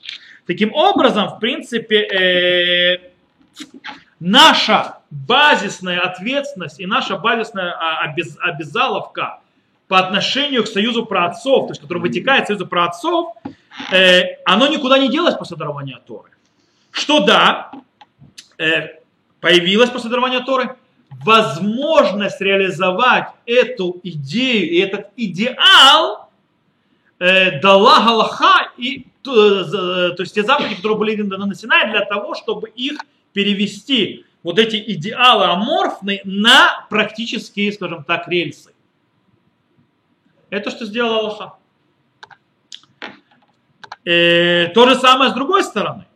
Таким 0.47 0.73
образом, 0.75 1.29
в 1.29 1.39
принципе, 1.39 2.03
э, 2.03 3.11
наша 4.21 4.99
базисная 5.11 6.01
ответственность 6.01 6.81
и 6.81 6.87
наша 6.87 7.17
базисная 7.17 7.73
а, 7.73 8.05
обез, 8.05 8.37
обязаловка 8.41 9.41
по 9.89 9.99
отношению 9.99 10.65
к 10.65 10.69
союзу 10.69 11.07
праотцов, 11.07 11.67
то 11.67 11.71
есть 11.73 11.81
который 11.81 11.99
вытекает 11.99 12.45
из 12.45 12.47
союза 12.49 12.67
праотцов, 12.67 13.35
э, 13.93 14.37
оно 14.45 14.67
никуда 14.67 14.99
не 14.99 15.09
делось 15.09 15.35
после 15.35 15.57
дарования 15.57 16.01
Торы. 16.07 16.31
Что 16.91 17.21
да, 17.21 17.71
э, 18.59 19.01
появилась 19.41 19.91
после 19.91 20.11
дарования 20.11 20.41
Торы 20.41 20.77
возможность 21.25 22.41
реализовать 22.41 23.29
эту 23.47 24.01
идею 24.03 24.71
и 24.71 24.79
этот 24.79 25.09
идеал 25.17 26.31
э, 27.19 27.61
дала 27.61 28.05
Галаха, 28.05 28.73
и, 28.77 29.07
то, 29.23 29.61
э, 29.61 30.17
есть 30.19 30.35
те 30.35 30.43
заповеди, 30.43 30.77
которые 30.77 30.99
были 30.99 31.23
даны 31.23 31.47
на 31.47 31.55
Синай, 31.55 31.91
для 31.91 32.05
того, 32.05 32.35
чтобы 32.35 32.69
их 32.69 32.99
перевести, 33.33 34.25
вот 34.43 34.59
эти 34.59 34.77
идеалы 34.77 35.47
аморфные, 35.47 36.21
на 36.25 36.87
практические, 36.89 37.73
скажем 37.73 38.05
так, 38.05 38.29
рельсы. 38.29 38.73
Это 40.57 40.71
что 40.71 40.87
сделал 40.87 41.19
Аллаха. 41.19 41.55
Э, 44.07 44.69
то 44.69 44.89
же 44.89 44.95
самое 44.95 45.31
с 45.31 45.35
другой 45.35 45.63
стороны. 45.63 46.07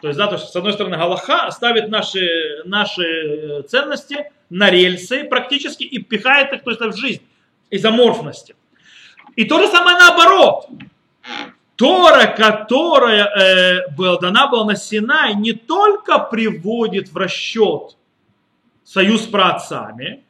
То 0.00 0.08
есть, 0.08 0.18
да, 0.18 0.28
то 0.28 0.36
есть, 0.36 0.48
с 0.48 0.56
одной 0.56 0.72
стороны, 0.72 0.96
Галаха 0.96 1.50
ставит 1.50 1.88
наши, 1.88 2.62
наши 2.64 3.62
ценности 3.68 4.30
на 4.48 4.70
рельсы 4.70 5.24
практически 5.24 5.82
и 5.82 5.98
пихает 5.98 6.52
их 6.52 6.62
то 6.62 6.70
есть, 6.70 6.80
в 6.80 6.96
жизнь 6.96 7.22
из 7.70 7.84
аморфности. 7.84 8.54
И 9.34 9.44
то 9.44 9.60
же 9.60 9.68
самое 9.68 9.98
наоборот. 9.98 10.68
Тора, 11.74 12.26
которая 12.26 13.24
э, 13.24 13.90
была 13.96 14.18
дана 14.18 14.46
была 14.46 14.66
на 14.66 14.76
Синай, 14.76 15.34
не 15.34 15.52
только 15.52 16.18
приводит 16.18 17.10
в 17.10 17.16
расчет 17.16 17.96
союз 18.84 19.24
с 19.24 19.26
праотцами, 19.26 20.22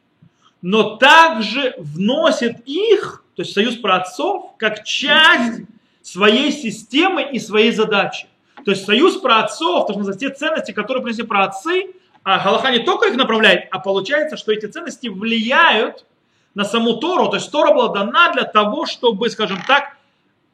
но 0.61 0.95
также 0.95 1.75
вносит 1.77 2.59
их, 2.65 3.20
то 3.35 3.41
есть 3.43 3.53
союз 3.53 3.75
праотцов, 3.77 4.51
как 4.57 4.83
часть 4.83 5.61
своей 6.01 6.51
системы 6.51 7.23
и 7.31 7.39
своей 7.39 7.71
задачи. 7.71 8.27
То 8.65 8.71
есть 8.71 8.85
союз 8.85 9.17
праотцов, 9.17 9.87
то 9.87 9.93
есть 9.93 10.19
те 10.19 10.29
ценности, 10.29 10.71
которые 10.71 11.03
принесли 11.03 11.23
праотцы, 11.23 11.93
а 12.23 12.43
Галаха 12.43 12.71
не 12.71 12.79
только 12.79 13.07
их 13.07 13.15
направляет, 13.15 13.67
а 13.71 13.79
получается, 13.79 14.37
что 14.37 14.51
эти 14.51 14.67
ценности 14.67 15.07
влияют 15.07 16.05
на 16.53 16.65
саму 16.65 16.97
Тору. 16.97 17.29
То 17.29 17.37
есть 17.37 17.51
Тора 17.51 17.73
была 17.73 17.93
дана 17.93 18.31
для 18.33 18.43
того, 18.43 18.85
чтобы, 18.85 19.29
скажем 19.29 19.59
так, 19.67 19.97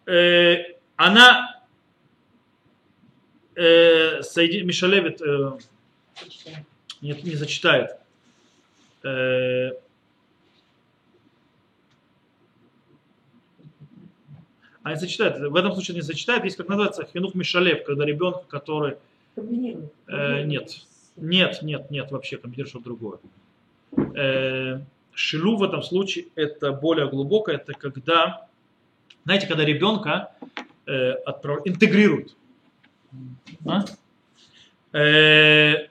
э, 0.06 0.76
она 0.96 1.62
э, 3.56 4.22
Мишалевит 4.64 5.22
э, 5.22 5.58
не, 7.02 7.14
не 7.24 7.36
зачитает. 7.36 7.98
Э, 9.04 9.72
не 14.92 15.00
зачитает. 15.00 15.40
В 15.40 15.56
этом 15.56 15.74
случае 15.74 15.96
не 15.96 16.02
зачитает. 16.02 16.44
Есть 16.44 16.58
как 16.58 16.68
называется 16.68 17.08
хинух 17.12 17.36
Мишалев, 17.36 17.84
когда 17.84 18.06
ребенок, 18.06 18.48
который... 18.48 18.98
Э, 19.36 20.44
нет. 20.44 20.86
Нет, 21.16 21.62
нет, 21.62 21.90
нет, 21.92 22.12
вообще 22.12 22.38
комбинирует 22.38 22.70
что-то 22.70 22.86
другое. 22.86 23.20
Э, 24.16 24.82
шилу 25.14 25.58
в 25.58 25.64
этом 25.64 25.82
случае 25.82 26.26
это 26.36 26.72
более 26.72 27.10
глубокое, 27.10 27.56
это 27.56 27.74
когда, 27.74 28.48
знаете, 29.26 29.48
когда 29.48 29.66
ребенка 29.66 30.32
э, 30.86 31.12
отправ... 31.12 31.62
интегрируют. 31.66 32.36
А? 33.66 33.86
Э, 34.94 35.88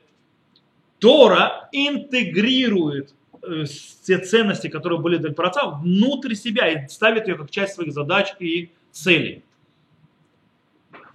Тора 1.01 1.68
интегрирует 1.72 3.14
э, 3.42 3.64
те 4.05 4.18
ценности, 4.18 4.68
которые 4.68 5.01
были 5.01 5.16
для 5.16 5.32
праотца, 5.32 5.66
внутрь 5.66 6.34
себя 6.34 6.68
и 6.68 6.88
ставит 6.88 7.26
ее 7.26 7.34
как 7.34 7.51
часть 7.51 7.74
своих 7.74 7.92
задач 7.92 8.34
и 8.38 8.70
целей 8.97 9.44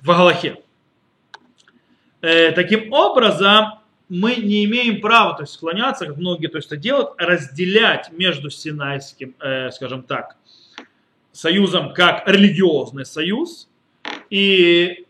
в 0.01 0.07
Галахе. 0.07 0.61
Э, 2.21 2.51
таким 2.51 2.93
образом, 2.93 3.79
мы 4.07 4.35
не 4.35 4.65
имеем 4.65 5.01
права, 5.01 5.33
то 5.35 5.43
есть 5.43 5.53
склоняться, 5.53 6.05
как 6.05 6.17
многие 6.17 6.47
то 6.47 6.57
есть, 6.57 6.67
это 6.67 6.77
делают, 6.77 7.11
разделять 7.17 8.11
между 8.11 8.49
Синайским, 8.49 9.35
э, 9.39 9.71
скажем 9.71 10.03
так, 10.03 10.37
союзом 11.31 11.93
как 11.93 12.27
религиозный 12.27 13.05
союз 13.05 13.69
и 14.29 15.05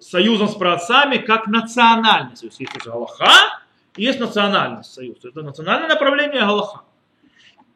союзом 0.00 0.48
с 0.48 0.54
праотцами 0.54 1.18
как 1.18 1.46
национальный 1.46 2.36
союз. 2.36 2.58
Есть 2.58 2.72
Галаха, 2.84 3.60
есть 3.96 4.18
национальный 4.18 4.84
союз. 4.84 5.18
Это 5.24 5.42
национальное 5.42 5.88
направление 5.88 6.40
Галаха. 6.40 6.85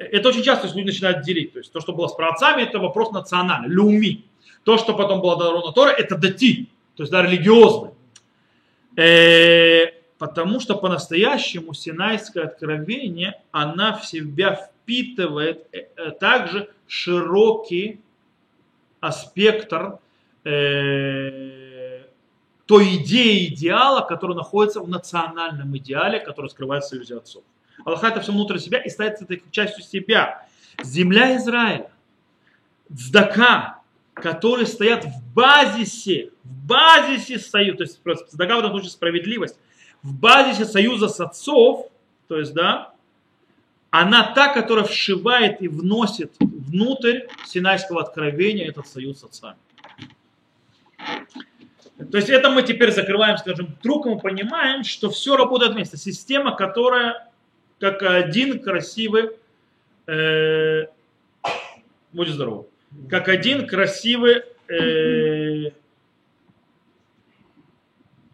Это 0.01 0.31
очень 0.31 0.43
часто 0.43 0.67
люди 0.69 0.87
начинают 0.87 1.23
делить. 1.23 1.53
То 1.53 1.59
есть 1.59 1.73
то, 1.73 1.81
что 1.81 1.93
было 1.93 2.09
с 2.09 2.15
праотцами, 2.15 2.63
это 2.63 2.79
вопрос 2.79 3.13
национальный, 3.13 3.69
люми. 3.69 4.25
То, 4.65 4.77
что 4.79 4.95
потом 4.95 5.21
было 5.21 5.39
даровано 5.39 5.73
Тора, 5.73 5.91
это 5.91 6.17
дати, 6.17 6.69
то 6.97 7.03
есть 7.03 7.13
да, 7.13 7.23
религиозный. 7.23 7.91
Э, 8.97 10.01
Потому 10.21 10.61
что 10.61 10.77
по-настоящему 10.77 11.73
Синайское 11.73 12.45
откровение, 12.45 13.41
она 13.53 13.97
в 13.97 14.05
себя 14.05 14.55
впитывает 14.55 15.67
э, 15.73 15.87
э, 15.97 16.11
также 16.11 16.69
широкий 16.87 18.03
аспектр 19.01 19.99
э, 20.45 22.03
той 22.67 22.97
идеи 22.97 23.47
идеала, 23.47 24.03
который 24.03 24.37
находится 24.37 24.83
в 24.83 24.91
национальном 24.91 25.75
идеале, 25.79 26.21
который 26.21 26.51
скрывается 26.51 26.89
в 26.89 26.91
союзе 26.91 27.17
отцов. 27.17 27.43
Аллах 27.85 28.05
это 28.05 28.21
все 28.21 28.33
внутрь 28.33 28.59
себя 28.59 28.79
и 28.79 28.89
ставит 28.89 29.23
этой 29.23 29.43
частью 29.51 29.85
себя. 29.85 30.47
Земля 30.83 31.37
Израиля, 31.37 31.91
Цдака, 32.95 33.81
которые 34.15 34.67
стоят 34.67 35.05
в 35.05 35.35
базисе, 35.35 36.31
в 36.45 36.67
базисе 36.67 37.39
союза, 37.39 37.77
то 37.77 37.83
есть 37.85 38.31
Цдака 38.31 38.57
в 38.57 38.59
этом 38.61 38.71
случае 38.71 38.91
справедливость, 38.91 39.59
в 40.03 40.15
базисе 40.15 40.65
союза 40.65 41.09
с 41.09 41.21
отцов, 41.21 41.89
то 42.29 42.39
есть, 42.39 42.55
да, 42.55 42.93
она 43.91 44.33
та, 44.35 44.53
которая 44.53 44.85
вшивает 44.85 45.61
и 45.61 45.69
вносит 45.69 46.35
внутрь 46.39 47.23
Синайского 47.45 48.03
откровения 48.03 48.69
этот 48.69 48.87
союз 48.87 49.21
с 49.21 49.25
отцами. 49.25 49.57
То 52.11 52.17
есть 52.17 52.31
это 52.31 52.51
мы 52.51 52.63
теперь 52.63 52.93
закрываем, 52.93 53.37
скажем, 53.37 53.77
трюком 53.83 54.17
и 54.17 54.21
понимаем, 54.21 54.85
что 54.85 55.11
все 55.11 55.37
работает 55.37 55.73
вместе. 55.73 55.97
Система, 55.97 56.57
которая 56.57 57.30
как 57.81 58.03
один 58.03 58.63
красивый, 58.63 59.31
э, 60.07 60.87
будь 62.13 62.29
здоров, 62.29 62.67
как 63.09 63.29
один 63.29 63.67
красивый 63.67 64.43
э, 64.69 65.71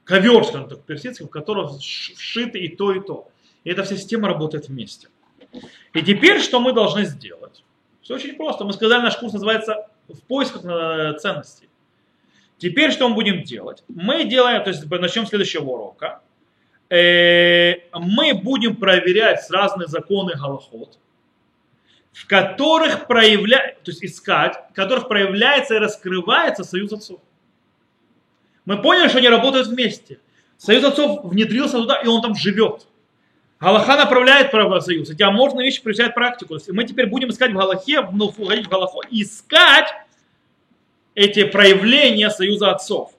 ковер, 0.04 0.44
скажем 0.44 0.68
так, 0.68 0.82
персидский, 0.82 1.26
в 1.26 1.30
котором 1.30 1.78
вшиты 1.78 2.58
и 2.58 2.74
то, 2.74 2.92
и 2.92 3.00
то. 3.00 3.28
И 3.64 3.70
эта 3.70 3.84
вся 3.84 3.96
система 3.96 4.28
работает 4.28 4.68
вместе. 4.68 5.08
И 5.94 6.02
теперь 6.02 6.40
что 6.40 6.60
мы 6.60 6.72
должны 6.72 7.04
сделать? 7.04 7.64
Все 8.02 8.14
очень 8.14 8.34
просто. 8.34 8.64
Мы 8.64 8.72
сказали, 8.72 9.02
наш 9.02 9.16
курс 9.16 9.32
называется 9.32 9.88
«В 10.08 10.20
поисках 10.22 10.64
э, 10.64 11.18
ценностей». 11.18 11.68
Теперь 12.58 12.90
что 12.90 13.08
мы 13.08 13.14
будем 13.14 13.42
делать? 13.42 13.84
Мы 13.88 14.24
делаем, 14.24 14.62
то 14.64 14.70
есть 14.70 14.88
начнем 14.90 15.26
с 15.26 15.28
следующего 15.28 15.64
урока. 15.64 16.22
Э, 16.88 17.74
мы 17.94 18.34
будем 18.34 18.76
проверять 18.76 19.40
разные 19.50 19.88
законы 19.88 20.34
Галахот, 20.34 20.98
в 22.12 22.26
которых 22.26 23.06
проявляется, 23.06 23.80
то 23.82 23.90
есть 23.90 24.04
искать, 24.04 24.54
в 24.70 24.74
которых 24.74 25.08
проявляется 25.08 25.74
и 25.74 25.78
раскрывается 25.78 26.64
союз 26.64 26.92
отцов. 26.92 27.20
Мы 28.64 28.80
поняли, 28.80 29.08
что 29.08 29.18
они 29.18 29.28
работают 29.28 29.68
вместе. 29.68 30.18
Союз 30.58 30.84
отцов 30.84 31.24
внедрился 31.24 31.78
туда, 31.78 31.96
и 31.96 32.06
он 32.06 32.22
там 32.22 32.34
живет. 32.34 32.86
Галаха 33.58 33.96
направляет 33.96 34.52
в 34.52 34.80
союз. 34.80 35.10
Эти 35.10 35.22
аморфные 35.22 35.66
вещи 35.66 35.80
в 35.80 35.82
практику. 36.14 36.58
То 36.58 36.72
мы 36.72 36.84
теперь 36.84 37.06
будем 37.06 37.30
искать 37.30 37.52
в 37.52 37.54
Галахе, 37.54 38.02
входить 38.02 38.66
в 38.66 38.68
Галаху, 38.68 39.02
искать 39.10 39.88
эти 41.14 41.44
проявления 41.44 42.30
союза 42.30 42.72
отцов. 42.72 43.12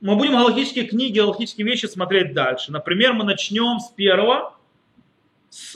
Мы 0.00 0.16
будем 0.16 0.32
галактические 0.32 0.86
книги, 0.86 1.18
галактические 1.18 1.66
вещи 1.66 1.86
смотреть 1.86 2.32
дальше. 2.32 2.72
Например, 2.72 3.12
мы 3.12 3.24
начнем 3.24 3.80
с 3.80 3.90
первого. 3.90 4.54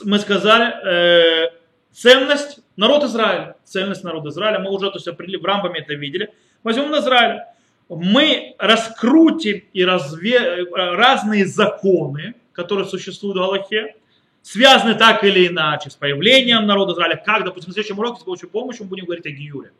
Мы 0.03 0.17
сказали, 0.19 0.73
э, 0.83 1.51
ценность 1.91 2.59
народ 2.75 3.03
Израиля. 3.03 3.55
Ценность 3.63 4.03
народа 4.03 4.29
Израиля. 4.29 4.59
Мы 4.59 4.71
уже 4.71 4.89
то 4.89 4.97
есть, 4.97 5.07
определили, 5.07 5.41
в 5.41 5.45
рамбами 5.45 5.79
это 5.79 5.93
видели. 5.93 6.33
Возьмем 6.63 6.89
на 6.89 6.99
Израиль. 6.99 7.41
Мы 7.87 8.55
раскрутим 8.57 9.63
и 9.73 9.85
разве... 9.85 10.37
Э, 10.37 10.95
разные 10.95 11.45
законы, 11.45 12.33
которые 12.51 12.87
существуют 12.87 13.37
в 13.37 13.39
Галахе, 13.39 13.95
связаны 14.41 14.95
так 14.95 15.23
или 15.23 15.47
иначе 15.47 15.91
с 15.91 15.95
появлением 15.95 16.65
народа 16.65 16.93
Израиля. 16.93 17.21
Как, 17.23 17.43
допустим, 17.43 17.71
в 17.71 17.73
следующем 17.73 17.99
уроке 17.99 18.21
с 18.21 18.23
помощью 18.23 18.49
помощи 18.49 18.81
мы 18.81 18.87
будем 18.87 19.05
говорить 19.05 19.25
о 19.27 19.29
Гиюре. 19.29 19.71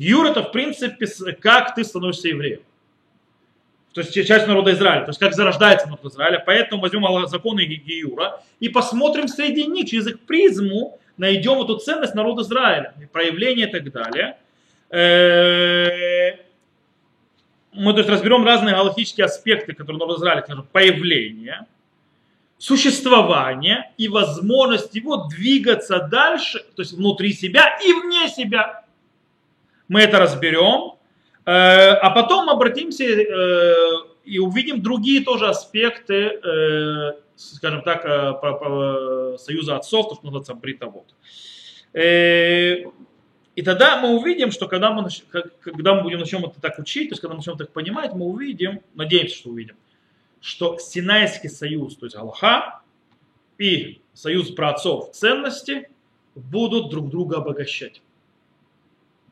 Гиюр 0.00 0.26
это 0.26 0.42
в 0.42 0.50
принципе 0.50 1.06
как 1.34 1.74
ты 1.74 1.84
становишься 1.84 2.28
евреем. 2.28 2.62
То 3.92 4.00
есть 4.00 4.14
часть 4.14 4.46
народа 4.46 4.72
Израиля, 4.72 5.02
то 5.02 5.10
есть 5.10 5.20
как 5.20 5.34
зарождается 5.34 5.88
народ 5.88 6.04
Израиля. 6.06 6.42
Поэтому 6.46 6.80
возьмем 6.80 7.26
законы 7.26 7.64
Гиюра 7.64 8.40
и 8.60 8.68
посмотрим 8.70 9.28
среди 9.28 9.66
них, 9.66 9.90
через 9.90 10.06
их 10.06 10.20
призму 10.20 10.98
найдем 11.18 11.60
эту 11.60 11.76
ценность 11.76 12.14
народа 12.14 12.42
Израиля, 12.42 12.94
проявление 13.12 13.68
и 13.68 13.70
так 13.70 13.92
далее. 13.92 14.36
Мы 17.72 17.92
то 17.92 17.98
есть, 17.98 18.08
разберем 18.08 18.44
разные 18.44 18.74
галактические 18.74 19.26
аспекты, 19.26 19.74
которые 19.74 19.98
народ 19.98 20.18
Израиля, 20.18 20.42
скажем, 20.42 20.66
появление, 20.72 21.66
существование 22.58 23.90
и 23.98 24.08
возможность 24.08 24.94
его 24.94 25.26
двигаться 25.28 25.98
дальше, 26.10 26.60
то 26.74 26.82
есть 26.82 26.92
внутри 26.92 27.32
себя 27.32 27.78
и 27.84 27.92
вне 27.92 28.28
себя 28.28 28.79
мы 29.90 30.02
это 30.02 30.20
разберем, 30.20 30.92
э, 31.46 31.50
а 31.50 32.10
потом 32.10 32.48
обратимся 32.48 33.04
э, 33.04 33.82
и 34.24 34.38
увидим 34.38 34.82
другие 34.82 35.24
тоже 35.24 35.48
аспекты, 35.48 36.14
э, 36.14 37.12
скажем 37.34 37.82
так, 37.82 38.02
союза 39.40 39.76
отцов, 39.76 40.08
то, 40.08 40.14
что 40.14 40.26
называется 40.26 40.54
бритовод. 40.54 41.06
И 43.56 43.62
тогда 43.62 44.00
мы 44.00 44.16
увидим, 44.16 44.52
что 44.52 44.68
когда 44.68 44.92
мы, 44.92 45.08
когда 45.60 45.94
мы 45.94 46.02
будем 46.02 46.20
начнем 46.20 46.44
это 46.44 46.60
так 46.60 46.78
учить, 46.78 47.08
то 47.08 47.14
есть 47.14 47.20
когда 47.20 47.34
мы 47.34 47.38
начнем 47.38 47.56
так 47.56 47.72
понимать, 47.72 48.12
мы 48.14 48.26
увидим, 48.26 48.82
надеемся, 48.94 49.36
что 49.36 49.50
увидим, 49.50 49.76
что 50.40 50.78
Синайский 50.78 51.48
союз, 51.48 51.96
то 51.96 52.06
есть 52.06 52.14
Аллаха 52.14 52.82
и 53.58 54.00
союз 54.14 54.50
праотцов 54.50 55.10
ценности 55.12 55.88
будут 56.36 56.90
друг 56.90 57.10
друга 57.10 57.38
обогащать 57.38 58.02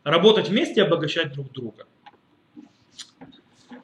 работать 0.05 0.49
вместе 0.49 0.81
и 0.81 0.85
обогащать 0.85 1.33
друг 1.33 1.53
друга. 1.53 1.87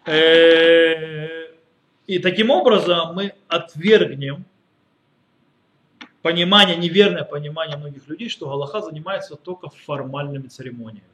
Э, 0.07 1.49
и 2.07 2.19
таким 2.19 2.51
образом 2.51 3.15
мы 3.15 3.35
отвергнем 3.49 4.45
понимание, 6.23 6.77
неверное 6.77 7.25
понимание 7.25 7.77
многих 7.77 8.09
людей, 8.09 8.29
что 8.29 8.49
Галаха 8.49 8.81
занимается 8.81 9.37
только 9.37 9.69
формальными 9.69 10.49
церемониями. 10.49 11.09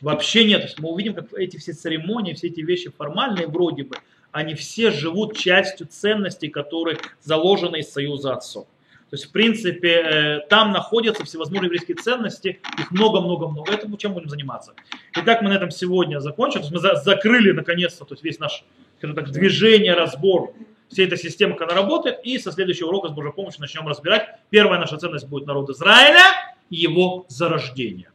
Вообще 0.00 0.44
нет. 0.44 0.60
То 0.60 0.66
есть 0.66 0.78
мы 0.78 0.90
увидим, 0.90 1.14
как 1.14 1.32
эти 1.34 1.56
все 1.56 1.72
церемонии, 1.72 2.34
все 2.34 2.48
эти 2.48 2.60
вещи 2.60 2.90
формальные 2.90 3.46
вроде 3.46 3.84
бы, 3.84 3.96
они 4.30 4.54
все 4.54 4.90
живут 4.90 5.36
частью 5.36 5.86
ценностей, 5.86 6.48
которые 6.48 6.98
заложены 7.22 7.78
из 7.78 7.90
союза 7.90 8.34
отцов. 8.34 8.66
То 9.10 9.14
есть, 9.14 9.26
в 9.26 9.32
принципе, 9.32 9.88
э, 9.88 10.40
там 10.48 10.72
находятся 10.72 11.24
всевозможные 11.24 11.66
еврейские 11.66 11.96
ценности, 11.96 12.60
их 12.76 12.90
много-много-много. 12.90 13.72
Это 13.72 13.88
чем 13.98 14.14
будем 14.14 14.28
заниматься. 14.28 14.74
Итак, 15.14 15.42
мы 15.42 15.50
на 15.50 15.54
этом 15.54 15.70
сегодня 15.70 16.18
закончим. 16.18 16.62
Мы 16.72 16.78
закрыли 16.78 17.52
наконец-то 17.52 18.04
то 18.04 18.14
есть 18.14 18.24
весь 18.24 18.40
наш 18.40 18.64
так, 19.00 19.30
движение, 19.30 19.94
разбор 19.94 20.54
всей 20.88 21.06
этой 21.06 21.18
системы, 21.18 21.54
как 21.54 21.70
она 21.70 21.80
работает. 21.80 22.18
И 22.24 22.38
со 22.38 22.50
следующего 22.50 22.88
урока 22.88 23.08
с 23.08 23.12
Божьей 23.12 23.32
помощью 23.32 23.60
начнем 23.60 23.86
разбирать. 23.86 24.28
Первая 24.50 24.80
наша 24.80 24.96
ценность 24.96 25.28
будет 25.28 25.46
народ 25.46 25.70
Израиля 25.70 26.56
и 26.70 26.76
его 26.76 27.26
зарождение. 27.28 28.10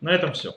На 0.00 0.10
этом 0.10 0.32
все. 0.32 0.54